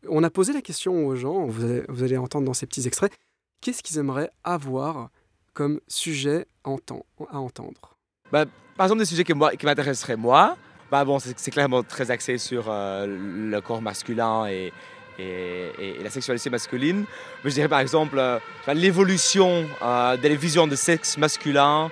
on 0.09 0.23
a 0.23 0.31
posé 0.31 0.53
la 0.53 0.63
question 0.63 1.07
aux 1.07 1.17
gens, 1.17 1.47
vous 1.47 2.03
allez, 2.03 2.17
entendre 2.17 2.47
dans 2.47 2.55
ces 2.55 2.67
petits 2.67 2.87
extraits, 2.87 3.13
qu'est-ce 3.61 3.83
qu'ils 3.83 3.99
aimeraient 3.99 4.31
avoir 4.45 5.11
comme 5.55 5.81
sujet 5.89 6.47
à 6.65 6.71
entendre? 6.71 7.97
Bah, 8.31 8.45
Par 8.77 8.87
exemple, 8.87 9.01
des 9.01 9.07
sujets 9.07 9.25
qui 9.25 9.35
m'intéresseraient 9.35 10.17
moi, 10.17 10.57
bah 10.93 11.07
bon, 11.07 11.19
c'est 11.19 11.51
clairement 11.51 11.83
très 11.83 12.11
axé 12.11 12.37
sur 12.37 12.67
euh, 12.69 13.07
le 13.07 13.61
corps 13.63 13.81
masculin 13.81 14.47
et, 14.47 14.73
la 15.19 16.11
sexualité 16.11 16.51
masculine. 16.51 17.05
Mais 17.43 17.51
je 17.51 17.55
dirais 17.55 17.69
par 17.69 17.81
exemple 17.81 18.19
euh, 18.19 18.39
l'évolution 18.75 19.67
euh, 19.81 20.17
des 20.19 20.37
visions 20.37 20.67
de 20.67 20.77
sexe 20.77 21.17
masculin, 21.17 21.91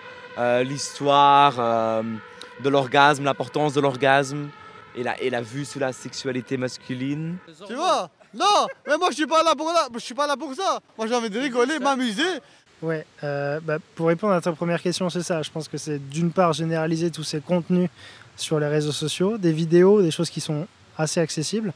l'histoire 0.62 2.02
de 2.62 2.68
l'orgasme, 2.68 3.24
l'importance 3.24 3.72
de 3.72 3.80
l'orgasme 3.80 4.48
et 4.96 5.02
la, 5.02 5.20
et 5.20 5.30
la 5.30 5.40
vue 5.40 5.64
sur 5.64 5.80
la 5.80 5.92
sexualité 5.92 6.56
masculine. 6.56 7.36
Tu 7.66 7.74
vois? 7.74 8.10
Non, 8.34 8.66
mais 8.86 8.96
moi 8.96 9.08
je 9.10 9.16
suis 9.16 9.26
pas 9.26 9.42
là 9.42 9.54
pour 9.54 9.68
là, 9.68 9.88
je 9.92 9.98
suis 9.98 10.14
pas 10.14 10.26
là 10.26 10.36
pour 10.36 10.54
ça. 10.54 10.80
Moi 10.96 11.06
j'ai 11.06 11.14
envie 11.14 11.30
de 11.30 11.38
rigoler, 11.38 11.78
m'amuser. 11.78 12.40
Ouais, 12.82 13.04
euh, 13.24 13.60
bah, 13.60 13.78
pour 13.94 14.06
répondre 14.06 14.32
à 14.32 14.40
ta 14.40 14.52
première 14.52 14.80
question, 14.80 15.10
c'est 15.10 15.22
ça. 15.22 15.42
Je 15.42 15.50
pense 15.50 15.68
que 15.68 15.76
c'est 15.76 15.98
d'une 15.98 16.32
part 16.32 16.52
généraliser 16.52 17.10
tous 17.10 17.24
ces 17.24 17.40
contenus 17.40 17.90
sur 18.36 18.58
les 18.58 18.68
réseaux 18.68 18.92
sociaux, 18.92 19.36
des 19.36 19.52
vidéos, 19.52 20.00
des 20.00 20.10
choses 20.10 20.30
qui 20.30 20.40
sont 20.40 20.66
assez 20.96 21.20
accessibles. 21.20 21.72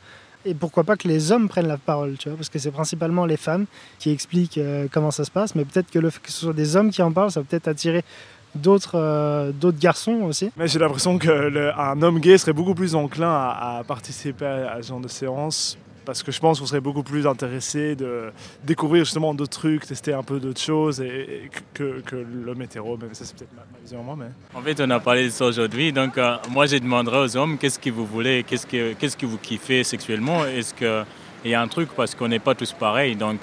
Et 0.46 0.55
pourquoi 0.55 0.85
pas 0.85 0.96
que 0.96 1.09
les 1.09 1.33
hommes 1.33 1.48
prennent 1.48 1.68
la 1.68 1.79
parole, 1.79 2.16
tu 2.18 2.29
vois, 2.29 2.37
parce 2.37 2.50
que 2.50 2.59
c'est 2.59 2.70
principalement 2.70 3.24
les 3.24 3.38
femmes 3.38 3.64
qui 3.98 4.11
expliquent 4.11 4.59
euh, 4.59 4.88
comment 4.92 5.11
ça 5.11 5.24
se 5.24 5.31
passe, 5.31 5.55
mais 5.55 5.64
peut-être 5.64 5.90
que 5.90 5.98
le 5.98 6.11
fait 6.11 6.20
que 6.20 6.31
ce 6.31 6.40
soit 6.40 6.53
des 6.53 6.77
hommes 6.77 6.90
qui 6.90 7.00
en 7.00 7.12
parlent, 7.12 7.31
ça 7.31 7.40
va 7.40 7.46
peut-être 7.48 7.68
attirer 7.68 8.05
d'autres 8.55 8.97
euh, 8.99 9.53
d'autres 9.53 9.79
garçons 9.79 10.23
aussi. 10.23 10.51
Mais 10.57 10.69
j'ai 10.69 10.79
l'impression 10.79 11.19
qu'un 11.19 12.03
homme 12.03 12.21
gay 12.21 12.38
serait 12.38 12.53
beaucoup 12.53 12.75
plus 12.75 12.95
enclin 12.95 13.31
à, 13.31 13.83
participer 13.87 14.47
à, 14.47 14.83
ce 14.83 14.88
genre 14.88 15.01
de 15.01 15.09
séance 15.09 15.79
parce 16.05 16.23
que 16.23 16.31
je 16.31 16.38
pense 16.38 16.61
qu'on 16.61 16.67
serait 16.67 16.81
beaucoup 16.81 17.03
plus 17.03 17.27
intéressé 17.27 17.97
de 17.97 18.31
découvrir 18.62 19.05
justement 19.05 19.33
d'autres 19.33 19.59
trucs, 19.59 19.87
tester 19.87 20.12
un 20.12 20.23
peu 20.23 20.38
d'autres 20.38 20.61
choses 20.61 21.01
et, 21.01 21.51
que, 21.73 22.03
que 22.03 22.17
l'homme 22.17 22.61
hétéro. 22.61 22.99
Mais 23.01 23.09
ça, 23.14 23.25
c'est 23.25 23.35
peut-être 23.37 23.55
ma, 23.55 23.62
vision 23.83 24.03
moi. 24.03 24.14
Mais... 24.19 24.27
En 24.55 24.62
fait, 24.62 24.79
on 24.81 24.90
a 24.90 25.01
parlé 25.01 25.25
de 25.25 25.31
ça 25.31 25.47
aujourd'hui. 25.47 25.93
Donc, 25.93 26.19
euh, 26.19 26.37
moi, 26.51 26.67
je 26.67 26.77
demanderais 26.77 27.21
aux 27.21 27.37
hommes 27.37 27.57
qu'est-ce 27.57 27.79
que 27.79 27.88
vous 27.90 28.05
voulez, 28.05 28.45
qu'est-ce 28.47 28.67
que, 28.67 28.93
qu'est-ce 28.93 29.17
que 29.17 29.25
vous 29.25 29.38
kiffez 29.38 29.83
sexuellement? 29.83 30.45
Est-ce 30.45 30.75
qu'il 30.75 31.51
y 31.51 31.55
a 31.55 31.62
un 31.62 31.69
truc 31.69 31.88
parce 31.97 32.14
qu'on 32.14 32.29
n'est 32.29 32.38
pas 32.38 32.55
tous 32.55 32.73
pareils. 32.73 33.17
Donc, 33.17 33.40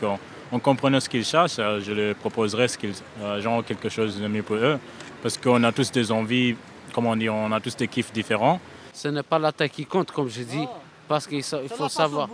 en 0.52 0.60
comprenant 0.60 1.00
ce 1.00 1.10
qu'ils 1.10 1.26
cherchent, 1.26 1.60
euh, 1.60 1.80
je 1.82 1.94
leur 1.94 2.16
proposerais 2.16 2.68
ce 2.68 2.78
qu'ils, 2.78 2.94
genre 3.40 3.64
quelque 3.66 3.90
chose 3.90 4.20
de 4.20 4.28
mieux 4.28 4.44
pour 4.44 4.58
eux 4.58 4.78
parce 5.22 5.38
qu'on 5.38 5.64
a 5.64 5.72
tous 5.72 5.92
des 5.92 6.12
envies, 6.12 6.56
comment 6.94 7.16
dire, 7.16 7.34
on 7.34 7.52
a 7.52 7.60
tous 7.60 7.76
des 7.76 7.88
kiffs 7.88 8.12
différents. 8.12 8.60
Ce 8.94 9.08
n'est 9.08 9.24
pas 9.24 9.40
la 9.40 9.52
taille 9.52 9.70
qui 9.70 9.86
compte, 9.86 10.12
comme 10.12 10.30
je 10.30 10.44
dis, 10.44 10.68
parce 11.08 11.28
qu'il 11.28 11.44
faut 11.44 11.90
savoir. 11.90 12.30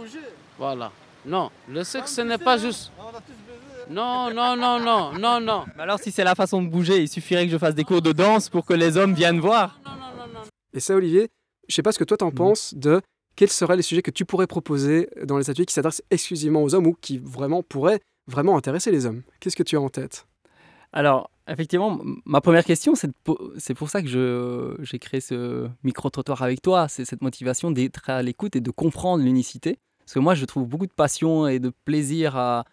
Voilà. 0.57 0.91
Non, 1.25 1.51
le 1.69 1.83
sexe, 1.83 2.15
ce 2.15 2.21
n'est 2.21 2.37
pas 2.37 2.57
juste. 2.57 2.91
Non, 3.89 4.33
non, 4.33 4.55
non, 4.55 4.79
non, 4.79 5.13
non, 5.13 5.39
non. 5.39 5.65
Mais 5.75 5.83
alors, 5.83 5.99
si 5.99 6.11
c'est 6.11 6.23
la 6.23 6.35
façon 6.35 6.61
de 6.61 6.67
bouger, 6.67 7.01
il 7.01 7.07
suffirait 7.07 7.45
que 7.45 7.51
je 7.51 7.57
fasse 7.57 7.75
des 7.75 7.83
cours 7.83 8.01
de 8.01 8.11
danse 8.11 8.49
pour 8.49 8.65
que 8.65 8.73
les 8.73 8.97
hommes 8.97 9.13
viennent 9.13 9.39
voir. 9.39 9.79
Et 10.73 10.79
ça, 10.79 10.95
Olivier, 10.95 11.29
je 11.67 11.75
sais 11.75 11.81
pas 11.81 11.91
ce 11.91 11.99
que 11.99 12.03
toi 12.03 12.17
t'en 12.17 12.31
penses 12.31 12.73
de 12.73 13.01
quels 13.35 13.49
seraient 13.49 13.77
les 13.77 13.81
sujets 13.81 14.01
que 14.01 14.11
tu 14.11 14.25
pourrais 14.25 14.47
proposer 14.47 15.09
dans 15.23 15.37
les 15.37 15.49
ateliers 15.49 15.65
qui 15.65 15.73
s'adressent 15.73 16.03
exclusivement 16.11 16.63
aux 16.63 16.75
hommes 16.75 16.87
ou 16.87 16.97
qui 16.99 17.17
vraiment 17.17 17.63
pourraient 17.63 17.99
vraiment 18.27 18.57
intéresser 18.57 18.91
les 18.91 19.05
hommes. 19.05 19.23
Qu'est-ce 19.39 19.55
que 19.55 19.63
tu 19.63 19.77
as 19.77 19.81
en 19.81 19.89
tête? 19.89 20.26
Alors, 20.97 21.29
Effectivement, 21.49 22.01
ma 22.25 22.41
première 22.41 22.65
question, 22.65 22.93
c'est 22.95 23.73
pour 23.73 23.89
ça 23.89 24.01
que 24.01 24.77
j'ai 24.81 24.99
créé 24.99 25.21
ce 25.21 25.69
micro-trottoir 25.83 26.41
avec 26.41 26.61
toi. 26.61 26.89
C'est 26.89 27.05
cette 27.05 27.21
motivation 27.21 27.71
d'être 27.71 28.09
à 28.09 28.21
l'écoute 28.21 28.57
et 28.57 28.61
de 28.61 28.69
comprendre 28.69 29.23
l'unicité 29.23 29.79
Parce 29.99 30.13
que 30.13 30.19
moi, 30.19 30.35
je 30.35 30.43
trouve 30.43 30.67
beaucoup 30.67 30.87
de 30.87 30.91
passion 30.91 31.47
et 31.47 31.59
de 31.59 31.71
plaisir 31.85 32.35
à, 32.35 32.65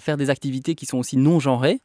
faire 0.00 0.16
des 0.16 0.30
activités 0.30 0.76
qui 0.76 0.86
sont 0.86 0.98
aussi 0.98 1.16
non 1.16 1.40
genrées, 1.40 1.80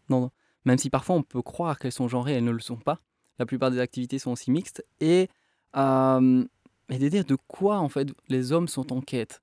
même 0.65 0.78
si 0.78 0.91
parfois 0.91 1.15
on 1.15 1.23
peut 1.23 1.41
croire 1.41 1.80
qu'elles 1.80 1.91
sont 1.91 2.08
genrées, 2.08 2.34
elles 2.34 2.43
ne 2.43 2.52
le 2.52 2.60
sont 2.60 2.78
pas. 2.78 3.00
La 3.39 3.47
plupart 3.47 3.71
des 3.71 3.80
activités 3.80 4.19
sont 4.19 4.32
aussi 4.32 4.52
mixtes. 4.52 4.86
Et, 5.00 5.30
et 5.73 5.80
de 5.80 7.08
dire 7.10 7.26
de 7.26 7.38
quoi 7.47 7.80
en 7.80 7.89
fait 7.89 8.10
les 8.30 8.52
hommes 8.52 8.67
sont 8.67 8.93
en 8.93 9.02
quête? 9.02 9.41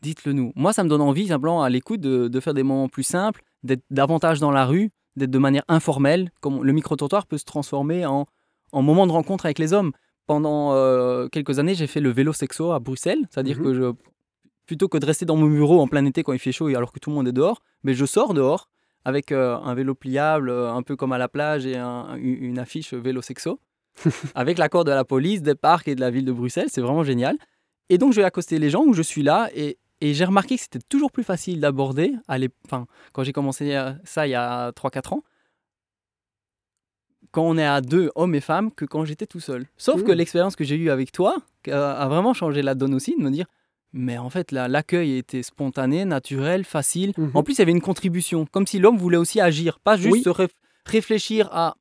Dites-le 0.00 0.32
nous. 0.32 0.52
Moi, 0.56 0.72
ça 0.72 0.82
me 0.82 0.88
donne 0.88 1.02
envie, 1.02 1.28
simplement 1.28 1.62
à 1.62 1.68
l'écoute, 1.68 2.00
de, 2.00 2.28
de 2.28 2.40
faire 2.40 2.54
des 2.54 2.62
moments 2.62 2.88
plus 2.88 3.04
simples, 3.04 3.42
d'être 3.62 3.84
davantage 3.90 4.40
dans 4.40 4.50
la 4.50 4.64
rue, 4.64 4.90
d'être 5.16 5.30
de 5.30 5.38
manière 5.38 5.64
informelle. 5.68 6.30
Comme 6.40 6.62
le 6.64 6.72
micro-trottoir 6.72 7.26
peut 7.26 7.38
se 7.38 7.44
transformer 7.44 8.06
en, 8.06 8.26
en 8.72 8.82
moment 8.82 9.06
de 9.06 9.12
rencontre 9.12 9.46
avec 9.46 9.58
les 9.58 9.72
hommes. 9.72 9.92
Pendant 10.26 10.72
euh, 10.74 11.28
quelques 11.28 11.58
années, 11.58 11.74
j'ai 11.74 11.86
fait 11.86 12.00
le 12.00 12.10
vélo 12.10 12.32
sexo 12.32 12.72
à 12.72 12.78
Bruxelles, 12.78 13.26
c'est-à-dire 13.30 13.58
Mhm. 13.58 13.64
que 13.64 13.74
je, 13.74 13.92
plutôt 14.66 14.88
que 14.88 14.96
de 14.98 15.04
rester 15.06 15.24
dans 15.26 15.36
mon 15.36 15.46
bureau 15.48 15.80
en 15.80 15.88
plein 15.88 16.04
été 16.06 16.22
quand 16.22 16.32
il 16.32 16.38
fait 16.38 16.52
chaud 16.52 16.68
et 16.68 16.76
alors 16.76 16.92
que 16.92 16.98
tout 17.00 17.10
le 17.10 17.16
monde 17.16 17.26
est 17.28 17.32
dehors, 17.32 17.60
mais 17.82 17.94
je 17.94 18.04
sors 18.06 18.32
dehors 18.32 18.68
avec 19.04 19.32
euh, 19.32 19.56
un 19.56 19.74
vélo 19.74 19.94
pliable, 19.96 20.48
euh, 20.48 20.72
un 20.72 20.82
peu 20.82 20.94
comme 20.94 21.12
à 21.12 21.18
la 21.18 21.28
plage 21.28 21.66
et 21.66 21.76
un- 21.76 22.14
une 22.16 22.42
une 22.44 22.58
affiche 22.60 22.94
vélo 22.94 23.20
sexo, 23.20 23.58
avec 24.36 24.58
l'accord 24.58 24.84
de 24.84 24.92
la 24.92 25.04
police, 25.04 25.42
des 25.42 25.56
parcs 25.56 25.88
et 25.88 25.96
de 25.96 26.00
la 26.00 26.10
ville 26.10 26.24
de 26.24 26.32
Bruxelles. 26.32 26.68
C'est 26.70 26.80
vraiment 26.80 27.02
génial. 27.02 27.36
Et 27.90 27.98
donc, 27.98 28.12
je 28.12 28.20
vais 28.20 28.24
accoster 28.24 28.58
les 28.60 28.70
gens 28.70 28.84
où 28.84 28.94
je 28.94 29.02
suis 29.02 29.22
là 29.24 29.50
et, 29.54 29.76
et 30.02 30.14
j'ai 30.14 30.24
remarqué 30.24 30.56
que 30.56 30.62
c'était 30.62 30.80
toujours 30.88 31.12
plus 31.12 31.22
facile 31.22 31.60
d'aborder, 31.60 32.12
enfin, 32.66 32.86
quand 33.12 33.22
j'ai 33.22 33.32
commencé 33.32 33.76
euh, 33.76 33.92
ça 34.02 34.26
il 34.26 34.30
y 34.30 34.34
a 34.34 34.72
3-4 34.72 35.14
ans, 35.14 35.22
quand 37.30 37.44
on 37.44 37.56
est 37.56 37.64
à 37.64 37.80
deux, 37.80 38.10
hommes 38.16 38.34
et 38.34 38.40
femmes, 38.40 38.72
que 38.72 38.84
quand 38.84 39.04
j'étais 39.04 39.26
tout 39.26 39.38
seul. 39.40 39.66
Sauf 39.76 40.02
que 40.02 40.10
Mmh. 40.10 40.14
l'expérience 40.14 40.56
que 40.56 40.64
j'ai 40.64 40.74
eue 40.76 40.90
avec 40.90 41.12
toi 41.12 41.36
a 41.70 42.08
vraiment 42.08 42.34
changé 42.34 42.62
la 42.62 42.74
donne 42.74 42.94
aussi, 42.94 43.16
de 43.16 43.22
me 43.22 43.30
dire, 43.30 43.46
mais 43.92 44.18
en 44.18 44.28
fait, 44.28 44.50
là, 44.50 44.66
l'accueil 44.68 45.16
était 45.18 45.42
spontané, 45.44 46.04
naturel, 46.04 46.64
facile. 46.64 47.12
Mmh 47.16 47.28
En 47.34 47.42
plus, 47.44 47.54
il 47.54 47.58
y 47.60 47.62
avait 47.62 47.70
une 47.72 47.80
contribution, 47.80 48.44
comme 48.46 48.66
si 48.66 48.80
l'homme 48.80 48.98
voulait 48.98 49.16
aussi 49.18 49.40
agir, 49.40 49.78
pas 49.78 49.96
juste 49.96 50.26
Oui. 50.26 50.46
réfléchir 50.84 51.48
à, 51.52 51.76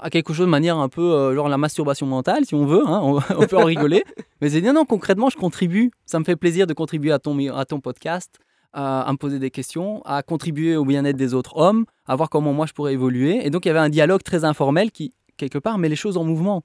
à 0.00 0.10
quelque 0.10 0.32
chose 0.32 0.46
de 0.46 0.50
manière 0.50 0.78
un 0.78 0.88
peu 0.88 1.12
euh, 1.12 1.34
genre 1.34 1.48
la 1.48 1.58
masturbation 1.58 2.06
mentale, 2.06 2.44
si 2.44 2.54
on 2.54 2.66
veut, 2.66 2.82
hein, 2.86 3.00
on, 3.02 3.16
on 3.38 3.46
peut 3.46 3.58
en 3.58 3.64
rigoler. 3.64 4.04
Mais 4.40 4.50
c'est 4.50 4.60
dire 4.60 4.72
non, 4.72 4.84
concrètement, 4.84 5.30
je 5.30 5.36
contribue. 5.36 5.90
Ça 6.06 6.18
me 6.18 6.24
fait 6.24 6.36
plaisir 6.36 6.66
de 6.66 6.72
contribuer 6.72 7.12
à 7.12 7.18
ton, 7.18 7.38
à 7.54 7.64
ton 7.64 7.80
podcast, 7.80 8.38
à, 8.72 9.02
à 9.02 9.12
me 9.12 9.16
poser 9.16 9.38
des 9.38 9.50
questions, 9.50 10.02
à 10.04 10.22
contribuer 10.22 10.76
au 10.76 10.84
bien-être 10.84 11.16
des 11.16 11.34
autres 11.34 11.56
hommes, 11.56 11.84
à 12.06 12.16
voir 12.16 12.30
comment 12.30 12.52
moi 12.52 12.66
je 12.66 12.72
pourrais 12.72 12.94
évoluer. 12.94 13.44
Et 13.44 13.50
donc, 13.50 13.64
il 13.64 13.68
y 13.68 13.70
avait 13.70 13.80
un 13.80 13.88
dialogue 13.90 14.22
très 14.22 14.44
informel 14.44 14.90
qui, 14.90 15.12
quelque 15.36 15.58
part, 15.58 15.78
met 15.78 15.88
les 15.88 15.96
choses 15.96 16.16
en 16.16 16.24
mouvement. 16.24 16.62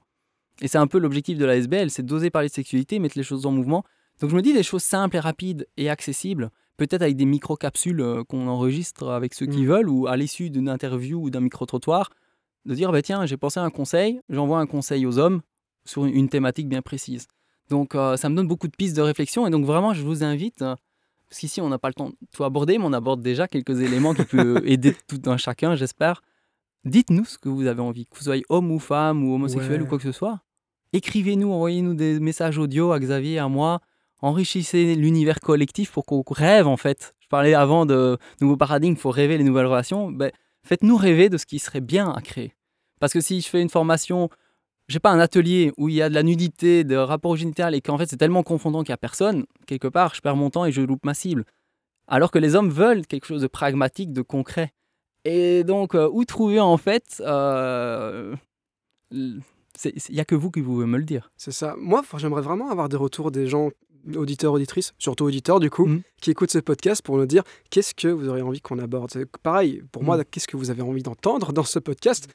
Et 0.60 0.68
c'est 0.68 0.78
un 0.78 0.86
peu 0.86 0.98
l'objectif 0.98 1.36
de 1.36 1.44
la 1.44 1.56
SBL, 1.56 1.90
c'est 1.90 2.04
d'oser 2.04 2.30
parler 2.30 2.48
de 2.48 2.54
sexualité, 2.54 2.98
mettre 2.98 3.18
les 3.18 3.24
choses 3.24 3.44
en 3.44 3.52
mouvement. 3.52 3.84
Donc 4.20 4.30
je 4.30 4.36
me 4.36 4.40
dis 4.40 4.54
des 4.54 4.62
choses 4.62 4.82
simples 4.82 5.16
et 5.16 5.20
rapides 5.20 5.68
et 5.76 5.90
accessibles, 5.90 6.50
peut-être 6.78 7.02
avec 7.02 7.16
des 7.16 7.26
micro-capsules 7.26 8.00
euh, 8.00 8.24
qu'on 8.24 8.48
enregistre 8.48 9.10
avec 9.10 9.34
ceux 9.34 9.44
qui 9.44 9.66
veulent, 9.66 9.90
ou 9.90 10.06
à 10.06 10.16
l'issue 10.16 10.48
d'une 10.48 10.70
interview 10.70 11.20
ou 11.20 11.28
d'un 11.30 11.40
micro-trottoir, 11.40 12.08
de 12.66 12.74
dire, 12.74 12.92
bah, 12.92 13.00
tiens, 13.02 13.24
j'ai 13.26 13.36
pensé 13.36 13.58
à 13.60 13.62
un 13.64 13.70
conseil, 13.70 14.20
j'envoie 14.28 14.58
un 14.58 14.66
conseil 14.66 15.06
aux 15.06 15.18
hommes 15.18 15.40
sur 15.84 16.04
une 16.04 16.28
thématique 16.28 16.68
bien 16.68 16.82
précise. 16.82 17.26
Donc 17.70 17.94
euh, 17.94 18.16
ça 18.16 18.28
me 18.28 18.34
donne 18.36 18.46
beaucoup 18.48 18.68
de 18.68 18.76
pistes 18.76 18.96
de 18.96 19.02
réflexion, 19.02 19.46
et 19.46 19.50
donc 19.50 19.64
vraiment, 19.64 19.94
je 19.94 20.02
vous 20.02 20.22
invite, 20.24 20.62
euh, 20.62 20.74
parce 21.28 21.40
qu'ici, 21.40 21.60
on 21.60 21.68
n'a 21.68 21.78
pas 21.78 21.88
le 21.88 21.94
temps 21.94 22.10
de 22.10 22.16
tout 22.32 22.44
aborder, 22.44 22.78
mais 22.78 22.84
on 22.84 22.92
aborde 22.92 23.20
déjà 23.22 23.48
quelques 23.48 23.80
éléments 23.80 24.14
qui 24.14 24.24
peuvent 24.24 24.62
aider 24.66 24.94
tout 25.08 25.20
un 25.26 25.36
chacun, 25.36 25.74
j'espère. 25.74 26.22
Dites-nous 26.84 27.24
ce 27.24 27.38
que 27.38 27.48
vous 27.48 27.66
avez 27.66 27.80
envie, 27.80 28.06
que 28.06 28.16
vous 28.16 28.24
soyez 28.24 28.44
homme 28.48 28.70
ou 28.70 28.78
femme 28.78 29.24
ou 29.24 29.34
homosexuel 29.34 29.80
Ouais. 29.80 29.86
ou 29.86 29.88
quoi 29.88 29.98
que 29.98 30.04
ce 30.04 30.12
soit. 30.12 30.40
Écrivez-nous, 30.92 31.50
envoyez-nous 31.50 31.94
des 31.94 32.20
messages 32.20 32.58
audio 32.58 32.92
à 32.92 33.00
Xavier, 33.00 33.38
à 33.40 33.48
moi. 33.48 33.80
Enrichissez 34.22 34.94
l'univers 34.94 35.40
collectif 35.40 35.90
pour 35.92 36.06
qu'on 36.06 36.22
rêve 36.30 36.66
en 36.68 36.76
fait. 36.76 37.14
Je 37.18 37.26
parlais 37.28 37.54
avant 37.54 37.86
de 37.86 38.16
nouveaux 38.40 38.56
paradigmes, 38.56 38.94
il 38.94 38.98
faut 38.98 39.10
rêver 39.10 39.36
les 39.36 39.44
nouvelles 39.44 39.66
relations. 39.66 40.10
Ben, 40.12 40.30
Faites-nous 40.66 40.96
rêver 40.96 41.28
de 41.28 41.38
ce 41.38 41.46
qui 41.46 41.58
serait 41.58 41.80
bien 41.80 42.10
à 42.10 42.20
créer. 42.20 42.52
Parce 43.00 43.12
que 43.12 43.20
si 43.20 43.40
je 43.40 43.48
fais 43.48 43.62
une 43.62 43.70
formation, 43.70 44.28
je 44.88 44.94
sais 44.94 45.00
pas, 45.00 45.10
un 45.10 45.20
atelier 45.20 45.72
où 45.76 45.88
il 45.88 45.94
y 45.94 46.02
a 46.02 46.08
de 46.08 46.14
la 46.14 46.22
nudité, 46.22 46.82
de 46.82 46.96
rapport 46.96 47.36
génital 47.36 47.74
et 47.74 47.80
qu'en 47.80 47.98
fait 47.98 48.06
c'est 48.06 48.16
tellement 48.16 48.42
confondant 48.42 48.82
qu'il 48.82 48.90
n'y 48.90 48.94
a 48.94 48.98
personne, 48.98 49.46
quelque 49.66 49.88
part 49.88 50.14
je 50.14 50.20
perds 50.20 50.36
mon 50.36 50.50
temps 50.50 50.64
et 50.64 50.72
je 50.72 50.82
loupe 50.82 51.04
ma 51.04 51.14
cible. 51.14 51.44
Alors 52.08 52.30
que 52.30 52.38
les 52.38 52.54
hommes 52.54 52.70
veulent 52.70 53.06
quelque 53.06 53.26
chose 53.26 53.42
de 53.42 53.46
pragmatique, 53.46 54.12
de 54.12 54.22
concret. 54.22 54.72
Et 55.24 55.64
donc, 55.64 55.94
euh, 55.94 56.08
où 56.12 56.24
trouver 56.24 56.60
en 56.60 56.76
fait 56.76 57.20
euh, 57.20 58.36
Il 59.10 59.42
n'y 60.10 60.20
a 60.20 60.24
que 60.24 60.36
vous 60.36 60.52
qui 60.52 60.62
pouvez 60.62 60.86
me 60.86 60.98
le 60.98 61.04
dire. 61.04 61.32
C'est 61.36 61.50
ça. 61.50 61.74
Moi, 61.78 62.02
j'aimerais 62.16 62.42
vraiment 62.42 62.70
avoir 62.70 62.88
des 62.88 62.96
retours 62.96 63.32
des 63.32 63.48
gens, 63.48 63.70
auditeurs, 64.14 64.52
auditrices, 64.52 64.92
surtout 64.98 65.24
auditeurs 65.24 65.58
du 65.60 65.66
Mmh. 65.66 65.70
coup, 65.70 65.88
qui 66.20 66.30
écoutent 66.30 66.50
ce 66.52 66.58
podcast 66.58 67.02
pour 67.02 67.16
nous 67.16 67.26
dire 67.26 67.42
qu'est-ce 67.70 67.94
que 67.94 68.08
vous 68.08 68.28
auriez 68.28 68.42
envie 68.42 68.60
qu'on 68.60 68.78
aborde. 68.78 69.12
Pareil, 69.42 69.82
pour 69.92 70.02
moi, 70.04 70.16
Mm. 70.18 70.24
qu'est-ce 70.30 70.46
que 70.48 70.56
vous 70.56 70.70
avez 70.70 70.82
envie 70.82 71.02
d'entendre 71.02 71.52
dans 71.52 71.64
ce 71.64 71.78
podcast? 71.78 72.28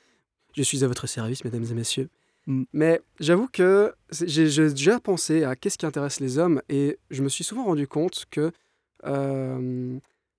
Je 0.56 0.64
suis 0.64 0.84
à 0.84 0.88
votre 0.88 1.08
service, 1.08 1.44
mesdames 1.46 1.66
et 1.70 1.74
messieurs. 1.74 2.10
Mm. 2.48 2.64
Mais 2.74 3.02
j'avoue 3.20 3.48
que 3.48 3.94
j'ai 4.12 4.46
déjà 4.70 5.00
pensé 5.00 5.44
à 5.44 5.56
qu'est-ce 5.56 5.78
qui 5.78 5.86
intéresse 5.86 6.20
les 6.20 6.38
hommes 6.38 6.62
et 6.70 6.98
je 7.10 7.22
me 7.24 7.30
suis 7.30 7.44
souvent 7.44 7.66
rendu 7.66 7.88
compte 7.88 8.26
que, 8.32 8.52
euh, 9.06 9.98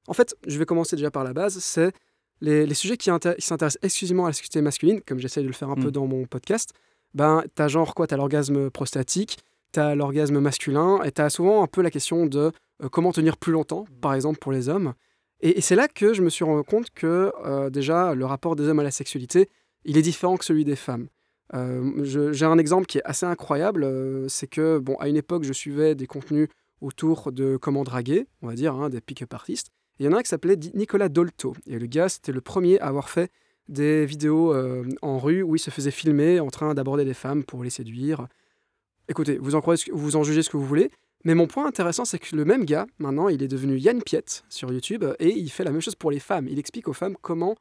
en 0.08 0.12
fait, 0.12 0.36
je 0.46 0.58
vais 0.58 0.64
commencer 0.66 0.96
déjà 0.96 1.10
par 1.10 1.24
la 1.24 1.32
base, 1.32 1.58
c'est 1.60 1.92
les, 2.40 2.66
les 2.66 2.74
sujets 2.74 2.96
qui, 2.96 3.10
inté- 3.10 3.36
qui 3.36 3.46
s'intéressent 3.46 3.78
exclusivement 3.82 4.24
à 4.24 4.28
la 4.28 4.32
sexualité 4.32 4.60
masculine, 4.62 5.00
comme 5.06 5.18
j'essaye 5.20 5.44
de 5.44 5.48
le 5.48 5.54
faire 5.54 5.70
un 5.70 5.76
peu 5.76 5.88
Mm. 5.88 5.92
dans 5.92 6.06
mon 6.06 6.26
podcast, 6.26 6.72
ben, 7.14 7.44
t'as 7.54 7.68
genre 7.68 7.94
quoi? 7.94 8.06
T'as 8.06 8.16
l'orgasme 8.16 8.70
prostatique, 8.70 9.38
t'as 9.72 9.94
l'orgasme 9.94 10.38
masculin, 10.38 11.02
et 11.02 11.10
t'as 11.10 11.30
souvent 11.30 11.62
un 11.62 11.66
peu 11.66 11.82
la 11.82 11.90
question 11.90 12.26
de 12.26 12.52
euh, 12.82 12.88
comment 12.90 13.12
tenir 13.12 13.36
plus 13.36 13.52
longtemps, 13.52 13.86
par 14.00 14.14
exemple 14.14 14.38
pour 14.38 14.52
les 14.52 14.68
hommes. 14.68 14.94
Et, 15.40 15.58
et 15.58 15.60
c'est 15.60 15.74
là 15.74 15.88
que 15.88 16.14
je 16.14 16.22
me 16.22 16.30
suis 16.30 16.44
rendu 16.44 16.62
compte 16.62 16.90
que 16.90 17.32
euh, 17.44 17.70
déjà 17.70 18.14
le 18.14 18.24
rapport 18.24 18.54
des 18.54 18.68
hommes 18.68 18.78
à 18.78 18.84
la 18.84 18.90
sexualité, 18.90 19.48
il 19.84 19.96
est 19.98 20.02
différent 20.02 20.36
que 20.36 20.44
celui 20.44 20.64
des 20.64 20.76
femmes. 20.76 21.08
Euh, 21.54 22.32
J'ai 22.32 22.46
un 22.46 22.58
exemple 22.58 22.86
qui 22.86 22.98
est 22.98 23.04
assez 23.04 23.26
incroyable, 23.26 23.84
euh, 23.84 24.28
c'est 24.28 24.46
que 24.46 24.78
bon, 24.78 24.94
à 24.96 25.08
une 25.08 25.16
époque, 25.16 25.44
je 25.44 25.52
suivais 25.52 25.94
des 25.94 26.06
contenus 26.06 26.48
autour 26.80 27.32
de 27.32 27.56
comment 27.56 27.82
draguer, 27.82 28.26
on 28.42 28.46
va 28.46 28.54
dire, 28.54 28.74
hein, 28.74 28.88
des 28.88 29.00
pick-up 29.00 29.34
artistes. 29.34 29.68
Il 29.98 30.06
y 30.06 30.08
en 30.08 30.12
a 30.12 30.18
un 30.18 30.22
qui 30.22 30.28
s'appelait 30.28 30.56
Nicolas 30.74 31.08
Dolto. 31.08 31.54
Et 31.66 31.78
le 31.78 31.86
gars, 31.86 32.08
c'était 32.08 32.32
le 32.32 32.40
premier 32.40 32.80
à 32.80 32.86
avoir 32.86 33.08
fait 33.08 33.30
des 33.68 34.04
vidéos 34.04 34.52
en 35.02 35.18
rue 35.18 35.42
où 35.42 35.54
il 35.54 35.60
se 35.60 35.70
faisait 35.70 35.92
filmer 35.92 36.40
en 36.40 36.48
train 36.48 36.74
d'aborder 36.74 37.04
des 37.04 37.14
femmes 37.14 37.44
pour 37.44 37.62
les 37.62 37.70
séduire. 37.70 38.26
Écoutez, 39.12 39.36
vous 39.36 39.54
en, 39.56 39.60
vous 39.92 40.16
en 40.16 40.22
jugez 40.22 40.42
ce 40.42 40.48
que 40.48 40.56
vous 40.56 40.64
voulez, 40.64 40.90
mais 41.24 41.34
mon 41.34 41.46
point 41.46 41.66
intéressant, 41.66 42.06
c'est 42.06 42.18
que 42.18 42.34
le 42.34 42.46
même 42.46 42.64
gars, 42.64 42.86
maintenant, 42.98 43.28
il 43.28 43.42
est 43.42 43.46
devenu 43.48 43.76
Yann 43.76 44.02
Piette 44.02 44.42
sur 44.48 44.72
YouTube 44.72 45.04
et 45.18 45.28
il 45.28 45.50
fait 45.50 45.64
la 45.64 45.70
même 45.70 45.82
chose 45.82 45.96
pour 45.96 46.10
les 46.10 46.18
femmes. 46.18 46.48
Il 46.48 46.58
explique 46.58 46.88
aux 46.88 46.94
femmes 46.94 47.16
comment, 47.20 47.54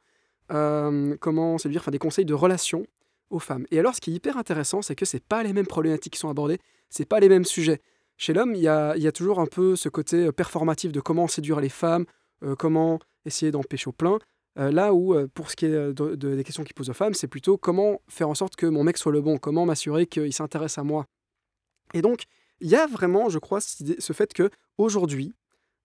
euh, 0.50 1.14
comment 1.20 1.58
séduire, 1.58 1.82
enfin 1.82 1.90
des 1.90 1.98
conseils 1.98 2.24
de 2.24 2.32
relations 2.32 2.86
aux 3.28 3.38
femmes. 3.38 3.66
Et 3.70 3.78
alors, 3.78 3.94
ce 3.94 4.00
qui 4.00 4.12
est 4.12 4.14
hyper 4.14 4.38
intéressant, 4.38 4.80
c'est 4.80 4.94
que 4.94 5.04
c'est 5.04 5.22
pas 5.22 5.42
les 5.42 5.52
mêmes 5.52 5.66
problématiques 5.66 6.14
qui 6.14 6.18
sont 6.18 6.30
abordées, 6.30 6.58
c'est 6.88 7.04
pas 7.04 7.20
les 7.20 7.28
mêmes 7.28 7.44
sujets. 7.44 7.82
Chez 8.16 8.32
l'homme, 8.32 8.54
il 8.54 8.62
y 8.62 8.68
a, 8.68 8.96
y 8.96 9.06
a 9.06 9.12
toujours 9.12 9.38
un 9.38 9.46
peu 9.46 9.76
ce 9.76 9.90
côté 9.90 10.24
euh, 10.28 10.32
performatif 10.32 10.90
de 10.90 11.00
comment 11.00 11.28
séduire 11.28 11.60
les 11.60 11.68
femmes, 11.68 12.06
euh, 12.44 12.54
comment 12.56 12.98
essayer 13.26 13.52
d'en 13.52 13.62
pêcher 13.62 13.88
au 13.88 13.92
plein. 13.92 14.18
Euh, 14.58 14.70
là 14.72 14.94
où, 14.94 15.12
euh, 15.14 15.28
pour 15.34 15.50
ce 15.50 15.56
qui 15.56 15.66
est 15.66 15.74
euh, 15.74 15.92
de- 15.92 16.14
de- 16.14 16.34
des 16.34 16.44
questions 16.44 16.64
qu'il 16.64 16.72
pose 16.74 16.88
aux 16.88 16.94
femmes, 16.94 17.12
c'est 17.12 17.28
plutôt 17.28 17.58
comment 17.58 18.00
faire 18.08 18.30
en 18.30 18.34
sorte 18.34 18.56
que 18.56 18.64
mon 18.64 18.84
mec 18.84 18.96
soit 18.96 19.12
le 19.12 19.20
bon, 19.20 19.36
comment 19.36 19.66
m'assurer 19.66 20.06
qu'il 20.06 20.32
s'intéresse 20.32 20.78
à 20.78 20.82
moi. 20.82 21.04
Et 21.94 22.02
donc, 22.02 22.24
il 22.60 22.68
y 22.68 22.76
a 22.76 22.86
vraiment, 22.86 23.28
je 23.28 23.38
crois, 23.38 23.60
ce 23.60 24.12
fait 24.12 24.32
que 24.32 24.50
aujourd'hui, 24.78 25.34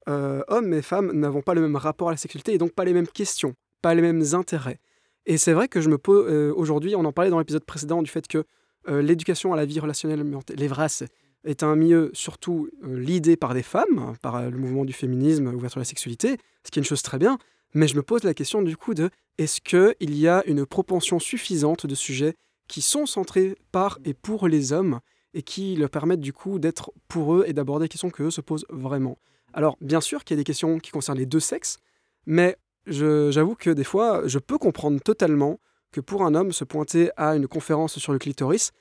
euh, 0.08 0.44
hommes 0.48 0.74
et 0.74 0.82
femmes 0.82 1.12
n'avons 1.14 1.42
pas 1.42 1.54
le 1.54 1.62
même 1.62 1.76
rapport 1.76 2.10
à 2.10 2.12
la 2.12 2.18
sexualité 2.18 2.54
et 2.54 2.58
donc 2.58 2.72
pas 2.74 2.86
les 2.86 2.94
mêmes 2.94 3.08
questions, 3.08 3.56
pas 3.82 3.94
les 3.94 4.02
mêmes 4.02 4.24
intérêts. 4.34 4.80
Et 5.26 5.38
c'est 5.38 5.52
vrai 5.52 5.68
que 5.68 5.82
je 5.82 5.90
me 5.90 5.98
pose 5.98 6.26
euh, 6.30 6.54
aujourd'hui, 6.56 6.96
on 6.96 7.04
en 7.04 7.12
parlait 7.12 7.30
dans 7.30 7.40
l'épisode 7.40 7.66
précédent 7.66 8.02
du 8.02 8.10
fait 8.10 8.28
que 8.28 8.46
euh, 8.88 9.02
l'éducation 9.02 9.52
à 9.54 9.58
la 9.58 9.66
vie 9.66 9.80
relationnelle, 9.80 10.24
l'EVRAS, 10.56 11.04
est 11.44 11.64
un 11.64 11.76
milieu 11.76 12.10
surtout 12.14 12.70
l'idée 12.82 13.36
par 13.36 13.54
des 13.54 13.62
femmes, 13.62 14.16
par 14.22 14.38
euh, 14.38 14.50
le 14.50 14.58
mouvement 14.58 14.86
du 14.86 14.94
féminisme, 14.94 15.48
ouverture 15.54 15.80
à 15.80 15.82
la 15.82 15.86
sexualité, 15.86 16.38
ce 16.64 16.72
qui 16.72 16.80
est 16.80 16.82
une 16.82 16.88
chose 16.88 17.02
très 17.02 17.18
bien. 17.18 17.38
Mais 17.74 17.90
je 17.90 17.96
me 17.96 18.02
pose 18.02 18.24
la 18.24 18.34
question 18.34 18.62
du 18.62 18.78
coup 18.78 18.94
de 18.94 19.10
est-ce 19.38 19.60
qu'il 19.60 20.18
y 20.18 20.28
a 20.30 20.44
une 20.48 20.66
propension 20.66 21.20
suffisante 21.20 21.86
de 21.86 21.96
sujets 21.96 22.36
qui 22.70 22.82
sont 22.82 23.06
centrés 23.06 23.56
par 23.74 24.00
et 24.06 24.14
pour 24.14 24.48
les 24.48 24.72
hommes 24.72 25.02
et 25.38 25.44
qui 25.44 25.76
leur 25.76 25.92
permettent 25.92 26.20
du 26.20 26.34
coup 26.34 26.58
d'être 26.58 26.92
pour 27.08 27.36
eux 27.36 27.44
et 27.46 27.54
d'aborder 27.54 27.86
des 27.86 27.90
questions 27.90 28.10
qu'eux 28.10 28.32
se 28.32 28.42
posent 28.42 28.66
vraiment. 28.70 29.20
Alors 29.54 29.78
bien 29.82 30.02
sûr 30.02 30.24
qu'il 30.24 30.36
y 30.36 30.38
a 30.40 30.42
des 30.42 30.44
questions 30.44 30.80
qui 30.80 30.90
concernent 30.90 31.20
les 31.20 31.28
deux 31.28 31.40
sexes, 31.40 31.78
mais 32.26 32.58
j'avoue 32.88 33.54
que 33.54 33.70
des 33.70 33.84
fois 33.84 34.24
je 34.26 34.40
peux 34.40 34.58
comprendre 34.58 35.00
totalement 35.00 35.60
que 35.92 36.02
pour 36.02 36.24
un 36.24 36.34
homme 36.34 36.52
se 36.52 36.64
pointer 36.64 37.12
à 37.18 37.36
une 37.36 37.48
conférence 37.48 38.00
sur 38.00 38.14
le 38.14 38.20
clitoris, 38.20 38.72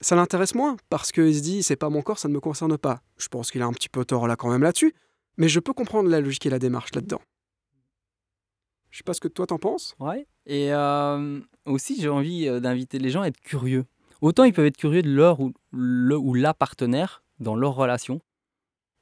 ça 0.00 0.14
l'intéresse 0.14 0.54
moins 0.54 0.76
parce 0.88 1.10
qu'il 1.10 1.34
se 1.34 1.42
dit 1.42 1.64
c'est 1.64 1.74
pas 1.74 1.90
mon 1.90 2.00
corps, 2.00 2.20
ça 2.20 2.28
ne 2.28 2.34
me 2.34 2.40
concerne 2.40 2.78
pas. 2.78 3.02
Je 3.18 3.26
pense 3.26 3.50
qu'il 3.50 3.60
a 3.60 3.66
un 3.66 3.72
petit 3.72 3.88
peu 3.88 4.04
tort 4.04 4.28
là 4.28 4.36
quand 4.36 4.50
même 4.50 4.62
là-dessus, 4.62 4.94
mais 5.36 5.48
je 5.48 5.58
peux 5.58 5.72
comprendre 5.72 6.08
la 6.08 6.20
logique 6.20 6.46
et 6.46 6.50
la 6.50 6.60
démarche 6.60 6.94
là-dedans. 6.94 7.22
Je 8.92 8.98
sais 8.98 9.04
pas 9.04 9.14
ce 9.14 9.20
que 9.20 9.28
toi 9.28 9.48
t'en 9.48 9.58
penses. 9.58 9.96
Ouais. 9.98 10.28
Et 10.46 10.72
euh, 10.72 11.40
aussi, 11.64 12.00
j'ai 12.00 12.08
envie 12.08 12.46
euh, 12.46 12.60
d'inviter 12.60 13.00
les 13.00 13.10
gens 13.10 13.22
à 13.22 13.26
être 13.26 13.40
curieux. 13.40 13.84
Autant 14.22 14.44
ils 14.44 14.52
peuvent 14.54 14.64
être 14.66 14.76
curieux 14.78 15.02
de 15.02 15.10
leur 15.12 15.40
ou, 15.40 15.52
le, 15.72 16.16
ou 16.16 16.32
la 16.32 16.54
partenaire 16.54 17.22
dans 17.40 17.54
leur 17.54 17.74
relation. 17.74 18.20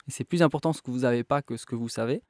C'est 0.08 0.24
plus 0.24 0.42
important 0.42 0.72
ce 0.72 0.82
que 0.82 0.90
vous 0.90 1.00
n'avez 1.00 1.22
pas 1.22 1.42
que 1.42 1.56
ce 1.56 1.66
que 1.66 1.76
vous 1.76 1.88
savez. 1.88 2.22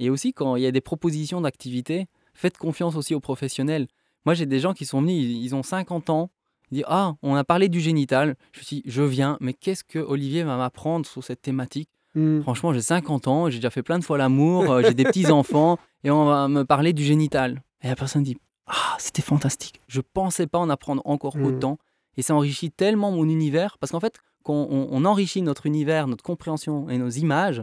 Et 0.00 0.10
aussi, 0.10 0.32
quand 0.32 0.56
il 0.56 0.62
y 0.62 0.66
a 0.66 0.72
des 0.72 0.80
propositions 0.80 1.40
d'activité, 1.42 2.06
faites 2.34 2.56
confiance 2.56 2.96
aussi 2.96 3.14
aux 3.14 3.20
professionnels. 3.20 3.86
Moi, 4.24 4.34
j'ai 4.34 4.46
des 4.46 4.58
gens 4.58 4.72
qui 4.72 4.86
sont 4.86 5.00
venus, 5.02 5.22
ils, 5.22 5.54
ont 5.54 5.62
50 5.62 6.10
ans, 6.10 6.30
ils 6.70 6.76
disent 6.76 6.84
Ah, 6.88 7.14
on 7.22 7.34
a 7.36 7.44
parlé 7.44 7.68
du 7.68 7.80
génital. 7.80 8.36
Je 8.52 8.60
me 8.60 8.64
suis 8.64 8.76
dit, 8.76 8.82
je 8.86 9.02
viens, 9.02 9.36
mais 9.40 9.52
qu'est-ce 9.52 9.84
que 9.84 9.98
Olivier 9.98 10.42
va 10.42 10.56
m'apprendre 10.56 11.06
sur 11.06 11.22
cette 11.22 11.42
thématique 11.42 11.88
Hmm. 12.16 12.40
Franchement, 12.40 12.72
j'ai 12.72 12.80
50 12.82 13.28
ans, 13.28 13.50
j'ai 13.50 13.58
déjà 13.58 13.70
fait 13.70 13.84
plein 13.84 13.96
de 13.96 14.02
fois 14.04 14.18
l'amour, 14.18 14.68
euh, 14.68 14.82
j'ai 14.82 14.94
des 14.94 15.04
petits-enfants, 15.04 15.78
et 16.02 16.10
on 16.10 16.24
va 16.24 16.48
me 16.48 16.64
parler 16.64 16.92
du 16.92 17.04
génital. 17.04 17.62
Et 17.82 17.86
la 17.88 17.94
personne 17.94 18.24
dit 18.24 18.36
Ah, 18.66 18.96
c'était 18.98 19.22
fantastique. 19.22 19.80
Je 19.86 20.00
pensais 20.00 20.48
pas 20.48 20.58
en 20.58 20.68
apprendre 20.70 21.02
encore 21.04 21.36
Hmm. 21.36 21.44
autant. 21.44 21.78
Et 22.16 22.22
ça 22.22 22.34
enrichit 22.34 22.70
tellement 22.70 23.10
mon 23.12 23.24
univers. 23.28 23.78
Parce 23.78 23.92
qu'en 23.92 24.00
fait, 24.00 24.18
quand 24.42 24.54
on, 24.70 25.04
enrichit 25.04 25.42
notre 25.42 25.66
univers, 25.66 26.06
notre 26.06 26.24
compréhension 26.24 26.88
et 26.88 26.98
nos 26.98 27.08
images, 27.10 27.62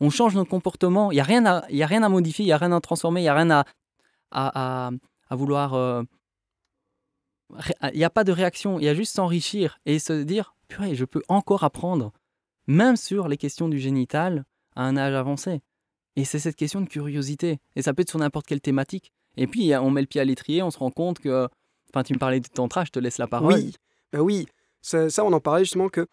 on 0.00 0.10
change 0.10 0.34
notre 0.34 0.50
comportement. 0.50 1.10
Il 1.12 1.14
n'y 1.14 1.20
a, 1.20 1.24
rien 1.24 1.44
à- 1.46 1.64
a 1.66 1.86
rien 1.86 2.02
à 2.02 2.08
modifier, 2.08 2.44
il 2.44 2.48
n'y 2.48 2.52
a 2.52 2.58
rien 2.58 2.72
à 2.72 2.80
transformer, 2.80 3.20
il 3.20 3.24
n'y 3.24 3.28
a 3.28 3.34
rien 3.34 3.50
à, 3.50 3.64
à, 4.30 4.90
à- 5.30 5.36
vouloir. 5.36 5.74
euh, 5.74 6.02
Il 7.92 7.98
n'y 7.98 8.04
a 8.04 8.10
pas 8.10 8.24
de 8.24 8.32
réaction, 8.32 8.78
il 8.78 8.84
y 8.84 8.88
a 8.88 8.94
juste 8.94 9.14
s'enrichir 9.14 9.78
et 9.86 9.98
se 9.98 10.12
dire 10.22 10.54
Purée, 10.68 10.96
je 10.96 11.04
peux 11.04 11.22
encore 11.28 11.62
apprendre, 11.62 12.12
même 12.66 12.96
sur 12.96 13.28
les 13.28 13.36
questions 13.36 13.68
du 13.68 13.78
génital 13.78 14.44
à 14.74 14.82
un 14.82 14.96
âge 14.96 15.14
avancé. 15.14 15.60
Et 16.16 16.24
c'est 16.24 16.40
cette 16.40 16.56
question 16.56 16.80
de 16.80 16.88
curiosité. 16.88 17.58
Et 17.76 17.82
ça 17.82 17.94
peut 17.94 18.02
être 18.02 18.10
sur 18.10 18.18
n'importe 18.18 18.46
quelle 18.46 18.60
thématique. 18.60 19.12
Et 19.36 19.46
puis, 19.46 19.72
on 19.76 19.90
met 19.90 20.00
le 20.00 20.06
pied 20.08 20.20
à 20.20 20.24
l'étrier, 20.24 20.62
on 20.62 20.70
se 20.70 20.78
rend 20.78 20.90
compte 20.90 21.18
que. 21.20 21.48
Enfin, 21.92 22.02
tu 22.02 22.14
me 22.14 22.18
parlais 22.18 22.40
du 22.40 22.48
tantra, 22.50 22.84
je 22.84 22.90
te 22.90 22.98
laisse 22.98 23.18
la 23.18 23.26
parole. 23.28 23.54
Oui, 23.54 23.74
bah 24.16 24.22
oui. 24.22 24.46
Ça, 24.82 25.10
ça, 25.10 25.24
on 25.24 25.32
en 25.32 25.40
parlait 25.40 25.64
justement 25.64 25.88
que 25.88 26.06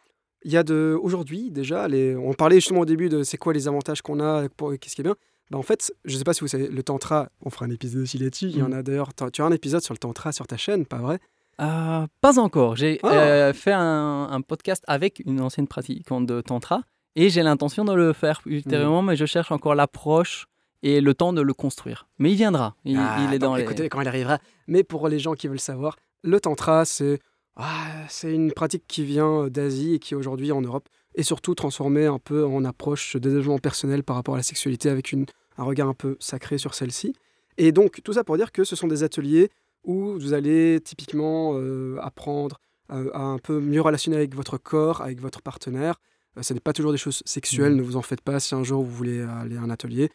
il 0.46 0.52
y 0.52 0.58
a 0.58 0.64
de 0.64 0.98
aujourd'hui 1.02 1.52
déjà. 1.52 1.88
Les, 1.88 2.16
on 2.16 2.34
parlait 2.34 2.56
justement 2.58 2.82
au 2.82 2.86
début 2.86 3.08
de 3.10 3.24
c'est 3.24 3.38
quoi 3.38 3.54
les 3.54 3.68
avantages 3.68 4.02
qu'on 4.02 4.20
a, 4.20 4.50
pour- 4.50 4.74
qu'est-ce 4.80 4.96
qui 4.96 5.02
est 5.02 5.04
bien. 5.04 5.16
Bah, 5.52 5.58
en 5.58 5.62
fait, 5.64 5.94
je 6.06 6.18
sais 6.18 6.24
pas 6.24 6.34
si 6.34 6.42
vous 6.42 6.48
savez, 6.48 6.68
le 6.68 6.84
tantra, 6.84 7.30
on 7.46 7.50
fera 7.50 7.66
un 7.66 7.70
épisode 7.70 8.02
aussi 8.02 8.18
là-dessus. 8.18 8.48
Il 8.48 8.58
y 8.58 8.62
en 8.64 8.70
Mm. 8.70 8.74
a 8.74 8.84
d'ailleurs. 8.84 9.10
Tu 9.32 9.42
as 9.42 9.46
un 9.46 9.52
épisode 9.52 9.82
sur 9.82 9.94
le 9.94 10.00
tantra 10.00 10.32
sur 10.32 10.48
ta 10.48 10.58
chaîne, 10.58 10.86
pas 10.86 10.98
vrai? 10.98 11.20
Euh, 11.62 12.08
pas 12.20 12.40
encore. 12.40 12.76
J'ai 12.76 13.00
Ah. 13.04 13.12
euh, 13.14 13.54
fait 13.54 13.74
un, 13.74 14.28
un 14.32 14.42
podcast 14.42 14.84
avec 14.88 15.22
une 15.26 15.40
ancienne 15.40 15.68
pratiquante 15.68 16.26
de 16.26 16.42
tantra 16.42 16.82
et 17.16 17.30
j'ai 17.30 17.44
l'intention 17.44 17.86
de 17.86 17.94
le 17.94 18.12
faire 18.12 18.42
ultérieurement, 18.48 19.04
mais 19.04 19.16
je 19.16 19.26
cherche 19.26 19.52
encore 19.52 19.76
l'approche 19.76 20.48
et 20.82 21.00
le 21.00 21.14
temps 21.14 21.32
de 21.32 21.42
le 21.42 21.54
construire. 21.54 22.08
Mais 22.18 22.32
il 22.32 22.36
viendra. 22.36 22.76
Il, 22.86 22.98
Ah, 23.00 23.20
il 23.28 23.34
est 23.34 23.40
dans 23.40 23.56
les... 23.56 23.62
Écoutez, 23.64 23.88
quand 23.88 24.02
il 24.02 24.08
arrivera. 24.08 24.40
Mais 24.68 24.84
pour 24.84 25.08
les 25.08 25.20
gens 25.20 25.34
qui 25.34 25.48
veulent 25.48 25.60
savoir, 25.60 25.96
le 26.24 26.40
tantra, 26.40 26.86
c'est 26.86 27.20
ah, 27.56 28.06
c'est 28.10 28.34
une 28.34 28.52
pratique 28.52 28.86
qui 28.88 29.04
vient 29.04 29.48
d'Asie 29.48 29.96
et 29.96 30.00
qui 30.00 30.16
aujourd'hui 30.16 30.52
en 30.52 30.62
Europe 30.62 30.90
est 31.16 31.24
surtout 31.24 31.54
transformée 31.54 32.06
un 32.06 32.20
peu 32.20 32.46
en 32.46 32.66
approche 32.66 33.16
de 33.16 33.30
développement 33.30 33.60
personnel 33.60 34.04
par 34.04 34.16
rapport 34.16 34.34
à 34.34 34.38
la 34.38 34.44
sexualité 34.44 34.90
avec 34.90 35.12
une, 35.12 35.26
un 35.58 35.64
regard 35.64 35.88
un 35.88 35.94
peu 35.94 36.18
sacré 36.20 36.58
sur 36.58 36.74
celle-ci. 36.74 37.14
Et 37.58 37.72
donc, 37.72 38.02
tout 38.04 38.14
ça 38.14 38.24
pour 38.24 38.38
dire 38.38 38.52
que 38.52 38.64
ce 38.64 38.76
sont 38.76 38.88
des 38.88 39.04
ateliers 39.04 39.50
où 39.84 40.18
vous 40.18 40.34
allez 40.34 40.80
typiquement 40.84 41.52
euh, 41.56 41.98
apprendre 42.02 42.60
euh, 42.92 43.12
à 43.14 43.22
un 43.22 43.38
peu 43.38 43.60
mieux 43.60 43.82
relationner 43.82 44.18
avec 44.18 44.34
votre 44.34 44.58
corps, 44.58 45.02
avec 45.02 45.22
votre 45.22 45.42
partenaire. 45.44 46.00
Euh, 46.38 46.42
ce 46.42 46.54
n'est 46.54 46.60
pas 46.60 46.74
toujours 46.74 46.92
des 46.92 46.98
choses 46.98 47.22
sexuelles, 47.26 47.74
Mhm. 47.74 47.78
ne 47.78 47.84
vous 47.84 47.96
en 47.96 48.02
faites 48.02 48.22
pas 48.22 48.40
si 48.40 48.56
un 48.56 48.64
jour 48.64 48.84
vous 48.84 48.92
voulez 48.92 49.22
aller 49.22 49.58
à 49.58 49.62
un 49.62 49.70
atelier. 49.70 50.10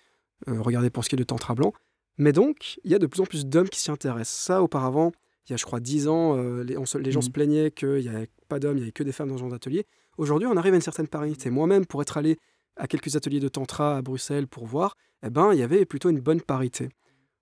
Euh, 0.48 0.60
regardez 0.60 0.90
pour 0.90 1.04
ce 1.04 1.08
qui 1.08 1.14
est 1.14 1.18
de 1.18 1.22
tantra 1.24 1.54
blanc. 1.54 1.72
Mais 2.16 2.32
donc, 2.32 2.80
il 2.82 2.90
y 2.90 2.94
a 2.96 2.98
de 2.98 3.06
plus 3.06 3.20
en 3.20 3.26
plus 3.26 3.46
d'hommes 3.46 3.68
qui 3.68 3.78
s'y 3.78 3.92
intéressent. 3.92 4.36
Ça, 4.44 4.62
auparavant, 4.62 5.12
il 5.48 5.52
y 5.52 5.54
a, 5.54 5.56
je 5.56 5.64
crois, 5.64 5.80
10 5.80 6.08
ans, 6.08 6.36
euh, 6.36 6.62
les, 6.62 6.76
on 6.76 6.84
se- 6.86 6.98
les 6.98 7.10
gens 7.10 7.20
se 7.22 7.30
plaignaient 7.30 7.70
qu'il 7.70 8.00
n'y 8.00 8.08
avait 8.08 8.28
pas 8.48 8.58
d'hommes, 8.58 8.76
il 8.76 8.80
n'y 8.80 8.82
avait 8.84 8.92
que 8.92 9.02
des 9.02 9.12
femmes 9.12 9.28
dans 9.28 9.36
ce 9.36 9.40
genre 9.40 9.50
d'atelier. 9.50 9.86
Aujourd'hui, 10.18 10.46
on 10.46 10.56
arrive 10.56 10.72
à 10.74 10.76
une 10.76 10.82
certaine 10.82 11.08
parité. 11.08 11.50
Moi-même, 11.50 11.86
pour 11.86 12.02
être 12.02 12.16
allé 12.16 12.38
à 12.76 12.86
quelques 12.86 13.16
ateliers 13.16 13.40
de 13.40 13.48
tantra 13.48 13.96
à 13.96 14.02
Bruxelles 14.02 14.46
pour 14.46 14.66
voir, 14.66 14.94
eh 15.22 15.30
ben, 15.30 15.52
il 15.52 15.58
y 15.58 15.62
avait 15.62 15.84
plutôt 15.84 16.10
une 16.10 16.20
bonne 16.20 16.40
parité. 16.40 16.88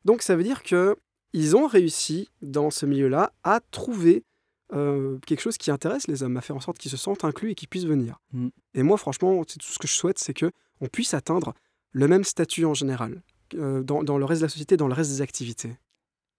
Donc, 0.04 0.22
ça 0.22 0.36
veut 0.36 0.44
dire 0.44 0.62
que 0.62 0.96
ils 1.32 1.56
ont 1.56 1.66
réussi, 1.66 2.30
dans 2.42 2.70
ce 2.70 2.86
milieu-là, 2.86 3.32
à 3.44 3.60
trouver 3.70 4.24
euh, 4.72 5.18
quelque 5.26 5.40
chose 5.40 5.58
qui 5.58 5.70
intéresse 5.70 6.06
les 6.06 6.22
hommes, 6.22 6.36
à 6.36 6.40
faire 6.40 6.56
en 6.56 6.60
sorte 6.60 6.78
qu'ils 6.78 6.90
se 6.90 6.96
sentent 6.96 7.24
inclus 7.24 7.50
et 7.50 7.54
qu'ils 7.54 7.68
puissent 7.68 7.84
venir. 7.86 8.18
Mm. 8.32 8.48
Et 8.74 8.82
moi, 8.82 8.96
franchement, 8.96 9.42
c'est 9.46 9.58
tout 9.58 9.66
ce 9.68 9.78
que 9.78 9.86
je 9.88 9.92
souhaite, 9.92 10.18
c'est 10.18 10.34
que 10.34 10.50
on 10.80 10.86
puisse 10.86 11.12
atteindre 11.14 11.54
le 11.92 12.08
même 12.08 12.24
statut 12.24 12.64
en 12.64 12.74
général, 12.74 13.22
euh, 13.54 13.82
dans, 13.82 14.02
dans 14.02 14.18
le 14.18 14.24
reste 14.24 14.40
de 14.42 14.46
la 14.46 14.50
société, 14.50 14.76
dans 14.76 14.88
le 14.88 14.94
reste 14.94 15.10
des 15.10 15.22
activités. 15.22 15.76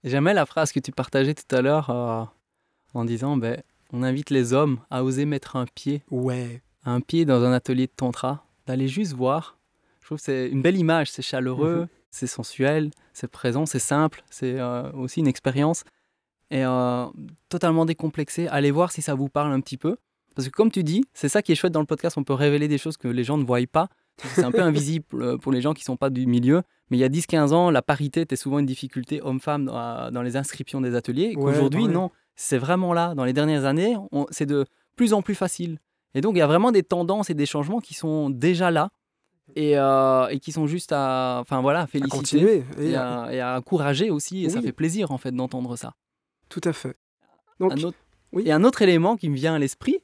J'aimais 0.03 0.33
la 0.33 0.45
phrase 0.45 0.71
que 0.71 0.79
tu 0.79 0.91
partageais 0.91 1.33
tout 1.33 1.55
à 1.55 1.61
l'heure 1.61 1.89
euh, 1.89 2.23
en 2.93 3.05
disant 3.05 3.37
ben, 3.37 3.61
on 3.91 4.03
invite 4.03 4.29
les 4.29 4.53
hommes 4.53 4.79
à 4.89 5.03
oser 5.03 5.25
mettre 5.25 5.55
un 5.55 5.65
pied, 5.65 6.03
Ouais. 6.11 6.61
un 6.85 7.01
pied 7.01 7.25
dans 7.25 7.43
un 7.43 7.51
atelier 7.51 7.87
de 7.87 7.91
tantra, 7.95 8.45
d'aller 8.67 8.87
juste 8.87 9.13
voir. 9.13 9.57
Je 10.01 10.05
trouve 10.07 10.17
que 10.19 10.23
c'est 10.23 10.47
une 10.49 10.61
belle 10.61 10.77
image, 10.77 11.11
c'est 11.11 11.21
chaleureux, 11.21 11.81
Mhm. 11.81 11.87
c'est 12.11 12.27
sensuel, 12.27 12.91
c'est 13.13 13.27
présent, 13.29 13.65
c'est 13.65 13.79
simple, 13.79 14.23
c'est 14.29 14.59
euh, 14.59 14.91
aussi 14.93 15.19
une 15.19 15.27
expérience. 15.27 15.83
Et 16.49 16.63
euh, 16.63 17.05
totalement 17.49 17.83
décomplexé, 17.85 18.47
allez 18.47 18.71
voir 18.71 18.91
si 18.91 19.01
ça 19.01 19.15
vous 19.15 19.27
parle 19.27 19.51
un 19.51 19.59
petit 19.59 19.77
peu. 19.77 19.97
Parce 20.35 20.47
que 20.47 20.53
comme 20.53 20.71
tu 20.71 20.83
dis, 20.83 21.03
c'est 21.13 21.27
ça 21.29 21.41
qui 21.41 21.51
est 21.51 21.55
chouette 21.55 21.73
dans 21.73 21.79
le 21.81 21.85
podcast, 21.87 22.17
on 22.17 22.23
peut 22.23 22.33
révéler 22.33 22.67
des 22.67 22.77
choses 22.77 22.95
que 22.95 23.07
les 23.07 23.23
gens 23.23 23.37
ne 23.37 23.43
voient 23.43 23.59
pas. 23.69 23.89
C'est 24.35 24.43
un 24.43 24.51
peu 24.51 24.61
invisible 24.61 25.37
pour 25.39 25.51
les 25.51 25.61
gens 25.61 25.73
qui 25.73 25.81
ne 25.81 25.85
sont 25.85 25.97
pas 25.97 26.09
du 26.09 26.25
milieu. 26.27 26.61
Mais 26.89 26.97
il 26.97 26.99
y 26.99 27.03
a 27.03 27.09
10-15 27.09 27.51
ans, 27.53 27.69
la 27.69 27.81
parité 27.81 28.21
était 28.21 28.35
souvent 28.35 28.59
une 28.59 28.65
difficulté 28.65 29.21
homme-femme 29.21 29.65
dans, 29.65 30.11
dans 30.11 30.21
les 30.21 30.37
inscriptions 30.37 30.79
des 30.81 30.95
ateliers. 30.95 31.33
Ouais, 31.35 31.51
qu'aujourd'hui, 31.53 31.81
pareil. 31.83 31.95
non, 31.95 32.11
c'est 32.35 32.57
vraiment 32.57 32.93
là. 32.93 33.13
Dans 33.15 33.25
les 33.25 33.33
dernières 33.33 33.65
années, 33.65 33.95
c'est 34.31 34.45
de 34.45 34.65
plus 34.95 35.13
en 35.13 35.21
plus 35.21 35.35
facile. 35.35 35.79
Et 36.13 36.21
donc, 36.21 36.35
il 36.35 36.39
y 36.39 36.41
a 36.41 36.47
vraiment 36.47 36.71
des 36.71 36.83
tendances 36.83 37.29
et 37.29 37.33
des 37.33 37.45
changements 37.45 37.79
qui 37.79 37.93
sont 37.93 38.29
déjà 38.29 38.71
là 38.71 38.89
et, 39.55 39.77
euh, 39.77 40.27
et 40.29 40.39
qui 40.39 40.51
sont 40.51 40.65
juste 40.67 40.91
à, 40.93 41.39
enfin 41.41 41.61
voilà, 41.61 41.81
à 41.81 41.87
féliciter 41.87 42.17
continuer 42.17 42.63
et 42.79 42.89
et, 42.91 42.95
à- 42.95 43.21
à, 43.23 43.33
et 43.33 43.39
à 43.41 43.57
encourager 43.57 44.09
aussi. 44.09 44.45
Et 44.45 44.49
ça 44.49 44.61
fait 44.61 44.71
plaisir 44.71 45.11
en 45.11 45.17
fait 45.17 45.31
d'entendre 45.31 45.75
ça. 45.75 45.93
Tout 46.49 46.61
à 46.63 46.73
fait. 46.73 46.95
Donc, 47.59 47.73
un 47.73 47.83
autre, 47.83 47.97
Et 48.45 48.51
un 48.51 48.63
autre 48.63 48.81
élément 48.81 49.17
qui 49.17 49.29
me 49.29 49.35
vient 49.35 49.55
à 49.55 49.59
l'esprit, 49.59 49.97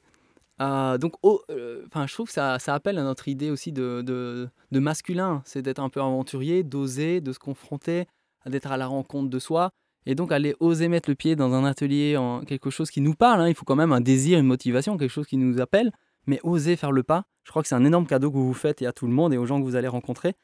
euh, 0.60 0.98
donc, 0.98 1.14
au- 1.22 1.42
euh, 1.50 1.84
enfin, 1.86 2.06
je 2.06 2.14
trouve 2.14 2.26
que 2.26 2.32
ça, 2.32 2.56
appelle 2.68 2.98
à 2.98 3.02
notre 3.02 3.28
idée 3.28 3.50
aussi 3.50 3.72
de, 3.72 4.02
de, 4.02 4.48
de 4.70 4.78
masculin, 4.78 5.42
c'est 5.44 5.62
d'être 5.62 5.80
un 5.80 5.88
peu 5.88 6.00
aventurier, 6.00 6.62
d'oser, 6.62 7.20
de 7.20 7.32
se 7.32 7.38
confronter, 7.38 8.06
d'être 8.46 8.70
à 8.70 8.76
la 8.76 8.86
rencontre 8.86 9.30
de 9.30 9.38
soi, 9.38 9.70
et 10.06 10.14
donc 10.14 10.30
aller 10.32 10.54
oser 10.60 10.88
mettre 10.88 11.08
le 11.08 11.14
pied 11.16 11.34
dans 11.34 11.52
un 11.54 11.64
atelier, 11.64 12.16
en 12.16 12.42
quelque 12.42 12.70
chose 12.70 12.90
qui 12.90 13.00
nous 13.00 13.14
parle. 13.14 13.40
hein. 13.40 13.48
Il 13.48 13.54
faut 13.54 13.64
quand 13.64 13.76
même 13.76 13.92
un 13.92 14.00
désir, 14.00 14.38
une 14.38 14.46
motivation, 14.46 14.96
quelque 14.96 15.10
chose 15.10 15.26
qui 15.26 15.36
nous 15.38 15.60
appelle, 15.60 15.90
mais 16.26 16.40
oser 16.42 16.76
faire 16.76 16.92
le 16.92 17.02
pas. 17.02 17.24
Je 17.42 17.50
crois 17.50 17.62
que 17.62 17.68
c'est 17.68 17.74
un 17.74 17.84
énorme 17.84 18.06
cadeau 18.06 18.30
que 18.30 18.36
vous 18.36 18.46
vous 18.46 18.54
faites 18.54 18.80
et 18.82 18.86
à 18.86 18.92
tout 18.92 19.06
le 19.06 19.12
monde 19.12 19.34
et 19.34 19.38
aux 19.38 19.46
gens 19.46 19.58
que 19.58 19.64
vous 19.64 19.76
allez 19.76 19.88
rencontrer, 19.88 20.34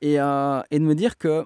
et, 0.00 0.20
euh, 0.20 0.60
et 0.70 0.78
de 0.78 0.84
me 0.84 0.94
dire 0.94 1.16
que 1.18 1.44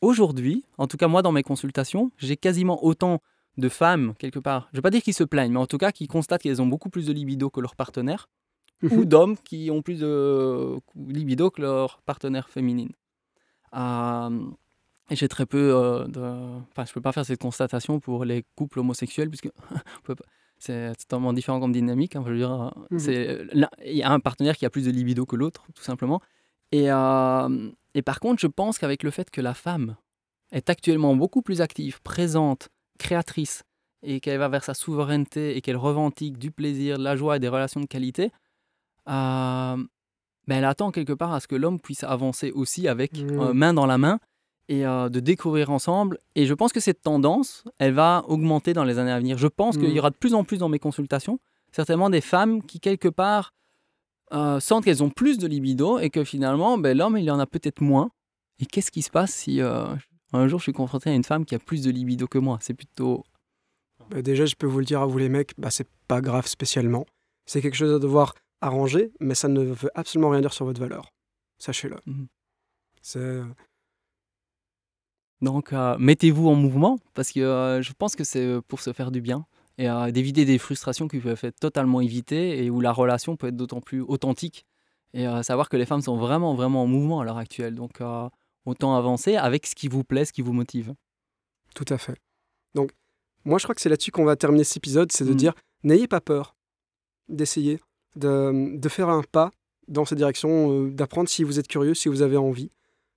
aujourd'hui, 0.00 0.64
en 0.78 0.86
tout 0.86 0.96
cas 0.96 1.08
moi 1.08 1.22
dans 1.22 1.32
mes 1.32 1.42
consultations, 1.42 2.10
j'ai 2.18 2.36
quasiment 2.36 2.84
autant 2.84 3.20
de 3.56 3.68
femmes, 3.68 4.14
quelque 4.18 4.38
part, 4.40 4.68
je 4.72 4.76
ne 4.76 4.78
vais 4.78 4.82
pas 4.82 4.90
dire 4.90 5.02
qu'ils 5.02 5.14
se 5.14 5.24
plaignent, 5.24 5.52
mais 5.52 5.58
en 5.60 5.66
tout 5.66 5.78
cas 5.78 5.92
qui 5.92 6.06
constatent 6.08 6.42
qu'elles 6.42 6.60
ont 6.62 6.66
beaucoup 6.66 6.90
plus 6.90 7.06
de 7.06 7.12
libido 7.12 7.50
que 7.50 7.60
leur 7.60 7.76
partenaire, 7.76 8.28
ou 8.82 9.04
d'hommes 9.04 9.36
qui 9.38 9.70
ont 9.70 9.80
plus 9.82 10.00
de 10.00 10.78
libido 10.96 11.50
que 11.50 11.62
leur 11.62 12.02
partenaire 12.02 12.48
féminine. 12.48 12.90
Euh, 13.76 14.40
et 15.10 15.16
j'ai 15.16 15.28
très 15.28 15.46
peu 15.46 15.74
euh, 15.74 16.06
de... 16.06 16.20
Enfin, 16.20 16.84
je 16.84 16.90
ne 16.90 16.94
peux 16.94 17.00
pas 17.00 17.12
faire 17.12 17.24
cette 17.26 17.40
constatation 17.40 18.00
pour 18.00 18.24
les 18.24 18.44
couples 18.56 18.78
homosexuels, 18.80 19.28
puisque 19.30 19.50
c'est 20.58 20.94
totalement 20.96 21.32
différent 21.32 21.60
comme 21.60 21.72
dynamique. 21.72 22.16
hein, 22.16 22.22
je 22.26 22.30
veux 22.32 22.38
dire, 22.38 22.52
euh, 22.52 22.70
Mhm. 22.90 23.66
il 23.84 23.96
y 23.96 24.02
a 24.02 24.10
un 24.10 24.20
partenaire 24.20 24.56
qui 24.56 24.64
a 24.66 24.70
plus 24.70 24.84
de 24.86 24.90
libido 24.90 25.26
que 25.26 25.36
l'autre, 25.36 25.64
tout 25.74 25.82
simplement. 25.82 26.20
Et, 26.72 26.90
euh, 26.90 27.70
et 27.94 28.02
par 28.02 28.18
contre, 28.20 28.40
je 28.40 28.46
pense 28.46 28.78
qu'avec 28.78 29.02
le 29.02 29.10
fait 29.10 29.30
que 29.30 29.40
la 29.40 29.54
femme 29.54 29.96
est 30.52 30.70
actuellement 30.70 31.14
beaucoup 31.16 31.42
plus 31.42 31.60
active, 31.60 32.00
présente, 32.02 32.68
créatrice, 32.98 33.62
et 34.02 34.20
qu'elle 34.20 34.38
va 34.38 34.48
vers 34.48 34.64
sa 34.64 34.74
souveraineté 34.74 35.56
et 35.56 35.60
qu'elle 35.62 35.76
revendique 35.78 36.38
du 36.38 36.50
plaisir, 36.50 36.98
de 36.98 37.02
la 37.04 37.16
joie 37.16 37.36
et 37.36 37.40
des 37.40 37.48
relations 37.48 37.80
de 37.80 37.86
qualité, 37.86 38.30
euh, 39.08 39.76
ben 40.46 40.58
elle 40.58 40.64
attend 40.64 40.90
quelque 40.90 41.12
part 41.12 41.32
à 41.32 41.40
ce 41.40 41.46
que 41.48 41.56
l'homme 41.56 41.80
puisse 41.80 42.04
avancer 42.04 42.50
aussi 42.52 42.86
avec 42.88 43.18
euh, 43.18 43.52
main 43.54 43.72
dans 43.74 43.86
la 43.86 43.96
main 43.98 44.18
et 44.68 44.86
euh, 44.86 45.08
de 45.08 45.20
découvrir 45.20 45.70
ensemble. 45.70 46.18
Et 46.34 46.46
je 46.46 46.54
pense 46.54 46.72
que 46.72 46.80
cette 46.80 47.02
tendance, 47.02 47.64
elle 47.78 47.92
va 47.92 48.24
augmenter 48.28 48.72
dans 48.72 48.84
les 48.84 48.98
années 48.98 49.10
à 49.12 49.18
venir. 49.18 49.38
Je 49.38 49.46
pense 49.48 49.76
qu'il 49.76 49.88
Mhm. 49.88 49.94
y 49.94 49.98
aura 49.98 50.10
de 50.10 50.16
plus 50.16 50.34
en 50.34 50.44
plus 50.44 50.58
dans 50.58 50.68
mes 50.68 50.78
consultations, 50.78 51.38
certainement 51.72 52.10
des 52.10 52.20
femmes 52.20 52.62
qui, 52.62 52.80
quelque 52.80 53.08
part, 53.08 53.52
euh, 54.32 54.60
sentent 54.60 54.84
qu'elles 54.84 55.02
ont 55.02 55.10
plus 55.10 55.38
de 55.38 55.46
libido 55.46 55.98
et 55.98 56.08
que 56.10 56.24
finalement, 56.24 56.78
ben, 56.78 56.96
l'homme, 56.96 57.16
il 57.18 57.24
y 57.24 57.30
en 57.30 57.38
a 57.38 57.46
peut-être 57.46 57.80
moins. 57.82 58.10
Et 58.58 58.66
qu'est-ce 58.66 58.90
qui 58.90 59.02
se 59.02 59.10
passe 59.10 59.32
si 59.34 59.60
un 60.38 60.48
jour 60.48 60.58
je 60.58 60.64
suis 60.64 60.72
confronté 60.72 61.10
à 61.10 61.14
une 61.14 61.24
femme 61.24 61.44
qui 61.44 61.54
a 61.54 61.58
plus 61.58 61.82
de 61.82 61.90
libido 61.90 62.26
que 62.26 62.38
moi 62.38 62.58
C'est 62.60 62.74
plutôt. 62.74 63.24
Bah, 64.10 64.22
déjà, 64.22 64.44
je 64.46 64.54
peux 64.54 64.66
vous 64.66 64.80
le 64.80 64.84
dire 64.84 65.00
à 65.00 65.06
vous 65.06 65.18
les 65.18 65.28
mecs, 65.28 65.52
bah, 65.58 65.70
c'est 65.70 65.88
pas 66.08 66.20
grave 66.20 66.46
spécialement. 66.46 67.06
C'est 67.46 67.62
quelque 67.62 67.76
chose 67.76 67.92
à 67.92 67.98
devoir 67.98 68.34
arranger, 68.60 69.12
mais 69.20 69.34
ça 69.34 69.48
ne 69.48 69.62
veut 69.62 69.90
absolument 69.94 70.30
rien 70.30 70.40
dire 70.40 70.52
sur 70.52 70.66
votre 70.66 70.80
valeur. 70.80 71.10
Sachez-le. 71.58 71.96
Mhm. 72.06 72.26
C'est... 73.02 73.42
Donc, 75.40 75.72
euh, 75.72 75.96
mettez-vous 75.98 76.48
en 76.48 76.54
mouvement 76.54 76.98
parce 77.14 77.30
que 77.32 77.40
euh, 77.40 77.82
je 77.82 77.92
pense 77.92 78.16
que 78.16 78.24
c'est 78.24 78.60
pour 78.68 78.80
se 78.80 78.92
faire 78.92 79.10
du 79.10 79.20
bien 79.20 79.46
et 79.78 79.88
euh, 79.88 80.10
d'éviter 80.10 80.44
des 80.44 80.58
frustrations 80.58 81.08
qui 81.08 81.18
peuvent 81.18 81.40
être 81.42 81.58
totalement 81.58 82.00
évitées 82.00 82.64
et 82.64 82.70
où 82.70 82.80
la 82.80 82.92
relation 82.92 83.36
peut 83.36 83.48
être 83.48 83.56
d'autant 83.56 83.80
plus 83.80 84.00
authentique 84.00 84.66
Et 85.12 85.26
euh, 85.26 85.42
savoir 85.42 85.68
que 85.68 85.76
les 85.76 85.86
femmes 85.86 86.00
sont 86.00 86.16
vraiment, 86.16 86.54
vraiment 86.54 86.82
en 86.82 86.86
mouvement 86.86 87.20
à 87.20 87.24
l'heure 87.24 87.38
actuelle. 87.38 87.74
Donc, 87.74 88.00
euh, 88.00 88.28
autant 88.66 88.96
avancer 88.96 89.36
avec 89.36 89.66
ce 89.66 89.74
qui 89.74 89.88
vous 89.88 90.04
plaît, 90.04 90.24
ce 90.24 90.32
qui 90.32 90.42
vous 90.42 90.52
motive. 90.52 90.94
Tout 91.74 91.84
à 91.88 91.98
fait. 91.98 92.16
Donc, 92.74 92.90
moi, 93.44 93.58
je 93.58 93.64
crois 93.64 93.74
que 93.74 93.80
c'est 93.80 93.88
là-dessus 93.88 94.10
qu'on 94.10 94.24
va 94.24 94.36
terminer 94.36 94.64
cet 94.64 94.78
épisode, 94.78 95.12
c'est 95.12 95.24
de 95.24 95.32
Mm. 95.32 95.36
dire, 95.36 95.54
n'ayez 95.82 96.08
pas 96.08 96.20
peur 96.20 96.54
d'essayer, 97.28 97.80
de, 98.16 98.76
de 98.78 98.88
faire 98.88 99.08
un 99.08 99.22
pas 99.22 99.50
dans 99.88 100.04
cette 100.04 100.18
direction, 100.18 100.70
euh, 100.86 100.90
d'apprendre 100.90 101.28
si 101.28 101.44
vous 101.44 101.58
êtes 101.58 101.68
curieux, 101.68 101.94
si 101.94 102.08
vous 102.08 102.22
avez 102.22 102.36
envie, 102.36 102.70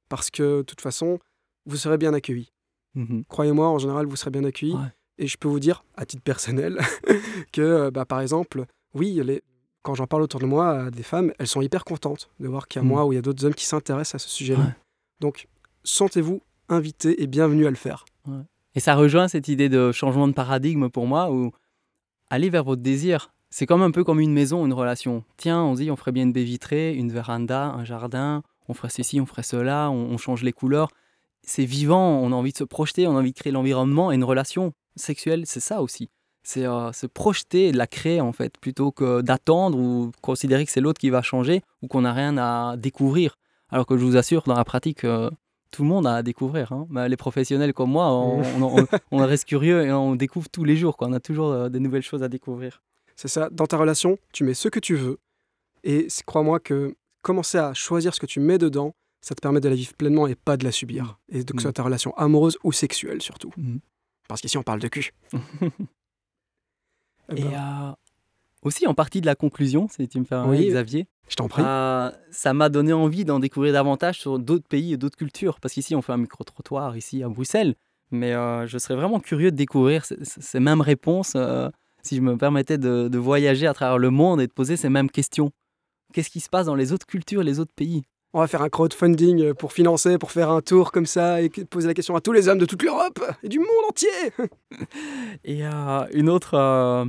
parce 0.10 0.30
que 0.30 0.58
de 0.58 0.62
toute 0.64 0.82
façon, 0.82 1.20
vous 1.66 1.78
serez 1.78 1.98
bien 1.98 2.14
accueillis. 2.14 2.52
Mhm. 2.96 3.24
Croyez-moi, 3.30 3.68
en 3.70 3.78
général, 3.78 4.06
vous 4.06 4.16
serez 4.16 4.32
bien 4.32 4.44
accueillis. 4.44 4.74
Ouais. 4.76 4.92
Et 5.20 5.28
je 5.28 5.38
peux 5.38 5.48
vous 5.48 5.60
dire, 5.60 5.84
à 5.96 6.06
titre 6.06 6.24
personnel, 6.24 6.78
que, 7.54 7.62
euh, 7.62 7.92
bah, 7.92 8.06
par 8.06 8.20
exemple, 8.22 8.66
oui, 8.94 9.20
les- 9.24 9.44
quand 9.84 9.96
j'en 9.96 10.08
parle 10.08 10.24
autour 10.24 10.40
de 10.42 10.46
moi 10.46 10.86
à 10.86 10.92
des 10.92 11.04
femmes, 11.04 11.32
elles 11.40 11.48
sont 11.48 11.62
hyper 11.62 11.86
contentes 11.86 12.30
de 12.40 12.48
voir 12.48 12.68
qu'il 12.68 12.82
y 12.82 12.84
a 12.84 12.86
Mm. 12.86 12.90
moi 12.90 13.06
ou 13.06 13.14
il 13.14 13.16
y 13.16 13.20
a 13.20 13.22
d'autres 13.22 13.46
hommes 13.46 13.54
qui 13.56 13.66
s'intéressent 13.66 14.16
à 14.16 14.20
ce 14.20 14.30
sujet-là. 14.30 14.60
Ouais. 14.60 14.76
Donc, 15.20 15.48
sentez-vous 15.84 16.42
invité 16.70 17.24
et 17.24 17.28
bienvenue 17.28 17.66
à 17.66 17.70
le 17.70 17.76
faire. 17.76 18.06
Et 18.76 18.80
ça 18.80 18.96
rejoint 18.96 19.28
cette 19.28 19.48
idée 19.48 19.70
de 19.70 19.92
changement 19.92 20.28
de 20.28 20.34
paradigme 20.34 20.90
pour 20.90 21.08
moi, 21.08 21.32
où 21.32 21.52
aller 22.30 22.50
vers 22.50 22.64
votre 22.64 22.82
désir, 22.82 23.34
c'est 23.50 23.66
comme 23.66 23.82
un 23.82 23.92
peu 23.92 24.04
comme 24.04 24.20
une 24.20 24.34
maison, 24.34 24.66
une 24.66 24.74
relation. 24.74 25.24
Tiens, 25.38 25.64
on 25.64 25.74
dit, 25.74 25.90
on 25.90 25.96
ferait 25.96 26.12
bien 26.12 26.24
une 26.24 26.34
baie 26.34 26.44
vitrée, 26.44 26.94
une 26.94 27.12
véranda, 27.12 27.70
un 27.70 27.86
jardin, 27.86 28.44
on 28.68 28.74
ferait 28.74 28.90
ceci, 28.90 29.20
on 29.20 29.26
ferait 29.26 29.44
cela, 29.44 29.90
on, 29.90 30.12
on 30.12 30.18
change 30.18 30.44
les 30.44 30.54
couleurs. 30.54 30.90
C'est 31.42 31.66
vivant, 31.66 32.20
on 32.20 32.32
a 32.32 32.36
envie 32.36 32.52
de 32.52 32.58
se 32.58 32.66
projeter, 32.66 33.08
on 33.08 33.16
a 33.16 33.20
envie 33.20 33.32
de 33.32 33.40
créer 33.40 33.54
l'environnement 33.54 34.12
et 34.12 34.16
une 34.16 34.24
relation 34.24 34.74
sexuelle, 34.96 35.44
c'est 35.46 35.62
ça 35.62 35.82
aussi. 35.82 36.10
C'est 36.44 36.66
euh, 36.66 36.92
se 36.92 37.08
projeter 37.08 37.68
et 37.68 37.72
de 37.72 37.78
la 37.78 37.88
créer 37.88 38.22
en 38.22 38.34
fait, 38.34 38.58
plutôt 38.60 38.92
que 38.92 39.22
d'attendre 39.22 39.78
ou 39.80 40.12
considérer 40.22 40.66
que 40.66 40.72
c'est 40.72 40.82
l'autre 40.82 41.00
qui 41.00 41.10
va 41.10 41.22
changer 41.22 41.62
ou 41.82 41.88
qu'on 41.88 42.02
n'a 42.02 42.14
rien 42.14 42.38
à 42.38 42.78
découvrir. 42.78 43.38
Alors 43.70 43.86
que 43.86 43.98
je 43.98 44.06
vous 44.06 44.16
assure, 44.18 44.44
dans 44.44 44.56
la 44.56 44.64
pratique, 44.66 45.04
euh, 45.04 45.30
tout 45.72 45.84
le 45.84 45.90
monde 45.90 46.08
a 46.08 46.16
à 46.16 46.24
découvrir. 46.24 46.72
hein. 46.72 46.88
Bah, 46.90 47.08
les 47.08 47.18
professionnels 47.18 47.74
comme 47.74 47.92
moi, 47.92 48.12
on, 48.12 48.42
on- 48.62 48.82
on- 48.82 48.88
on 49.12 49.18
reste 49.26 49.46
curieux 49.46 49.84
et 49.86 49.92
on 49.92 50.16
découvre 50.16 50.50
tous 50.50 50.64
les 50.64 50.76
jours. 50.78 50.96
Quoi. 50.98 51.08
On 51.10 51.14
a 51.14 51.20
toujours 51.20 51.52
euh, 51.52 51.70
des 51.70 51.80
nouvelles 51.80 52.02
choses 52.04 52.24
à 52.24 52.30
découvrir. 52.30 52.82
C'est 53.16 53.28
ça, 53.28 53.50
dans 53.52 53.66
ta 53.68 53.78
relation, 53.78 54.18
tu 54.32 54.44
mets 54.44 54.54
ce 54.54 54.70
que 54.70 54.80
tu 54.80 54.96
veux. 54.96 55.18
Et 55.84 56.08
crois-moi 56.26 56.60
que 56.60 56.96
commencer 57.22 57.58
à 57.58 57.74
choisir 57.74 58.14
ce 58.14 58.20
que 58.20 58.26
tu 58.26 58.40
mets 58.40 58.58
dedans, 58.58 58.94
ça 59.22 59.36
te 59.36 59.42
permet 59.42 59.60
de 59.60 59.68
la 59.68 59.76
vivre 59.76 59.94
pleinement 59.96 60.28
et 60.28 60.36
pas 60.36 60.56
de 60.56 60.64
la 60.64 60.72
subir. 60.72 61.20
Et 61.30 61.44
que 61.44 61.54
ce 61.58 61.62
soit 61.64 61.74
ta 61.74 61.84
relation 61.84 62.16
amoureuse 62.16 62.58
ou 62.64 62.72
sexuelle 62.72 63.22
surtout. 63.22 63.52
Mm. 63.58 63.78
Parce 64.30 64.40
qu'ici, 64.42 64.58
on 64.58 64.64
parle 64.64 64.80
de 64.80 64.88
cul. 64.88 65.12
Eh 67.30 67.42
Et 67.42 67.44
ben, 67.44 67.54
euh, 67.54 67.92
aussi, 68.68 68.86
en 68.88 68.94
partie 68.94 69.22
de 69.22 69.26
la 69.26 69.36
conclusion, 69.36 69.88
si 69.90 70.08
tu 70.08 70.20
me 70.20 70.26
permets, 70.26 70.58
Oui, 70.58 70.68
Xavier. 70.68 71.08
je 71.28 71.36
t'en 71.36 71.48
prie. 71.48 71.64
euh, 71.66 72.12
ça 72.32 72.54
m'a 72.54 72.70
donné 72.70 72.94
envie 72.94 73.26
d'en 73.26 73.40
découvrir 73.40 73.74
davantage 73.74 74.20
sur 74.20 74.38
d'autres 74.40 74.68
pays 74.68 74.94
et 74.94 74.98
d'autres 74.98 75.18
cultures. 75.18 75.60
Parce 75.60 75.74
qu'ici, 75.74 75.96
on 75.96 76.02
fait 76.02 76.14
un 76.14 76.18
micro-trottoir 76.18 76.96
ici 76.96 77.24
à 77.24 77.30
Bruxelles. 77.30 77.74
Mais 78.12 78.34
euh, 78.34 78.68
je 78.68 78.78
serais 78.78 78.96
vraiment 78.96 79.20
curieux 79.20 79.52
de 79.52 79.56
découvrir 79.58 80.06
ces, 80.06 80.18
ces 80.24 80.60
mêmes 80.60 80.82
réponses 80.82 81.34
euh, 81.36 81.70
si 82.04 82.16
je 82.16 82.22
me 82.22 82.38
permettais 82.38 82.78
de, 82.78 83.08
de 83.10 83.18
voyager 83.18 83.68
à 83.68 83.74
travers 83.74 83.98
le 83.98 84.10
monde 84.12 84.40
et 84.40 84.48
de 84.48 84.54
poser 84.54 84.78
ces 84.78 84.88
mêmes 84.90 85.10
questions. 85.10 85.52
Qu'est-ce 86.14 86.30
qui 86.30 86.40
se 86.40 86.48
passe 86.50 86.68
dans 86.68 86.76
les 86.76 86.94
autres 86.94 87.06
cultures, 87.06 87.44
les 87.44 87.60
autres 87.60 87.74
pays? 87.76 88.04
On 88.34 88.40
va 88.40 88.48
faire 88.48 88.62
un 88.62 88.70
crowdfunding 88.70 89.54
pour 89.56 89.74
financer, 89.74 90.18
pour 90.18 90.32
faire 90.32 90.52
un 90.52 90.62
tour 90.62 90.92
comme 90.92 91.06
ça 91.06 91.42
et 91.42 91.50
poser 91.50 91.88
la 91.88 91.94
question 91.94 92.16
à 92.16 92.22
tous 92.22 92.32
les 92.34 92.48
hommes 92.48 92.60
de 92.60 92.66
toute 92.66 92.84
l'Europe 92.84 93.20
et 93.44 93.50
du 93.50 93.58
monde 93.60 93.68
entier. 93.90 94.08
Et 95.44 95.64
une 95.64 96.30
autre 96.30 97.08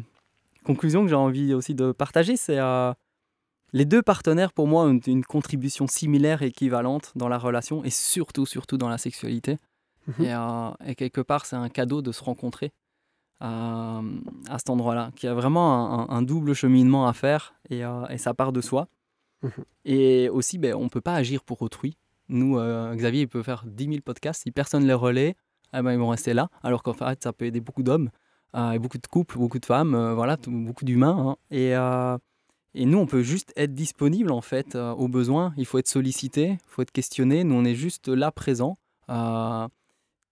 conclusion 0.69 1.03
que 1.03 1.09
j'ai 1.09 1.15
envie 1.15 1.55
aussi 1.55 1.75
de 1.75 1.93
partager, 1.93 2.37
c'est 2.37 2.59
euh, 2.59 2.93
les 3.73 3.85
deux 3.85 4.03
partenaires, 4.03 4.53
pour 4.53 4.67
moi, 4.67 4.85
ont 4.85 4.99
une 4.99 5.25
contribution 5.25 5.87
similaire 5.87 6.43
et 6.43 6.49
équivalente 6.49 7.13
dans 7.17 7.29
la 7.29 7.39
relation 7.39 7.85
et 7.85 7.91
surtout, 7.91 8.47
surtout 8.47 8.79
dans 8.79 8.89
la 8.89 8.99
sexualité. 8.99 9.59
Mhm. 10.07 10.25
Et, 10.25 10.35
euh, 10.35 10.71
et 10.87 10.95
quelque 10.95 11.21
part, 11.21 11.47
c'est 11.47 11.57
un 11.57 11.69
cadeau 11.69 12.03
de 12.03 12.13
se 12.13 12.23
rencontrer 12.23 12.73
euh, 13.43 14.03
à 14.49 14.59
cet 14.59 14.71
endroit-là, 14.71 15.11
qui 15.17 15.27
a 15.27 15.35
vraiment 15.35 16.11
un, 16.11 16.17
un 16.17 16.23
double 16.23 16.55
cheminement 16.55 17.07
à 17.09 17.13
faire 17.13 17.55
et, 17.71 17.85
euh, 17.85 18.07
et 18.09 18.19
ça 18.19 18.35
part 18.35 18.53
de 18.53 18.61
soi. 18.61 18.89
Mhm. 19.43 19.65
Et 19.85 20.29
aussi, 20.29 20.59
ben, 20.59 20.75
on 20.75 20.85
ne 20.85 20.89
peut 20.89 21.01
pas 21.01 21.15
agir 21.15 21.43
pour 21.45 21.63
autrui. 21.63 21.97
Nous, 22.29 22.59
euh, 22.59 22.95
Xavier, 22.95 23.23
il 23.23 23.29
peut 23.29 23.43
faire 23.43 23.65
10 23.67 23.85
000 23.85 23.97
podcasts. 24.05 24.43
Si 24.43 24.51
personne 24.51 24.83
ne 24.83 24.89
les 24.89 24.95
relaie, 24.95 25.35
eh 25.73 25.83
ben, 25.83 25.93
ils 25.93 25.99
vont 25.99 26.09
rester 26.09 26.35
là. 26.35 26.49
Alors 26.63 26.83
qu'en 26.83 26.93
fait, 26.93 27.23
ça 27.23 27.33
peut 27.33 27.47
aider 27.47 27.61
beaucoup 27.61 27.83
d'hommes, 27.83 28.11
euh, 28.11 28.28
et 28.55 28.79
beaucoup 28.79 28.99
de 28.99 29.07
couples, 29.07 29.39
beaucoup 29.39 29.59
de 29.59 29.67
femmes, 29.67 29.95
euh, 29.95 30.15
voilà, 30.15 30.37
tout- 30.37 30.51
beaucoup 30.51 30.85
d'humains. 30.85 31.17
hein. 31.31 31.37
Et, 31.51 31.77
euh, 31.77 32.17
et 32.75 32.85
nous, 32.87 32.99
on 32.99 33.07
peut 33.07 33.23
juste 33.23 33.53
être 33.57 33.75
disponible, 33.75 34.31
en 34.33 34.41
fait, 34.41 34.75
euh, 34.75 34.93
aux 34.93 35.09
besoins. 35.09 35.53
Il 35.57 35.67
faut 35.67 35.79
être 35.79 35.89
sollicité, 35.89 36.53
il 36.53 36.59
faut 36.69 36.83
être 36.83 36.93
questionné. 36.93 37.45
Nous, 37.45 37.55
on 37.55 37.65
est 37.65 37.75
juste 37.75 38.09
là, 38.09 38.31
présent. 38.33 38.79
Euh, 39.11 39.67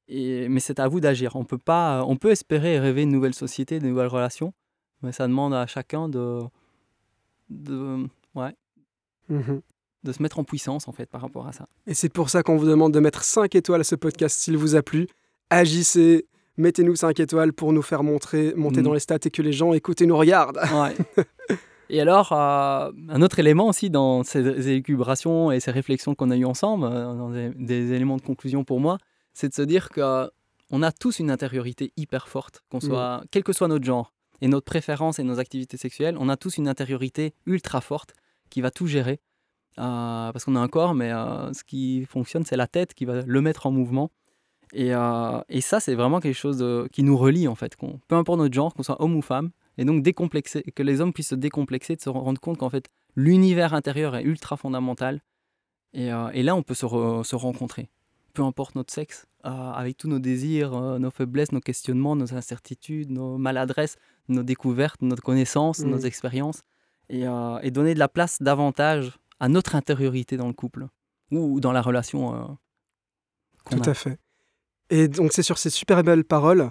et, 0.08 0.48
mais 0.48 0.60
c'est 0.60 0.78
à 0.80 0.86
vous 0.88 1.00
d'agir. 1.00 1.34
On 1.36 1.44
peut 1.44 1.58
pas, 1.58 2.04
on 2.06 2.16
peut 2.16 2.30
espérer 2.30 2.74
et 2.74 2.78
rêver 2.78 3.02
une 3.02 3.10
nouvelle 3.12 3.34
société, 3.34 3.80
de 3.80 3.86
nouvelles 3.86 4.06
relations, 4.06 4.52
mais 5.02 5.12
ça 5.12 5.26
demande 5.26 5.52
à 5.54 5.66
chacun 5.66 6.08
de, 6.08 6.40
de, 7.50 8.06
ouais, 8.34 8.54
Mhm. 9.28 9.60
de 10.04 10.12
se 10.12 10.22
mettre 10.22 10.38
en 10.38 10.44
puissance 10.44 10.86
en 10.88 10.92
fait 10.92 11.06
par 11.06 11.20
rapport 11.20 11.46
à 11.48 11.52
ça. 11.52 11.66
Et 11.86 11.94
c'est 11.94 12.08
pour 12.08 12.30
ça 12.30 12.42
qu'on 12.42 12.56
vous 12.56 12.66
demande 12.66 12.92
de 12.94 13.00
mettre 13.00 13.24
5 13.24 13.54
étoiles 13.54 13.80
à 13.80 13.84
ce 13.84 13.94
podcast 13.96 14.38
s'il 14.38 14.56
vous 14.56 14.76
a 14.76 14.82
plu. 14.82 15.08
Agissez, 15.50 16.26
mettez-nous 16.56 16.96
5 16.96 17.18
étoiles 17.20 17.52
pour 17.52 17.72
nous 17.72 17.82
faire 17.82 18.02
montrer, 18.02 18.52
monter 18.56 18.80
Mm. 18.80 18.84
dans 18.84 18.92
les 18.92 19.00
stats 19.00 19.18
et 19.24 19.30
que 19.30 19.42
les 19.42 19.52
gens 19.52 19.72
écoutent 19.72 20.00
et 20.02 20.06
nous 20.06 20.16
regardent. 20.16 20.58
Ouais. 20.72 20.94
Et 21.88 22.00
alors, 22.00 22.32
euh, 22.32 22.90
un 23.08 23.22
autre 23.22 23.38
élément 23.38 23.68
aussi 23.68 23.90
dans 23.90 24.24
ces 24.24 24.40
élucubrations 24.68 25.52
et 25.52 25.60
ces 25.60 25.70
réflexions 25.70 26.16
qu'on 26.16 26.32
a 26.32 26.36
eues 26.36 26.44
ensemble, 26.44 26.84
euh, 26.84 27.14
dans 27.14 27.30
des, 27.30 27.50
des 27.50 27.92
éléments 27.92 28.16
de 28.16 28.22
conclusion 28.22 28.64
pour 28.64 28.80
moi, 28.80 28.98
c'est 29.34 29.48
de 29.50 29.54
se 29.54 29.62
dire 29.62 29.90
qu'on 29.90 30.82
a 30.82 30.92
tous 30.92 31.20
une 31.20 31.30
intériorité 31.30 31.92
hyper 31.96 32.26
forte, 32.26 32.64
qu'on 32.70 32.80
soit, 32.80 33.22
quel 33.30 33.44
que 33.44 33.52
soit 33.52 33.68
notre 33.68 33.84
genre 33.84 34.12
et 34.40 34.48
notre 34.48 34.64
préférence 34.64 35.20
et 35.20 35.22
nos 35.22 35.38
activités 35.38 35.76
sexuelles, 35.76 36.16
on 36.18 36.28
a 36.28 36.36
tous 36.36 36.56
une 36.58 36.66
intériorité 36.66 37.34
ultra 37.46 37.80
forte 37.80 38.14
qui 38.50 38.60
va 38.62 38.72
tout 38.72 38.88
gérer. 38.88 39.20
Euh, 39.78 40.32
parce 40.32 40.44
qu'on 40.44 40.56
a 40.56 40.60
un 40.60 40.68
corps, 40.68 40.94
mais 40.94 41.12
euh, 41.12 41.52
ce 41.52 41.62
qui 41.62 42.04
fonctionne, 42.06 42.44
c'est 42.44 42.56
la 42.56 42.66
tête 42.66 42.94
qui 42.94 43.04
va 43.04 43.22
le 43.22 43.40
mettre 43.40 43.66
en 43.66 43.70
mouvement. 43.70 44.10
Et, 44.72 44.94
euh, 44.94 45.40
et 45.48 45.60
ça, 45.60 45.80
c'est 45.80 45.94
vraiment 45.94 46.20
quelque 46.20 46.34
chose 46.36 46.58
de- 46.58 46.88
qui 46.92 47.02
nous 47.02 47.16
relie, 47.16 47.46
en 47.48 47.54
fait. 47.54 47.76
qu'on- 47.76 48.00
peu 48.08 48.14
importe 48.16 48.38
notre 48.38 48.54
genre, 48.54 48.74
qu'on 48.74 48.82
soit 48.82 49.00
homme 49.02 49.16
ou 49.16 49.22
femme, 49.22 49.50
et 49.78 49.84
donc 49.84 50.02
décomplexer, 50.02 50.62
que 50.62 50.82
les 50.82 51.00
hommes 51.00 51.12
puissent 51.12 51.28
se 51.28 51.34
décomplexer, 51.34 51.96
de 51.96 52.00
se 52.00 52.08
rendre 52.08 52.40
compte 52.40 52.58
qu'en 52.58 52.70
fait, 52.70 52.88
l'univers 53.14 53.74
intérieur 53.74 54.16
est 54.16 54.22
ultra 54.24 54.56
fondamental. 54.56 55.22
Et, 55.92 56.12
euh, 56.12 56.28
et 56.32 56.42
là, 56.42 56.56
on 56.56 56.62
peut 56.62 56.74
se, 56.74 56.84
re- 56.86 57.22
se 57.24 57.36
rencontrer. 57.36 57.88
Peu 58.34 58.42
importe 58.42 58.74
notre 58.74 58.92
sexe, 58.92 59.26
euh, 59.46 59.48
avec 59.50 59.96
tous 59.96 60.08
nos 60.08 60.18
désirs, 60.18 60.72
nos 60.98 61.10
faiblesses, 61.10 61.52
nos 61.52 61.60
questionnements, 61.60 62.16
nos 62.16 62.34
incertitudes, 62.34 63.10
nos 63.10 63.38
maladresses, 63.38 63.96
nos 64.28 64.42
découvertes, 64.42 65.00
notre 65.02 65.22
connaissance, 65.22 65.78
nos 65.90 65.98
expériences. 66.00 66.62
Et, 67.08 67.22
et 67.62 67.70
donner 67.70 67.94
de 67.94 68.00
la 68.00 68.08
place 68.08 68.42
davantage 68.42 69.16
à 69.38 69.48
notre 69.48 69.76
intériorité 69.76 70.36
dans 70.36 70.48
le 70.48 70.52
couple 70.52 70.88
ou 71.30 71.60
dans 71.60 71.70
la 71.72 71.80
relation. 71.80 72.58
Tout 73.70 73.76
à 73.90 73.94
fait. 73.94 74.18
Et 74.90 75.08
donc 75.08 75.32
c'est 75.32 75.42
sur 75.42 75.58
ces 75.58 75.70
super 75.70 76.02
belles 76.04 76.24
paroles 76.24 76.70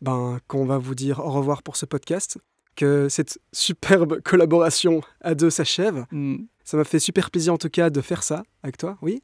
ben, 0.00 0.38
qu'on 0.46 0.64
va 0.64 0.78
vous 0.78 0.94
dire 0.94 1.18
au 1.20 1.30
revoir 1.30 1.62
pour 1.62 1.76
ce 1.76 1.86
podcast, 1.86 2.38
que 2.76 3.08
cette 3.08 3.38
superbe 3.52 4.20
collaboration 4.24 5.00
à 5.20 5.34
deux 5.34 5.50
s'achève. 5.50 6.06
Mm. 6.12 6.36
Ça 6.64 6.76
m'a 6.76 6.84
fait 6.84 6.98
super 7.00 7.30
plaisir 7.30 7.54
en 7.54 7.58
tout 7.58 7.70
cas 7.70 7.90
de 7.90 8.00
faire 8.00 8.22
ça 8.22 8.42
avec 8.62 8.76
toi, 8.76 8.98
oui? 9.02 9.22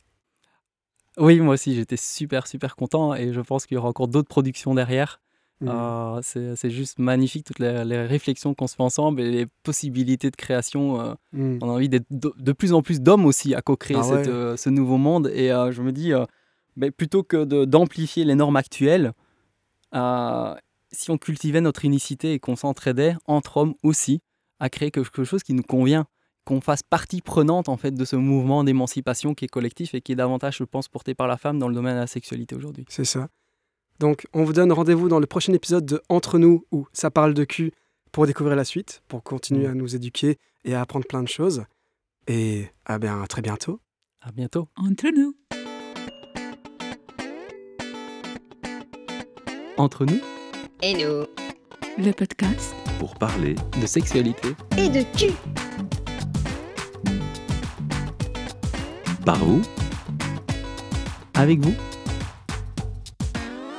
Oui, 1.16 1.39
moi 1.41 1.55
aussi, 1.55 1.74
j'étais 1.76 1.97
super, 1.97 2.47
super 2.49 2.74
content 2.74 3.14
et 3.14 3.32
je 3.32 3.41
pense 3.41 3.66
qu'il 3.66 3.76
y 3.76 3.78
aura 3.78 3.89
encore 3.89 4.09
d'autres 4.09 4.28
productions 4.28 4.74
derrière. 4.74 5.20
Mhm. 5.61 5.68
Euh, 5.68 6.20
c'est 6.22 6.57
c'est 6.57 6.70
juste 6.70 6.99
magnifique, 6.99 7.45
toutes 7.47 7.61
les, 7.61 7.85
les 7.85 8.05
réflexions 8.05 8.53
qu'on 8.55 8.66
se 8.66 8.74
fait 8.74 8.82
ensemble 8.82 9.20
et 9.20 9.30
les 9.30 9.47
possibilités 9.62 10.30
de 10.32 10.37
création. 10.37 11.01
euh, 11.01 11.14
Mhm. 11.32 11.59
On 11.62 11.68
a 11.70 11.72
envie 11.74 11.89
d'être 11.89 12.07
de, 12.11 12.32
de 12.37 12.53
plus 12.53 12.72
en 12.72 12.82
plus 12.82 13.01
d'hommes 13.01 13.26
aussi 13.26 13.55
à 13.55 13.62
co-créer 13.62 13.97
Ah 14.01 14.09
ouais. 14.09 14.26
euh, 14.28 14.57
ce 14.57 14.68
nouveau 14.70 14.97
monde. 14.97 15.28
Et 15.32 15.51
je 15.70 15.82
me 15.82 15.93
dis, 15.93 16.12
ben, 16.77 16.91
plutôt 16.91 17.22
que 17.22 17.45
d'amplifier 17.64 18.25
les 18.25 18.35
normes 18.35 18.57
actuelles, 18.57 19.12
euh, 19.95 20.55
si 20.93 21.11
on 21.11 21.18
cultivait 21.18 21.61
notre 21.61 21.85
unicité 21.85 22.33
et 22.33 22.39
qu'on 22.39 22.57
s'entraidait 22.57 23.16
entre 23.27 23.59
hommes 23.59 23.75
aussi 23.83 24.20
à 24.61 24.68
créer 24.68 24.91
quelque 24.91 25.25
chose 25.25 25.43
qui 25.43 25.55
nous 25.55 25.62
convient, 25.62 26.07
qu'on 26.45 26.61
fasse 26.61 26.83
partie 26.83 27.20
prenante 27.20 27.68
en 27.68 27.77
fait 27.77 27.93
de 27.93 28.05
ce 28.05 28.16
mouvement 28.16 28.64
d'émancipation 28.64 29.35
qui 29.35 29.47
est 29.47 29.49
collectif 29.49 29.95
et 29.95 30.01
qui 30.01 30.12
est 30.12 30.16
davantage, 30.16 30.59
je 30.59 30.64
pense, 30.64 30.89
porté 30.89 31.14
par 31.14 31.27
la 31.27 31.37
femme 31.37 31.59
dans 31.59 31.68
le 31.68 31.75
domaine 31.75 31.95
de 31.95 32.01
la 32.01 32.07
sexualité 32.07 32.55
aujourd'hui. 32.55 32.85
C'est 32.89 33.05
ça. 33.05 33.29
Donc 33.99 34.27
on 34.33 34.45
vous 34.45 34.53
donne 34.53 34.72
rendez-vous 34.72 35.09
dans 35.09 35.20
le 35.20 35.27
prochain 35.27 35.53
épisode 35.53 35.87
de 35.87 36.03
Entre 36.09 36.39
nous 36.39 36.66
où 36.72 36.87
ça 36.93 37.11
parle 37.11 37.35
de 37.35 37.45
cul 37.45 37.72
pour 38.12 38.27
découvrir 38.27 38.57
la 38.57 38.64
suite, 38.64 39.03
pour 39.09 39.22
continuer 39.22 39.66
à 39.66 39.75
nous 39.75 39.97
éduquer 39.97 40.39
et 40.64 40.75
à 40.75 40.81
apprendre 40.81 41.07
plein 41.07 41.22
de 41.22 41.29
choses. 41.29 41.64
Et 42.27 42.66
à 42.85 42.99
bien 42.99 43.22
à 43.22 43.27
très 43.27 43.43
bientôt. 43.43 43.81
À 44.22 44.33
bientôt. 44.33 44.68
Entre 44.77 45.09
nous. 45.14 45.35
Entre 49.77 50.05
nous, 50.05 50.20
Et 50.83 50.95
nous 50.95 51.27
Le 51.99 52.12
podcast. 52.12 52.75
Pour 53.01 53.14
parler 53.16 53.57
de 53.81 53.87
sexualité. 53.87 54.49
Et 54.79 54.89
de 54.89 55.03
cul. 55.16 55.33
Par 59.25 59.37
vous. 59.45 59.62
Avec 61.35 61.59
vous. 61.59 61.75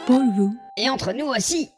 Pour 0.05 0.21
vous. 0.35 0.55
Et 0.77 0.89
entre 0.89 1.13
nous 1.13 1.27
aussi 1.27 1.69